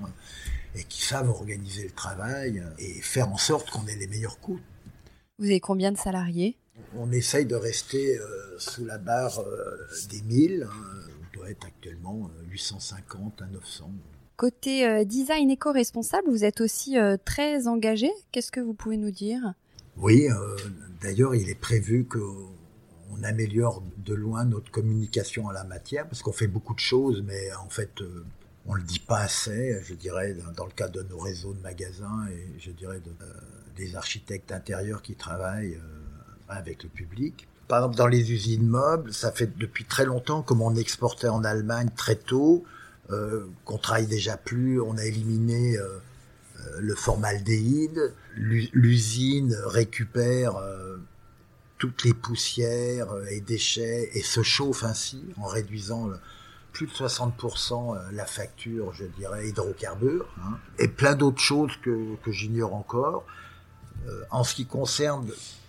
et 0.74 0.84
qui 0.84 1.02
savent 1.02 1.28
organiser 1.28 1.84
le 1.84 1.90
travail 1.90 2.62
et 2.78 3.00
faire 3.00 3.28
en 3.28 3.38
sorte 3.38 3.70
qu'on 3.70 3.86
ait 3.86 3.96
les 3.96 4.06
meilleurs 4.06 4.38
coûts. 4.40 4.60
Vous 5.38 5.46
avez 5.46 5.60
combien 5.60 5.90
de 5.90 5.96
salariés? 5.96 6.56
On 6.96 7.10
essaye 7.12 7.46
de 7.46 7.54
rester 7.54 8.18
euh, 8.18 8.58
sous 8.58 8.84
la 8.84 8.98
barre 8.98 9.40
euh, 9.40 9.88
des 10.10 10.22
1000. 10.22 10.62
Hein. 10.62 10.72
On 11.32 11.38
doit 11.38 11.50
être 11.50 11.66
actuellement 11.66 12.30
850 12.50 13.40
euh, 13.40 13.44
à 13.44 13.48
900. 13.48 13.90
Côté 14.36 15.04
design 15.04 15.50
éco-responsable, 15.50 16.30
vous 16.30 16.44
êtes 16.44 16.62
aussi 16.62 16.96
très 17.26 17.68
engagé. 17.68 18.10
Qu'est-ce 18.32 18.50
que 18.50 18.60
vous 18.60 18.72
pouvez 18.72 18.96
nous 18.96 19.10
dire? 19.10 19.52
Oui, 19.98 20.28
d'ailleurs, 21.02 21.34
il 21.34 21.50
est 21.50 21.60
prévu 21.60 22.06
que 22.06 22.18
on 23.12 23.22
améliore 23.24 23.82
de 23.98 24.14
loin 24.14 24.44
notre 24.44 24.70
communication 24.70 25.48
à 25.48 25.52
la 25.52 25.64
matière, 25.64 26.06
parce 26.06 26.22
qu'on 26.22 26.32
fait 26.32 26.46
beaucoup 26.46 26.74
de 26.74 26.80
choses, 26.80 27.22
mais 27.26 27.52
en 27.54 27.68
fait, 27.68 28.00
euh, 28.00 28.24
on 28.66 28.74
le 28.74 28.82
dit 28.82 28.98
pas 28.98 29.20
assez, 29.20 29.80
je 29.84 29.94
dirais, 29.94 30.36
dans, 30.56 30.66
le 30.66 30.72
cadre 30.72 31.02
de 31.02 31.08
nos 31.08 31.18
réseaux 31.18 31.52
de 31.52 31.60
magasins 31.60 32.26
et 32.30 32.58
je 32.58 32.70
dirais 32.70 33.00
euh, 33.06 33.24
des 33.76 33.96
architectes 33.96 34.52
intérieurs 34.52 35.02
qui 35.02 35.14
travaillent 35.14 35.74
euh, 35.74 36.48
avec 36.48 36.82
le 36.82 36.88
public. 36.88 37.48
Par 37.68 37.78
exemple, 37.78 37.96
dans 37.96 38.06
les 38.06 38.32
usines 38.32 38.66
meubles, 38.66 39.12
ça 39.12 39.32
fait 39.32 39.56
depuis 39.58 39.84
très 39.84 40.04
longtemps, 40.04 40.42
comme 40.42 40.60
on 40.60 40.74
exportait 40.74 41.28
en 41.28 41.44
Allemagne 41.44 41.90
très 41.96 42.16
tôt, 42.16 42.64
qu'on 43.64 43.78
travaille 43.78 44.06
déjà 44.06 44.36
plus, 44.36 44.80
on 44.80 44.96
a 44.96 45.04
éliminé 45.04 45.76
le 46.78 46.94
formaldéhyde, 46.94 48.14
l'usine 48.36 49.56
récupère 49.66 50.60
toutes 51.80 52.04
les 52.04 52.14
poussières 52.14 53.08
et 53.30 53.40
déchets 53.40 54.10
et 54.12 54.22
se 54.22 54.44
chauffe 54.44 54.84
ainsi 54.84 55.24
en 55.38 55.46
réduisant 55.46 56.10
plus 56.72 56.86
de 56.86 56.92
60% 56.92 57.96
euh, 57.96 58.10
la 58.12 58.26
facture, 58.26 58.92
je 58.92 59.04
dirais, 59.04 59.48
hydrocarbures, 59.48 60.28
hein, 60.42 60.58
et 60.78 60.88
plein 60.88 61.14
d'autres 61.14 61.40
choses 61.40 61.72
que, 61.82 62.16
que 62.22 62.30
j'ignore 62.30 62.74
encore. 62.74 63.24
Euh, 64.06 64.22
en 64.30 64.44
ce 64.44 64.54
qui 64.54 64.66
concerne 64.66 65.28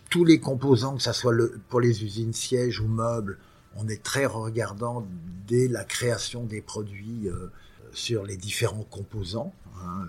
tous 0.09 0.25
les 0.25 0.39
composants, 0.39 0.95
que 0.95 1.01
ce 1.01 1.13
soit 1.13 1.33
pour 1.69 1.81
les 1.81 2.03
usines 2.03 2.33
sièges 2.33 2.79
ou 2.79 2.87
meubles, 2.87 3.39
on 3.75 3.87
est 3.87 4.03
très 4.03 4.25
regardant 4.25 5.07
dès 5.47 5.67
la 5.67 5.83
création 5.83 6.43
des 6.43 6.61
produits 6.61 7.27
euh, 7.27 7.51
sur 7.93 8.23
les 8.23 8.37
différents 8.37 8.85
composants 8.89 9.53
hein, 9.81 10.07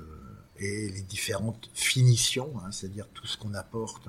et 0.59 0.89
les 0.89 1.03
différentes 1.03 1.71
finitions, 1.75 2.53
hein, 2.59 2.71
c'est-à-dire 2.71 3.07
tout 3.15 3.27
ce 3.27 3.37
qu'on 3.37 3.55
apporte. 3.55 4.07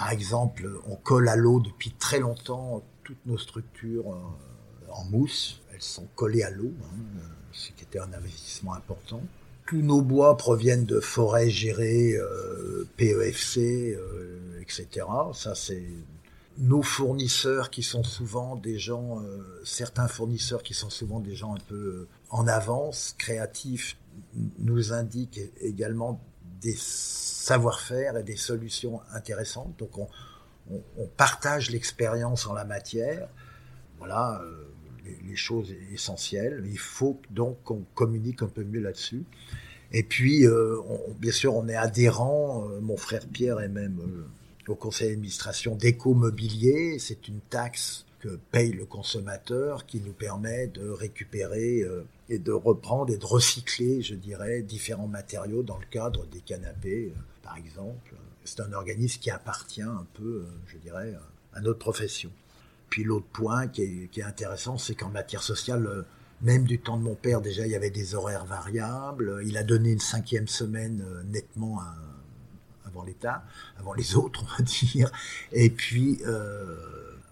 Par 0.00 0.12
exemple, 0.12 0.66
on 0.88 0.96
colle 0.96 1.28
à 1.28 1.36
l'eau 1.36 1.60
depuis 1.60 1.90
très 1.90 2.20
longtemps 2.20 2.82
toutes 3.04 3.26
nos 3.26 3.36
structures 3.36 4.10
euh, 4.10 4.92
en 4.92 5.04
mousse. 5.04 5.60
Elles 5.74 5.82
sont 5.82 6.06
collées 6.16 6.42
à 6.42 6.48
l'eau, 6.48 6.72
hein, 6.82 7.20
ce 7.52 7.70
qui 7.72 7.84
était 7.84 7.98
un 7.98 8.10
investissement 8.14 8.72
important. 8.72 9.22
Tous 9.66 9.82
nos 9.82 10.00
bois 10.00 10.38
proviennent 10.38 10.86
de 10.86 11.00
forêts 11.00 11.50
gérées 11.50 12.14
euh, 12.16 12.88
PEFC, 12.96 13.58
euh, 13.94 14.62
etc. 14.62 15.04
Ça, 15.34 15.54
c'est 15.54 15.84
nos 16.56 16.80
fournisseurs 16.80 17.68
qui 17.68 17.82
sont 17.82 18.02
souvent 18.02 18.56
des 18.56 18.78
gens, 18.78 19.22
certains 19.64 20.08
fournisseurs 20.08 20.62
qui 20.62 20.72
sont 20.72 20.90
souvent 20.90 21.20
des 21.20 21.34
gens 21.34 21.54
un 21.54 21.60
peu 21.68 22.06
en 22.30 22.48
avance, 22.48 23.14
créatifs, 23.18 23.98
nous 24.58 24.92
indiquent 24.92 25.40
également 25.60 26.20
des 26.60 26.76
savoir-faire 26.76 28.16
et 28.16 28.22
des 28.22 28.36
solutions 28.36 29.00
intéressantes. 29.12 29.74
Donc 29.78 29.98
on, 29.98 30.08
partage 31.16 31.70
l'expérience 31.70 32.46
en 32.46 32.52
la 32.52 32.64
matière. 32.64 33.28
Voilà 33.98 34.40
euh, 34.44 34.68
les, 35.26 35.36
choses 35.36 35.74
essentielles. 35.92 36.62
Il 36.66 36.78
faut 36.78 37.20
donc 37.30 37.62
qu'on 37.64 37.84
communique 37.94 38.42
un 38.42 38.46
peu 38.46 38.62
mieux 38.62 38.80
là-dessus. 38.80 39.24
Et 39.92 40.04
puis, 40.04 40.46
euh, 40.46 40.76
bien 41.18 41.32
sûr, 41.32 41.56
on 41.56 41.66
est 41.68 41.74
adhérent, 41.74 42.68
euh, 42.68 42.80
mon 42.80 42.96
frère 42.96 43.26
Pierre 43.26 43.58
est 43.60 43.68
même 43.68 43.98
au 44.68 44.76
conseil 44.76 45.10
d'administration 45.10 45.74
d'Éco-Mobilier. 45.74 47.00
C'est 47.00 47.26
une 47.26 47.40
taxe 47.40 48.06
que 48.20 48.38
paye 48.52 48.72
le 48.72 48.84
consommateur 48.84 49.86
qui 49.86 50.00
nous 50.00 50.12
permet 50.12 50.68
de 50.68 50.88
récupérer 50.88 51.82
et 52.30 52.38
de 52.38 52.52
reprendre 52.52 53.12
et 53.12 53.18
de 53.18 53.26
recycler, 53.26 54.02
je 54.02 54.14
dirais, 54.14 54.62
différents 54.62 55.08
matériaux 55.08 55.64
dans 55.64 55.78
le 55.78 55.86
cadre 55.90 56.26
des 56.26 56.40
canapés, 56.40 57.12
euh, 57.14 57.20
par 57.42 57.56
exemple. 57.56 58.14
C'est 58.44 58.60
un 58.60 58.72
organisme 58.72 59.20
qui 59.20 59.30
appartient 59.30 59.82
un 59.82 60.06
peu, 60.14 60.46
euh, 60.46 60.50
je 60.68 60.78
dirais, 60.78 61.14
à 61.52 61.60
notre 61.60 61.80
profession. 61.80 62.30
Puis 62.88 63.02
l'autre 63.04 63.26
point 63.32 63.66
qui 63.68 64.08
est, 64.16 64.22
intéressant, 64.22 64.78
c'est 64.78 64.94
qu'en 64.94 65.10
matière 65.10 65.42
sociale, 65.42 66.04
même 66.40 66.64
du 66.64 66.80
temps 66.80 66.96
de 66.96 67.02
mon 67.02 67.14
père, 67.14 67.40
déjà, 67.40 67.66
il 67.66 67.72
y 67.72 67.76
avait 67.76 67.90
des 67.90 68.14
horaires 68.14 68.46
variables. 68.46 69.40
Il 69.44 69.56
a 69.56 69.62
donné 69.62 69.90
une 69.92 70.00
cinquième 70.00 70.48
semaine 70.48 71.04
nettement 71.26 71.80
avant 72.84 73.04
l'État, 73.04 73.44
avant 73.78 73.94
les 73.94 74.16
autres, 74.16 74.42
on 74.42 74.56
va 74.56 74.64
dire. 74.64 75.12
Et 75.52 75.70
puis, 75.70 76.20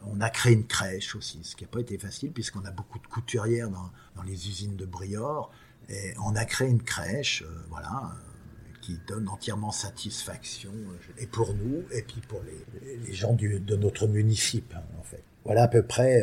on 0.07 0.21
a 0.21 0.31
créé 0.31 0.53
une 0.53 0.67
crèche 0.67 1.15
aussi, 1.17 1.41
ce 1.43 1.57
qui 1.57 1.65
n'a 1.65 1.71
pas 1.71 1.81
été 1.81 1.99
facile 1.99 2.33
puisqu'on 2.33 2.65
a 2.65 2.71
beaucoup 2.71 2.99
de 2.99 3.07
couturières 3.07 3.71
dans, 3.71 3.91
les 4.25 4.49
usines 4.49 4.77
de 4.77 4.85
Briord. 4.85 5.51
Et 5.89 6.13
on 6.23 6.37
a 6.37 6.45
créé 6.45 6.69
une 6.69 6.83
crèche, 6.83 7.43
euh, 7.43 7.65
voilà, 7.71 8.13
euh, 8.13 8.79
qui 8.83 8.99
donne 9.07 9.29
entièrement 9.29 9.71
satisfaction, 9.71 10.71
euh, 10.71 11.23
et 11.23 11.27
pour 11.27 11.55
nous, 11.55 11.83
et 11.93 12.03
puis 12.03 12.21
pour 12.29 12.43
les, 12.43 13.13
gens 13.15 13.33
de 13.33 13.77
notre 13.77 14.07
municipe, 14.07 14.75
hein, 14.77 14.83
en 14.99 15.03
fait. 15.03 15.23
Voilà 15.45 15.63
à 15.63 15.69
peu 15.69 15.83
près 15.83 16.23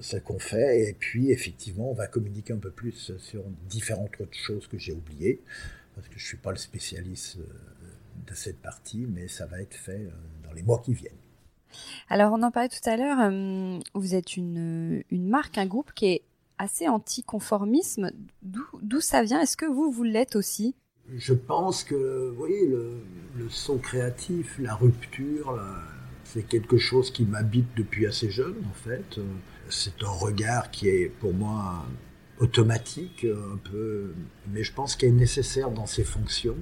ce 0.00 0.16
qu'on 0.16 0.40
fait, 0.40 0.88
et 0.88 0.94
puis 0.94 1.30
effectivement, 1.30 1.90
on 1.90 1.94
va 1.94 2.08
communiquer 2.08 2.54
un 2.54 2.58
peu 2.58 2.72
plus 2.72 3.12
sur 3.18 3.44
différentes 3.68 4.20
autres 4.20 4.36
choses 4.36 4.66
que 4.66 4.78
j'ai 4.78 4.92
oubliées, 4.92 5.40
parce 5.94 6.08
que 6.08 6.18
je 6.18 6.24
ne 6.24 6.26
suis 6.26 6.36
pas 6.38 6.50
le 6.50 6.56
spécialiste 6.56 7.36
de 8.26 8.34
cette 8.34 8.58
partie, 8.60 9.06
mais 9.08 9.28
ça 9.28 9.46
va 9.46 9.60
être 9.60 9.74
fait 9.74 10.08
dans 10.42 10.52
les 10.52 10.62
mois 10.62 10.82
qui 10.84 10.92
viennent. 10.92 11.21
Alors, 12.08 12.32
on 12.32 12.42
en 12.42 12.50
parlait 12.50 12.68
tout 12.68 12.88
à 12.88 12.96
l'heure, 12.96 13.18
euh, 13.20 13.78
vous 13.94 14.14
êtes 14.14 14.36
une, 14.36 15.02
marque, 15.10 15.58
un 15.58 15.66
groupe 15.66 15.92
qui 15.94 16.06
est 16.06 16.22
assez 16.58 16.88
anti-conformisme. 16.88 18.10
D'où 18.42 19.00
ça 19.00 19.22
vient? 19.22 19.40
Est-ce 19.40 19.56
que 19.56 19.66
vous, 19.66 19.90
vous 19.90 20.04
l'êtes 20.04 20.36
aussi? 20.36 20.74
Je 21.14 21.34
pense 21.34 21.84
que, 21.84 21.94
le, 22.38 23.02
le 23.36 23.50
saut 23.50 23.78
créatif, 23.78 24.58
la 24.58 24.74
rupture, 24.74 25.60
c'est 26.24 26.46
quelque 26.46 26.78
chose 26.78 27.10
qui 27.10 27.24
m'habite 27.24 27.66
depuis 27.76 28.06
assez 28.06 28.30
jeune, 28.30 28.56
en 28.70 28.74
fait. 28.74 29.18
C'est 29.68 30.02
un 30.02 30.10
regard 30.10 30.70
qui 30.70 30.88
est, 30.88 31.08
pour 31.08 31.34
moi, 31.34 31.84
automatique, 32.38 33.24
un 33.24 33.56
peu, 33.56 34.14
mais 34.52 34.62
je 34.62 34.72
pense 34.72 34.96
qu'il 34.96 35.08
est 35.08 35.12
nécessaire 35.12 35.70
dans 35.70 35.86
ses 35.86 36.04
fonctions 36.04 36.56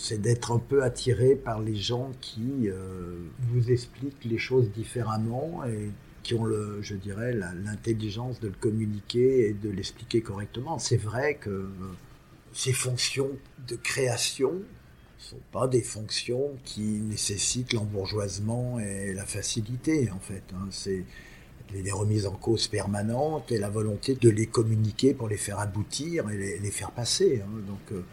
c'est 0.00 0.22
d'être 0.22 0.52
un 0.52 0.60
peu 0.60 0.84
attiré 0.84 1.34
par 1.34 1.60
les 1.60 1.74
gens 1.74 2.12
qui 2.20 2.68
euh, 2.68 3.18
vous 3.50 3.72
expliquent 3.72 4.24
les 4.24 4.38
choses 4.38 4.70
différemment 4.70 5.64
et 5.64 5.90
qui 6.22 6.34
ont, 6.34 6.44
le, 6.44 6.78
je 6.82 6.94
dirais, 6.94 7.32
l'intelligence 7.32 8.38
de 8.38 8.46
le 8.46 8.54
communiquer 8.54 9.48
et 9.48 9.52
de 9.54 9.68
l'expliquer 9.68 10.20
correctement. 10.20 10.78
C'est 10.78 10.98
vrai 10.98 11.34
que 11.34 11.50
euh, 11.50 11.68
ces 12.52 12.72
fonctions 12.72 13.30
de 13.66 13.74
création 13.74 14.52
ne 14.52 14.60
sont 15.18 15.42
pas 15.50 15.66
des 15.66 15.82
fonctions 15.82 16.52
qui 16.62 17.00
nécessitent 17.00 17.72
l'embourgeoisement 17.72 18.78
et 18.78 19.12
la 19.12 19.24
facilité, 19.24 20.12
en 20.12 20.20
fait. 20.20 20.44
Hein. 20.54 20.68
C'est 20.70 21.04
les 21.74 21.90
remises 21.90 22.26
en 22.26 22.36
cause 22.36 22.68
permanentes 22.68 23.50
et 23.50 23.58
la 23.58 23.68
volonté 23.68 24.14
de 24.14 24.30
les 24.30 24.46
communiquer 24.46 25.12
pour 25.12 25.28
les 25.28 25.36
faire 25.36 25.58
aboutir 25.58 26.30
et 26.30 26.58
les, 26.60 26.70
faire 26.70 26.92
passer. 26.92 27.42
Hein. 27.44 27.50
Donc, 27.66 27.80
euh, 27.90 28.04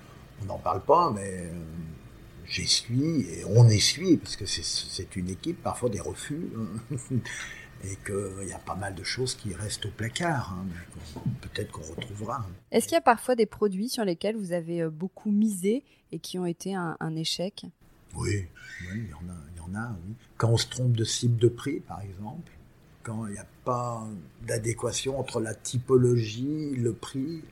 on 0.42 0.46
n'en 0.46 0.58
parle 0.58 0.82
pas, 0.82 1.12
mais 1.12 1.46
euh, 1.46 1.54
j'essuie 2.46 3.22
et 3.22 3.46
on 3.46 3.68
essuie, 3.68 4.18
parce 4.18 4.36
que 4.36 4.46
c'est 4.46 5.16
une 5.16 5.30
équipe, 5.30 5.62
parfois 5.62 5.90
des 5.90 6.00
refus, 6.00 6.50
hein, 6.58 6.96
et 7.84 7.96
qu'il 8.06 8.48
y 8.48 8.54
a 8.54 8.60
pas 8.60 8.76
mal 8.76 8.96
de 8.96 9.04
choses 9.04 9.36
qui 9.36 9.54
restent 9.54 9.86
au 9.86 9.92
placard. 9.92 10.58
Hein, 10.58 11.22
peut-être 11.42 11.72
qu'on 11.72 11.84
retrouvera. 11.84 12.46
Est-ce 12.72 12.88
qu'il 12.88 12.96
y 12.96 12.98
a 12.98 13.02
parfois 13.02 13.36
des 13.36 13.46
produits 13.46 13.90
sur 13.90 14.06
lesquels 14.06 14.36
vous 14.36 14.54
avez 14.54 14.82
euh, 14.82 14.90
beaucoup 14.90 15.32
misé 15.32 15.84
et 16.12 16.20
qui 16.20 16.40
ont 16.40 16.46
été 16.46 16.74
un, 16.76 17.16
échec? 17.16 17.66
Oui, 18.16 18.48
il 18.94 19.10
y 19.10 19.14
en 19.14 19.30
a. 19.30 19.38
Il 19.56 19.58
y 19.58 19.62
en 19.62 19.80
a 19.80 19.96
Quand 20.38 20.50
on 20.50 20.58
se 20.58 20.68
trompe 20.68 20.94
de 20.94 21.04
cible 21.04 21.38
de 21.38 21.50
prix, 21.50 21.80
par 21.80 22.02
exemple, 22.02 22.52
quand 23.04 23.28
il 23.28 23.34
n'y 23.34 23.40
a 23.40 23.48
pas 23.64 24.08
d'adéquation 24.48 25.20
entre 25.20 25.40
la 25.40 25.54
typologie, 25.54 26.76
le 26.76 26.94
prix, 26.94 27.44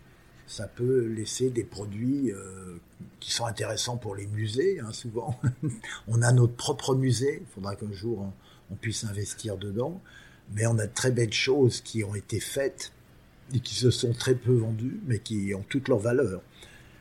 ça 0.54 0.68
peut 0.68 1.08
laisser 1.08 1.50
des 1.50 1.64
produits 1.64 2.32
euh, 2.32 2.78
qui 3.20 3.32
sont 3.32 3.46
intéressants 3.46 3.98
pour 3.98 4.16
les 4.16 4.28
musées, 4.28 4.80
hein, 4.80 4.92
souvent. 4.92 5.40
on 6.08 6.22
a 6.22 6.32
notre 6.32 6.54
propre 6.54 6.94
musée, 6.94 7.40
il 7.42 7.48
faudra 7.56 7.76
qu'un 7.76 7.92
jour 7.92 8.32
on, 8.70 8.76
puisse 8.76 9.04
investir 9.04 9.58
dedans, 9.58 10.00
mais 10.54 10.68
on 10.68 10.78
a 10.78 10.86
de 10.86 10.94
très 10.94 11.12
belles 11.12 11.34
choses 11.34 11.82
qui 11.82 12.04
ont 12.04 12.14
été 12.14 12.40
faites 12.40 12.92
et 13.54 13.62
qui 13.62 13.74
se 13.74 13.90
sont 13.90 14.14
très 14.14 14.36
peu 14.36 14.54
vendues, 14.54 15.00
mais 15.08 15.18
qui 15.18 15.56
ont 15.56 15.64
toute 15.64 15.88
leur 15.88 16.00
valeur. 16.00 16.44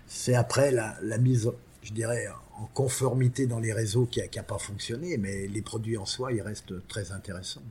C'est 0.07 0.35
après 0.35 0.71
la, 0.71 0.97
la 1.03 1.19
mise, 1.19 1.51
je 1.83 1.93
dirais, 1.93 2.29
en 2.59 2.67
conformité 2.73 3.47
dans 3.47 3.61
les 3.61 3.75
réseaux 3.75 4.07
qui 4.07 4.23
n'a 4.35 4.43
pas 4.43 4.59
fonctionné, 4.59 5.19
mais 5.19 5.47
les 5.47 5.63
produits 5.63 5.99
en 5.99 6.07
soi, 6.07 6.33
ils 6.33 6.43
restent 6.43 6.87
très 6.89 7.13
intéressants. 7.13 7.63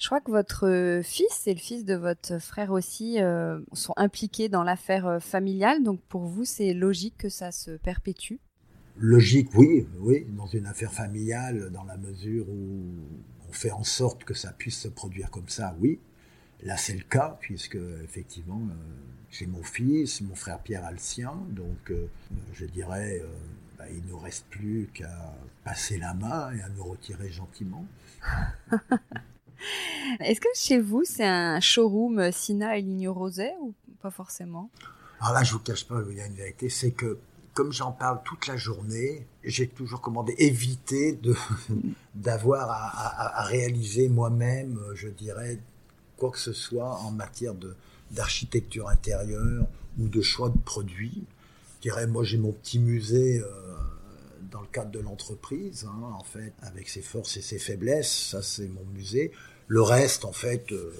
Je 0.00 0.06
crois 0.06 0.22
que 0.22 0.30
votre 0.30 0.66
euh, 0.66 1.02
fils 1.02 1.46
et 1.46 1.52
le 1.52 1.60
fils 1.60 1.84
de 1.84 1.94
votre 1.94 2.38
frère 2.38 2.70
aussi 2.70 3.20
euh, 3.20 3.60
sont 3.74 3.92
impliqués 3.98 4.48
dans 4.48 4.62
l'affaire 4.62 5.06
euh, 5.06 5.20
familiale, 5.20 5.82
donc 5.82 6.00
pour 6.08 6.22
vous, 6.22 6.46
c'est 6.46 6.72
logique 6.72 7.18
que 7.18 7.28
ça 7.28 7.52
se 7.52 7.72
perpétue? 7.72 8.36
Logique, 8.96 9.50
oui, 9.54 9.86
oui, 9.98 10.26
dans 10.30 10.46
une 10.46 10.64
affaire 10.64 10.90
familiale, 10.90 11.70
dans 11.70 11.84
la 11.84 11.98
mesure 11.98 12.48
où 12.48 12.80
on 13.46 13.52
fait 13.52 13.72
en 13.72 13.84
sorte 13.84 14.24
que 14.24 14.32
ça 14.32 14.52
puisse 14.52 14.78
se 14.78 14.88
produire 14.88 15.30
comme 15.30 15.50
ça, 15.50 15.76
oui. 15.80 15.98
Là, 16.62 16.78
c'est 16.78 16.94
le 16.94 17.04
cas, 17.04 17.36
puisque 17.38 17.78
effectivement, 18.02 18.60
j'ai 19.30 19.46
mon 19.46 19.62
fils, 19.62 20.22
mon 20.22 20.34
frère 20.34 20.60
Pierre 20.60 20.84
a 20.84 20.92
le 20.92 20.98
sien, 20.98 21.34
donc 21.50 21.92
je 22.52 22.66
dirais 22.66 23.22
bah, 23.78 23.84
il 23.90 24.04
ne 24.04 24.10
nous 24.10 24.18
reste 24.18 24.44
plus 24.50 24.90
qu'à 24.92 25.34
passer 25.64 25.98
la 25.98 26.12
main 26.12 26.52
et 26.52 26.60
à 26.60 26.68
nous 26.70 26.84
retirer 26.84 27.30
gentiment. 27.30 27.86
Est-ce 30.20 30.40
que 30.40 30.48
chez 30.54 30.78
vous, 30.78 31.02
c'est 31.04 31.26
un 31.26 31.60
showroom 31.60 32.32
Sina 32.32 32.76
et 32.76 32.82
Ligne 32.82 33.08
Roset 33.08 33.54
ou 33.60 33.74
pas 34.00 34.10
forcément? 34.10 34.70
Alors 35.20 35.34
là, 35.34 35.42
je 35.42 35.52
vous 35.52 35.58
cache 35.58 35.86
pas, 35.86 36.00
il 36.10 36.16
y 36.16 36.20
a 36.20 36.26
une 36.26 36.34
vérité, 36.34 36.68
c'est 36.68 36.92
que 36.92 37.18
comme 37.52 37.72
j'en 37.72 37.92
parle 37.92 38.20
toute 38.24 38.46
la 38.46 38.56
journée, 38.56 39.26
j'ai 39.44 39.68
toujours 39.68 40.00
commandé 40.00 40.34
éviter 40.38 41.18
d'avoir 42.14 42.70
à, 42.70 43.44
réaliser 43.44 44.08
moi-même, 44.08 44.78
je 44.94 45.08
dirais, 45.08 45.58
quoi 46.16 46.30
que 46.30 46.38
ce 46.38 46.52
soit 46.52 46.96
en 47.00 47.10
matière 47.10 47.54
d'architecture 48.10 48.88
intérieure 48.88 49.66
ou 49.98 50.08
de 50.08 50.22
choix 50.22 50.48
de 50.48 50.58
produits. 50.58 51.24
Je 51.76 51.88
dirais, 51.88 52.06
moi 52.06 52.24
j'ai 52.24 52.38
mon 52.38 52.52
petit 52.52 52.78
musée 52.78 53.40
euh, 53.40 53.46
dans 54.50 54.60
le 54.60 54.66
cadre 54.66 54.90
de 54.90 55.00
l'entreprise, 55.00 55.86
hein, 55.88 56.12
en 56.18 56.24
fait, 56.24 56.52
avec 56.62 56.88
ses 56.88 57.02
forces 57.02 57.36
et 57.36 57.42
ses 57.42 57.58
faiblesses. 57.58 58.28
Ça, 58.30 58.42
c'est 58.42 58.68
mon 58.68 58.84
musée. 58.94 59.32
Le 59.70 59.82
reste, 59.82 60.24
en 60.24 60.32
fait, 60.32 60.72
euh, 60.72 60.92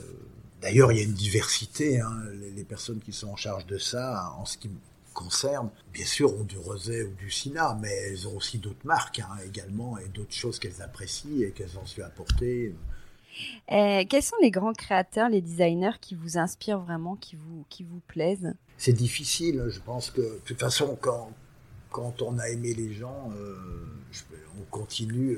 d'ailleurs, 0.62 0.93
il 0.93 0.99
y 0.99 1.01
a 1.01 1.03
une 1.03 1.12
diversité. 1.12 2.01
Hein, 2.01 2.23
les, 2.55 2.62
personnes 2.62 3.01
qui 3.01 3.12
sont 3.12 3.27
en 3.27 3.35
charge 3.35 3.66
de 3.66 3.79
ça, 3.79 4.33
en 4.39 4.45
ce 4.45 4.59
qui 4.59 4.68
me 4.68 4.77
concerne, 5.12 5.71
bien 5.93 6.07
sûr, 6.07 6.33
ont 6.39 6.45
du 6.45 6.57
Rosé 6.57 7.03
ou 7.03 7.12
du 7.14 7.33
Sina, 7.33 7.77
mais 7.81 7.93
elles 8.07 8.29
ont 8.29 8.37
aussi 8.37 8.59
d'autres 8.59 8.87
marques 8.87 9.18
hein, 9.18 9.37
également 9.45 9.99
et 9.99 10.07
d'autres 10.07 10.35
choses 10.35 10.61
qu'elles 10.61 10.83
apprécient 10.83 11.43
et 11.43 11.51
qu'elles 11.51 11.77
ont 11.79 11.85
su 11.85 12.01
apporter. 12.01 12.73
Euh, 13.73 14.05
quels 14.09 14.23
sont 14.23 14.37
les 14.41 14.53
grands 14.53 14.73
créateurs, 14.73 15.29
les 15.29 15.41
designers 15.41 15.99
qui 16.01 16.14
vous 16.14 16.39
inspirent 16.39 16.79
vraiment, 16.79 17.16
qui 17.16 17.35
vous, 17.35 17.64
qui 17.71 17.83
vous 17.83 18.01
plaisent? 18.07 18.55
C'est 18.79 18.93
difficile. 18.93 19.64
Je 19.68 19.81
pense 19.81 20.12
que, 20.12 20.21
de 20.21 20.41
toute 20.45 20.61
façon, 20.61 20.97
quand, 21.01 21.33
quand 21.91 22.23
on 22.23 22.39
a 22.39 22.49
aimé 22.49 22.73
les 22.75 22.93
gens, 22.93 23.33
euh, 23.37 23.57
on 24.61 24.64
continue 24.71 25.37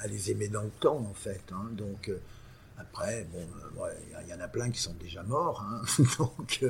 à 0.00 0.06
les 0.06 0.30
aimer 0.30 0.48
dans 0.48 0.62
le 0.62 0.72
temps, 0.80 1.06
en 1.10 1.14
fait. 1.14 1.42
Hein. 1.52 1.68
donc, 1.72 2.10
après, 2.78 3.26
bon, 3.32 3.46
il 4.22 4.28
y, 4.28 4.34
en 4.34 4.40
a 4.40 4.48
plein 4.48 4.70
qui 4.70 4.80
sont 4.80 4.94
déjà 4.94 5.22
morts. 5.22 5.64
Hein. 5.68 5.82
donc, 6.18 6.64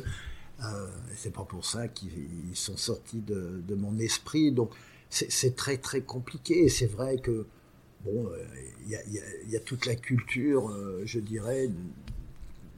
c'est 1.16 1.32
pas 1.32 1.44
pour 1.44 1.64
ça 1.64 1.88
qu'ils 1.88 2.55
sont 2.55 2.76
sortis 2.76 3.20
de, 3.20 3.74
mon 3.74 3.98
esprit. 3.98 4.52
Donc, 4.52 4.70
c'est 5.11 5.57
très, 5.57 5.78
très 5.78 6.02
compliqué. 6.02 6.68
C'est 6.68 6.86
vrai 6.86 7.18
que, 7.18 7.46
bon, 8.05 8.30
il 8.86 8.90
y, 8.90 9.50
y, 9.50 9.57
a 9.57 9.61
toute 9.61 9.86
la 9.86 9.94
culture, 9.94 10.70
je 11.05 11.20
dirais, 11.20 11.70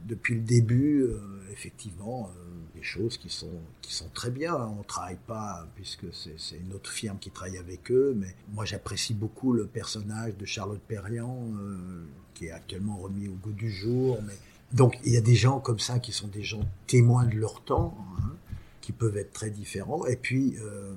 depuis 0.05 0.34
le 0.34 0.42
début, 0.42 1.07
effectivement 1.53 2.30
des 2.76 2.82
choses 2.82 3.16
qui 3.16 3.30
sont, 3.30 3.61
qui 3.80 3.92
sont 3.94 4.09
très 4.12 4.30
bien. 4.30 4.55
On 4.55 4.76
ne 4.76 4.84
travaille 4.84 5.18
pas, 5.26 5.66
puisque 5.74 6.07
c'est 6.12 6.57
une 6.57 6.72
autre 6.74 6.90
firme 6.90 7.18
qui 7.18 7.30
travaille 7.30 7.59
avec 7.59 7.90
eux, 7.90 8.14
mais 8.16 8.34
moi 8.53 8.64
j'apprécie 8.64 9.14
beaucoup 9.14 9.53
le 9.53 9.66
personnage 9.66 10.36
de 10.36 10.44
Charlotte 10.44 10.80
Perriand, 10.86 11.49
euh, 11.59 12.05
qui 12.34 12.47
est 12.47 12.51
actuellement 12.51 12.99
remis 12.99 13.28
au 13.28 13.34
goût 13.34 13.53
du 13.53 13.70
jour. 13.70 14.18
Mais... 14.26 14.36
Donc 14.72 14.99
il 15.05 15.12
y 15.12 15.16
a 15.16 15.22
des 15.22 15.34
gens 15.34 15.59
comme 15.59 15.78
ça 15.78 15.99
qui 15.99 16.12
sont 16.12 16.28
des 16.28 16.42
gens 16.42 16.68
témoins 16.86 17.24
de 17.24 17.36
leur 17.36 17.64
temps, 17.64 17.97
hein, 18.18 18.32
qui 18.80 18.92
peuvent 18.92 19.16
être 19.16 19.32
très 19.32 19.51
différents. 19.51 20.07
Et 20.07 20.16
puis, 20.16 20.57
euh, 20.59 20.94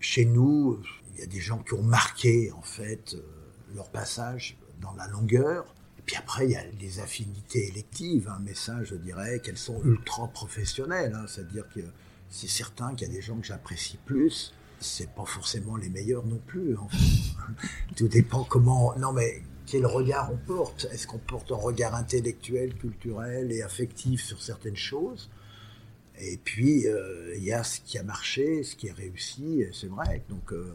chez 0.00 0.24
nous, 0.24 0.80
il 1.14 1.20
y 1.20 1.22
a 1.22 1.26
des 1.26 1.40
gens 1.40 1.58
qui 1.58 1.74
ont 1.74 1.82
marqué, 1.82 2.52
en 2.52 2.62
fait, 2.62 3.14
euh, 3.14 3.20
leur 3.74 3.90
passage 3.90 4.56
dans 4.80 4.92
la 4.94 5.08
longueur 5.08 5.74
puis 6.06 6.16
après, 6.16 6.46
il 6.46 6.52
y 6.52 6.56
a 6.56 6.62
les 6.80 7.00
affinités 7.00 7.66
électives, 7.66 8.28
hein, 8.28 8.38
mais 8.44 8.54
ça, 8.54 8.82
je 8.84 8.94
dirais 8.94 9.40
qu'elles 9.40 9.58
sont 9.58 9.82
ultra 9.84 10.28
professionnelles. 10.28 11.12
Hein, 11.14 11.26
C'est-à-dire 11.26 11.68
que 11.74 11.80
c'est 12.30 12.48
certain 12.48 12.94
qu'il 12.94 13.08
y 13.08 13.10
a 13.10 13.14
des 13.14 13.20
gens 13.22 13.36
que 13.38 13.46
j'apprécie 13.46 13.98
plus. 14.06 14.54
C'est 14.78 15.10
pas 15.10 15.24
forcément 15.24 15.76
les 15.76 15.88
meilleurs 15.88 16.24
non 16.24 16.40
plus. 16.46 16.76
En 16.76 16.88
Tout 17.96 18.06
dépend 18.06 18.44
comment. 18.44 18.96
Non, 18.98 19.12
mais 19.12 19.42
quel 19.66 19.84
regard 19.84 20.30
on 20.32 20.36
porte 20.36 20.86
Est-ce 20.92 21.08
qu'on 21.08 21.18
porte 21.18 21.50
un 21.50 21.56
regard 21.56 21.96
intellectuel, 21.96 22.74
culturel 22.76 23.50
et 23.50 23.62
affectif 23.62 24.22
sur 24.22 24.40
certaines 24.40 24.76
choses? 24.76 25.28
Et 26.20 26.36
puis, 26.36 26.86
euh, 26.86 27.34
il 27.36 27.42
y 27.42 27.52
a 27.52 27.64
ce 27.64 27.80
qui 27.80 27.98
a 27.98 28.04
marché, 28.04 28.62
ce 28.62 28.76
qui 28.76 28.88
a 28.90 28.94
réussi, 28.94 29.64
c'est 29.72 29.88
vrai. 29.88 30.22
Donc, 30.28 30.52
euh, 30.52 30.72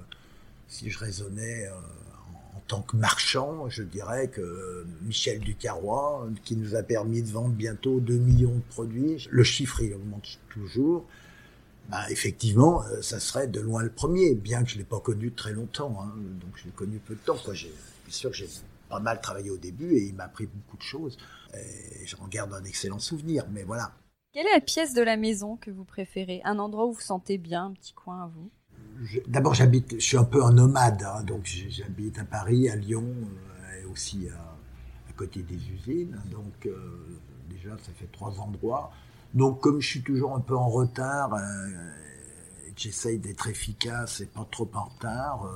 si 0.68 0.90
je 0.90 1.00
raisonnais. 1.00 1.68
Euh, 1.68 1.72
tant 2.72 2.82
que 2.82 2.96
marchand, 2.96 3.70
je 3.70 3.84
dirais 3.84 4.30
que 4.30 4.86
Michel 5.02 5.42
Ducarrois, 5.42 6.26
qui 6.46 6.56
nous 6.56 6.74
a 6.74 6.84
permis 6.84 7.22
de 7.22 7.28
vendre 7.28 7.54
bientôt 7.54 8.00
2 8.00 8.14
millions 8.14 8.56
de 8.56 8.64
produits, 8.70 9.28
le 9.30 9.44
chiffre 9.44 9.82
il 9.82 9.94
augmente 9.94 10.40
toujours, 10.50 11.06
bah, 11.90 12.10
effectivement, 12.10 12.82
euh, 12.84 13.02
ça 13.02 13.20
serait 13.20 13.48
de 13.48 13.60
loin 13.60 13.84
le 13.84 13.90
premier, 13.90 14.36
bien 14.36 14.64
que 14.64 14.70
je 14.70 14.76
ne 14.76 14.80
l'ai 14.80 14.86
pas 14.86 15.02
connu 15.02 15.34
très 15.34 15.52
longtemps. 15.52 15.98
Hein. 16.02 16.14
donc 16.16 16.52
je 16.56 16.64
l'ai 16.64 16.72
connu 16.72 17.00
peu 17.00 17.14
de 17.16 17.20
temps. 17.20 17.36
Bien 17.44 17.54
sûr 18.08 18.32
que 18.32 18.38
j'ai 18.38 18.48
pas 18.90 19.02
mal 19.02 19.20
travaillé 19.20 19.50
au 19.50 19.58
début 19.58 19.94
et 19.94 20.04
il 20.04 20.16
m'a 20.16 20.24
appris 20.24 20.46
beaucoup 20.46 20.78
de 20.78 20.82
choses. 20.82 21.18
Et 21.54 22.08
j'en 22.08 22.26
garde 22.30 22.54
un 22.54 22.64
excellent 22.64 23.00
souvenir, 23.00 23.44
mais 23.52 23.64
voilà. 23.64 23.92
Quelle 24.32 24.48
est 24.48 24.54
la 24.54 24.62
pièce 24.62 24.94
de 24.94 25.02
la 25.02 25.18
maison 25.18 25.58
que 25.58 25.72
vous 25.72 25.84
préférez? 25.84 26.40
Un 26.46 26.58
endroit 26.58 26.86
où 26.86 26.94
vous 26.94 27.02
sentez 27.02 27.38
bien, 27.38 27.66
un 27.66 27.74
petit 27.74 27.92
coin 27.92 28.24
à 28.24 28.28
vous? 28.28 28.50
D'abord, 29.28 29.56
j'habite, 29.56 29.96
je 29.96 30.06
suis 30.06 30.18
un 30.18 30.24
peu 30.24 30.44
un 30.44 30.52
nomade, 30.52 31.04
hein, 31.04 31.24
donc 31.24 31.46
j'habite 31.70 32.20
à 32.20 32.24
Paris, 32.24 32.70
à 32.70 32.76
Lyon, 32.76 33.04
euh, 33.04 33.82
et 33.82 33.86
aussi 33.86 34.28
à, 34.30 35.14
côté 35.14 35.42
des 35.44 35.56
usines. 35.56 36.20
Donc, 36.32 36.66
euh, 36.66 36.72
déjà, 37.50 37.72
ça 37.78 37.92
fait 37.96 38.12
trois 38.12 38.40
endroits. 38.40 38.92
Donc, 39.34 39.60
comme 39.60 39.82
je 39.82 39.88
suis 39.88 40.02
toujours 40.02 40.36
un 40.36 40.40
peu 40.40 40.56
en 40.56 40.70
retard, 40.70 41.34
euh, 41.34 41.40
j'essaye 42.76 43.20
d'être 43.20 43.48
efficace 43.48 44.22
et 44.22 44.26
pas 44.26 44.48
trop 44.52 44.70
en 44.74 44.86
retard, 44.86 45.48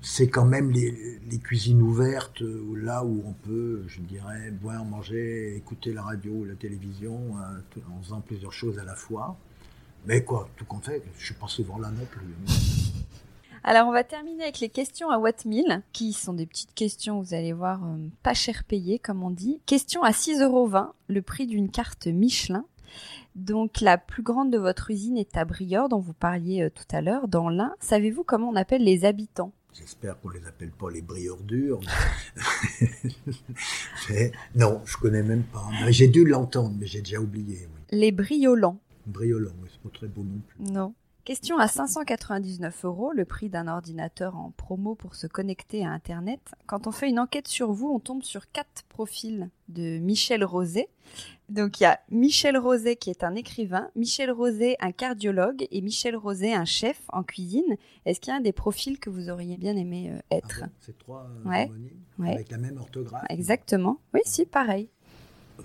c'est 0.00 0.28
quand 0.28 0.46
même 0.46 0.70
les, 0.70 1.38
cuisines 1.42 1.82
ouvertes, 1.82 2.40
là 2.76 3.04
où 3.04 3.22
on 3.26 3.32
peut, 3.32 3.84
je 3.88 4.00
dirais, 4.00 4.50
boire, 4.50 4.84
manger, 4.84 5.56
écouter 5.56 5.92
la 5.92 6.02
radio 6.02 6.32
ou 6.32 6.44
la 6.44 6.54
télévision, 6.54 7.34
en 7.34 8.02
faisant 8.02 8.20
plusieurs 8.20 8.52
choses 8.52 8.78
à 8.78 8.84
la 8.84 8.94
fois. 8.94 9.36
Mais 10.06 10.24
quoi, 10.24 10.48
tout 10.56 10.64
compte 10.64 10.86
fait, 10.86 11.02
je 11.18 11.26
suis 11.26 11.34
pas 11.34 11.48
souvent 11.48 11.78
là 11.78 11.90
non 11.90 12.06
plus. 12.06 12.89
Alors, 13.62 13.88
on 13.88 13.92
va 13.92 14.04
terminer 14.04 14.44
avec 14.44 14.60
les 14.60 14.70
questions 14.70 15.10
à 15.10 15.18
Watt 15.18 15.46
qui 15.92 16.12
sont 16.12 16.32
des 16.32 16.46
petites 16.46 16.74
questions, 16.74 17.20
vous 17.20 17.34
allez 17.34 17.52
voir, 17.52 17.84
euh, 17.84 17.96
pas 18.22 18.34
cher 18.34 18.64
payées, 18.64 18.98
comme 18.98 19.22
on 19.22 19.30
dit. 19.30 19.60
Question 19.66 20.02
à 20.02 20.12
6,20 20.12 20.44
euros, 20.44 20.70
le 21.08 21.22
prix 21.22 21.46
d'une 21.46 21.70
carte 21.70 22.06
Michelin. 22.06 22.64
Donc, 23.34 23.80
la 23.80 23.98
plus 23.98 24.22
grande 24.22 24.50
de 24.50 24.58
votre 24.58 24.90
usine 24.90 25.18
est 25.18 25.36
à 25.36 25.44
Briord, 25.44 25.90
dont 25.90 26.00
vous 26.00 26.14
parliez 26.14 26.62
euh, 26.62 26.70
tout 26.70 26.84
à 26.90 27.02
l'heure, 27.02 27.28
dans 27.28 27.48
l'Ain. 27.48 27.74
Savez-vous 27.80 28.24
comment 28.24 28.48
on 28.48 28.56
appelle 28.56 28.82
les 28.82 29.04
habitants? 29.04 29.52
J'espère 29.72 30.18
qu'on 30.20 30.30
les 30.30 30.44
appelle 30.46 30.70
pas 30.70 30.90
les 30.90 31.02
briordures. 31.02 31.80
non, 34.56 34.80
je 34.84 34.96
connais 34.96 35.22
même 35.22 35.44
pas. 35.44 35.68
J'ai 35.90 36.08
dû 36.08 36.24
l'entendre, 36.24 36.74
mais 36.78 36.86
j'ai 36.86 37.02
déjà 37.02 37.20
oublié. 37.20 37.68
Les 37.90 38.10
briolants. 38.10 38.80
Briolant, 39.06 39.52
c'est 39.70 39.80
pas 39.80 39.96
très 39.96 40.08
beau 40.08 40.24
non 40.24 40.40
plus. 40.46 40.72
Non. 40.72 40.94
Question 41.24 41.58
à 41.58 41.68
599 41.68 42.84
euros, 42.86 43.12
le 43.12 43.26
prix 43.26 43.50
d'un 43.50 43.68
ordinateur 43.68 44.36
en 44.36 44.52
promo 44.52 44.94
pour 44.94 45.14
se 45.14 45.26
connecter 45.26 45.84
à 45.84 45.90
Internet. 45.90 46.40
Quand 46.66 46.86
on 46.86 46.92
fait 46.92 47.10
une 47.10 47.18
enquête 47.18 47.46
sur 47.46 47.72
vous, 47.72 47.88
on 47.88 48.00
tombe 48.00 48.22
sur 48.22 48.50
quatre 48.50 48.84
profils 48.88 49.50
de 49.68 49.98
Michel 49.98 50.42
Rosé. 50.44 50.88
Donc 51.50 51.78
il 51.78 51.82
y 51.82 51.86
a 51.86 52.00
Michel 52.10 52.56
Rosé 52.56 52.96
qui 52.96 53.10
est 53.10 53.22
un 53.22 53.34
écrivain, 53.34 53.90
Michel 53.96 54.30
Rosé 54.30 54.76
un 54.80 54.92
cardiologue 54.92 55.66
et 55.70 55.82
Michel 55.82 56.16
Rosé 56.16 56.54
un 56.54 56.64
chef 56.64 57.02
en 57.08 57.22
cuisine. 57.22 57.76
Est-ce 58.06 58.20
qu'il 58.20 58.30
y 58.30 58.34
a 58.34 58.38
un 58.38 58.42
des 58.42 58.52
profils 58.52 58.98
que 58.98 59.10
vous 59.10 59.28
auriez 59.28 59.58
bien 59.58 59.76
aimé 59.76 60.10
euh, 60.12 60.20
être 60.30 60.62
ah 60.64 60.68
C'est 60.80 60.98
trois 60.98 61.28
euh, 61.46 61.66
avec 62.24 62.50
la 62.50 62.58
même 62.58 62.78
orthographe. 62.78 63.26
Exactement. 63.28 64.00
Oui, 64.14 64.20
si, 64.24 64.46
pareil. 64.46 64.88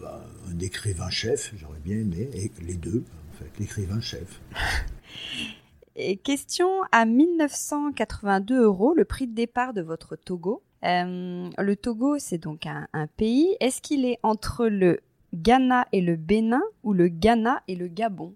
Bah, 0.02 0.26
un 0.50 0.60
écrivain 0.60 1.10
chef, 1.10 1.54
j'aurais 1.56 1.80
bien 1.80 1.98
aimé, 1.98 2.30
et 2.34 2.52
les 2.62 2.76
deux. 2.76 3.04
fait, 3.34 3.52
l'écrivain 3.60 4.02
chef. 4.02 4.42
Et 5.96 6.18
question 6.18 6.68
à 6.92 7.06
1982 7.06 8.64
euros, 8.64 8.94
le 8.96 9.06
prix 9.06 9.28
de 9.28 9.34
départ 9.34 9.74
de 9.74 9.82
votre 9.82 10.16
Togo. 10.16 10.62
Euh, 10.84 11.50
le 11.58 11.76
Togo, 11.76 12.18
c'est 12.20 12.38
donc 12.38 12.66
un, 12.66 13.08
pays. 13.16 13.56
Est-ce 13.62 13.82
qu'il 13.82 14.06
est 14.06 14.20
entre 14.22 14.68
le 14.68 15.00
Ghana 15.34 15.88
et 15.94 16.02
le 16.02 16.16
Bénin 16.16 16.62
ou 16.84 16.94
le 16.94 17.08
Ghana 17.08 17.62
et 17.68 17.76
le 17.76 17.88
Gabon? 17.88 18.34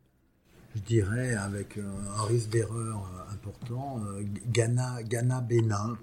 Je 0.75 0.81
dirais, 0.81 1.35
avec 1.35 1.77
un 1.77 2.23
risque 2.23 2.49
d'erreur 2.49 3.09
important, 3.33 3.99
euh, 4.05 4.23
Ghana, 4.47 5.03
Ghana, 5.03 5.41
Bénin. 5.41 5.97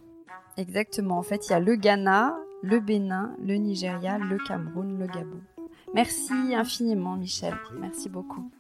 Exactement. 0.57 1.19
En 1.19 1.23
fait, 1.23 1.47
il 1.47 1.51
y 1.51 1.55
a 1.55 1.61
le 1.61 1.77
Ghana, 1.77 2.37
le 2.63 2.81
Bénin, 2.81 3.35
le 3.43 3.55
Nigeria, 3.55 4.19
le 4.19 4.39
Cameroun, 4.47 4.99
le 4.99 5.07
Gabon. 5.07 5.41
Merci 5.95 6.55
infiniment, 6.55 7.17
Michel. 7.17 7.55
Merci 7.81 8.09
beaucoup. 8.09 8.51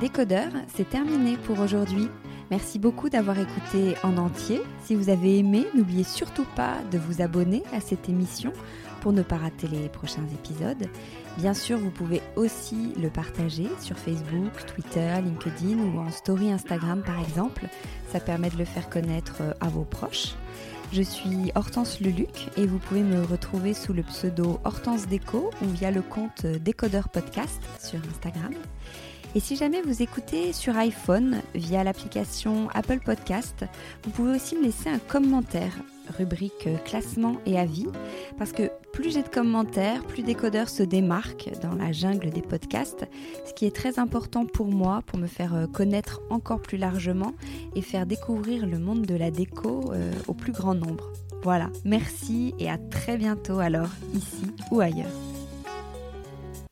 Décodeur, 0.00 0.48
c'est 0.74 0.88
terminé 0.88 1.36
pour 1.36 1.60
aujourd'hui. 1.60 2.08
Merci 2.50 2.78
beaucoup 2.78 3.10
d'avoir 3.10 3.38
écouté 3.38 3.96
en 4.02 4.16
entier. 4.16 4.62
Si 4.82 4.94
vous 4.94 5.10
avez 5.10 5.38
aimé, 5.38 5.66
n'oubliez 5.74 6.04
surtout 6.04 6.46
pas 6.56 6.78
de 6.90 6.96
vous 6.96 7.20
abonner 7.20 7.62
à 7.74 7.80
cette 7.82 8.08
émission 8.08 8.50
pour 9.02 9.12
ne 9.12 9.20
pas 9.20 9.36
rater 9.36 9.68
les 9.68 9.90
prochains 9.90 10.26
épisodes. 10.32 10.88
Bien 11.36 11.52
sûr, 11.52 11.76
vous 11.76 11.90
pouvez 11.90 12.22
aussi 12.34 12.94
le 12.98 13.10
partager 13.10 13.68
sur 13.78 13.98
Facebook, 13.98 14.64
Twitter, 14.74 15.16
LinkedIn 15.22 15.76
ou 15.78 15.98
en 15.98 16.10
story 16.10 16.50
Instagram 16.50 17.02
par 17.04 17.20
exemple. 17.20 17.66
Ça 18.10 18.20
permet 18.20 18.48
de 18.48 18.56
le 18.56 18.64
faire 18.64 18.88
connaître 18.88 19.42
euh, 19.42 19.52
à 19.60 19.68
vos 19.68 19.84
proches. 19.84 20.34
Je 20.94 21.02
suis 21.02 21.52
Hortense 21.54 22.00
Leluc 22.00 22.48
et 22.56 22.66
vous 22.66 22.78
pouvez 22.78 23.02
me 23.02 23.22
retrouver 23.22 23.74
sous 23.74 23.92
le 23.92 24.02
pseudo 24.02 24.60
Hortense 24.64 25.06
Déco 25.08 25.50
ou 25.62 25.66
via 25.66 25.90
le 25.90 26.00
compte 26.00 26.46
Décodeur 26.46 27.10
Podcast 27.10 27.60
sur 27.78 28.00
Instagram. 28.10 28.54
Et 29.36 29.40
si 29.40 29.54
jamais 29.54 29.80
vous 29.82 30.02
écoutez 30.02 30.52
sur 30.52 30.76
iPhone 30.76 31.40
via 31.54 31.84
l'application 31.84 32.68
Apple 32.74 32.98
Podcast, 32.98 33.64
vous 34.02 34.10
pouvez 34.10 34.34
aussi 34.34 34.56
me 34.56 34.64
laisser 34.64 34.88
un 34.88 34.98
commentaire, 34.98 35.72
rubrique 36.18 36.68
classement 36.84 37.36
et 37.46 37.56
avis, 37.56 37.86
parce 38.38 38.50
que 38.50 38.70
plus 38.92 39.12
j'ai 39.12 39.22
de 39.22 39.28
commentaires, 39.28 40.02
plus 40.02 40.24
Décodeur 40.24 40.68
se 40.68 40.82
démarque 40.82 41.48
dans 41.62 41.76
la 41.76 41.92
jungle 41.92 42.30
des 42.30 42.42
podcasts, 42.42 43.06
ce 43.46 43.54
qui 43.54 43.66
est 43.66 43.74
très 43.74 44.00
important 44.00 44.46
pour 44.46 44.66
moi, 44.66 45.00
pour 45.06 45.18
me 45.20 45.28
faire 45.28 45.68
connaître 45.72 46.20
encore 46.28 46.60
plus 46.60 46.78
largement 46.78 47.32
et 47.76 47.82
faire 47.82 48.06
découvrir 48.06 48.66
le 48.66 48.80
monde 48.80 49.06
de 49.06 49.14
la 49.14 49.30
déco 49.30 49.92
euh, 49.92 50.12
au 50.26 50.34
plus 50.34 50.52
grand 50.52 50.74
nombre. 50.74 51.12
Voilà, 51.44 51.70
merci 51.84 52.52
et 52.58 52.68
à 52.68 52.78
très 52.78 53.16
bientôt 53.16 53.60
alors, 53.60 53.90
ici 54.12 54.42
ou 54.72 54.80
ailleurs. 54.80 55.29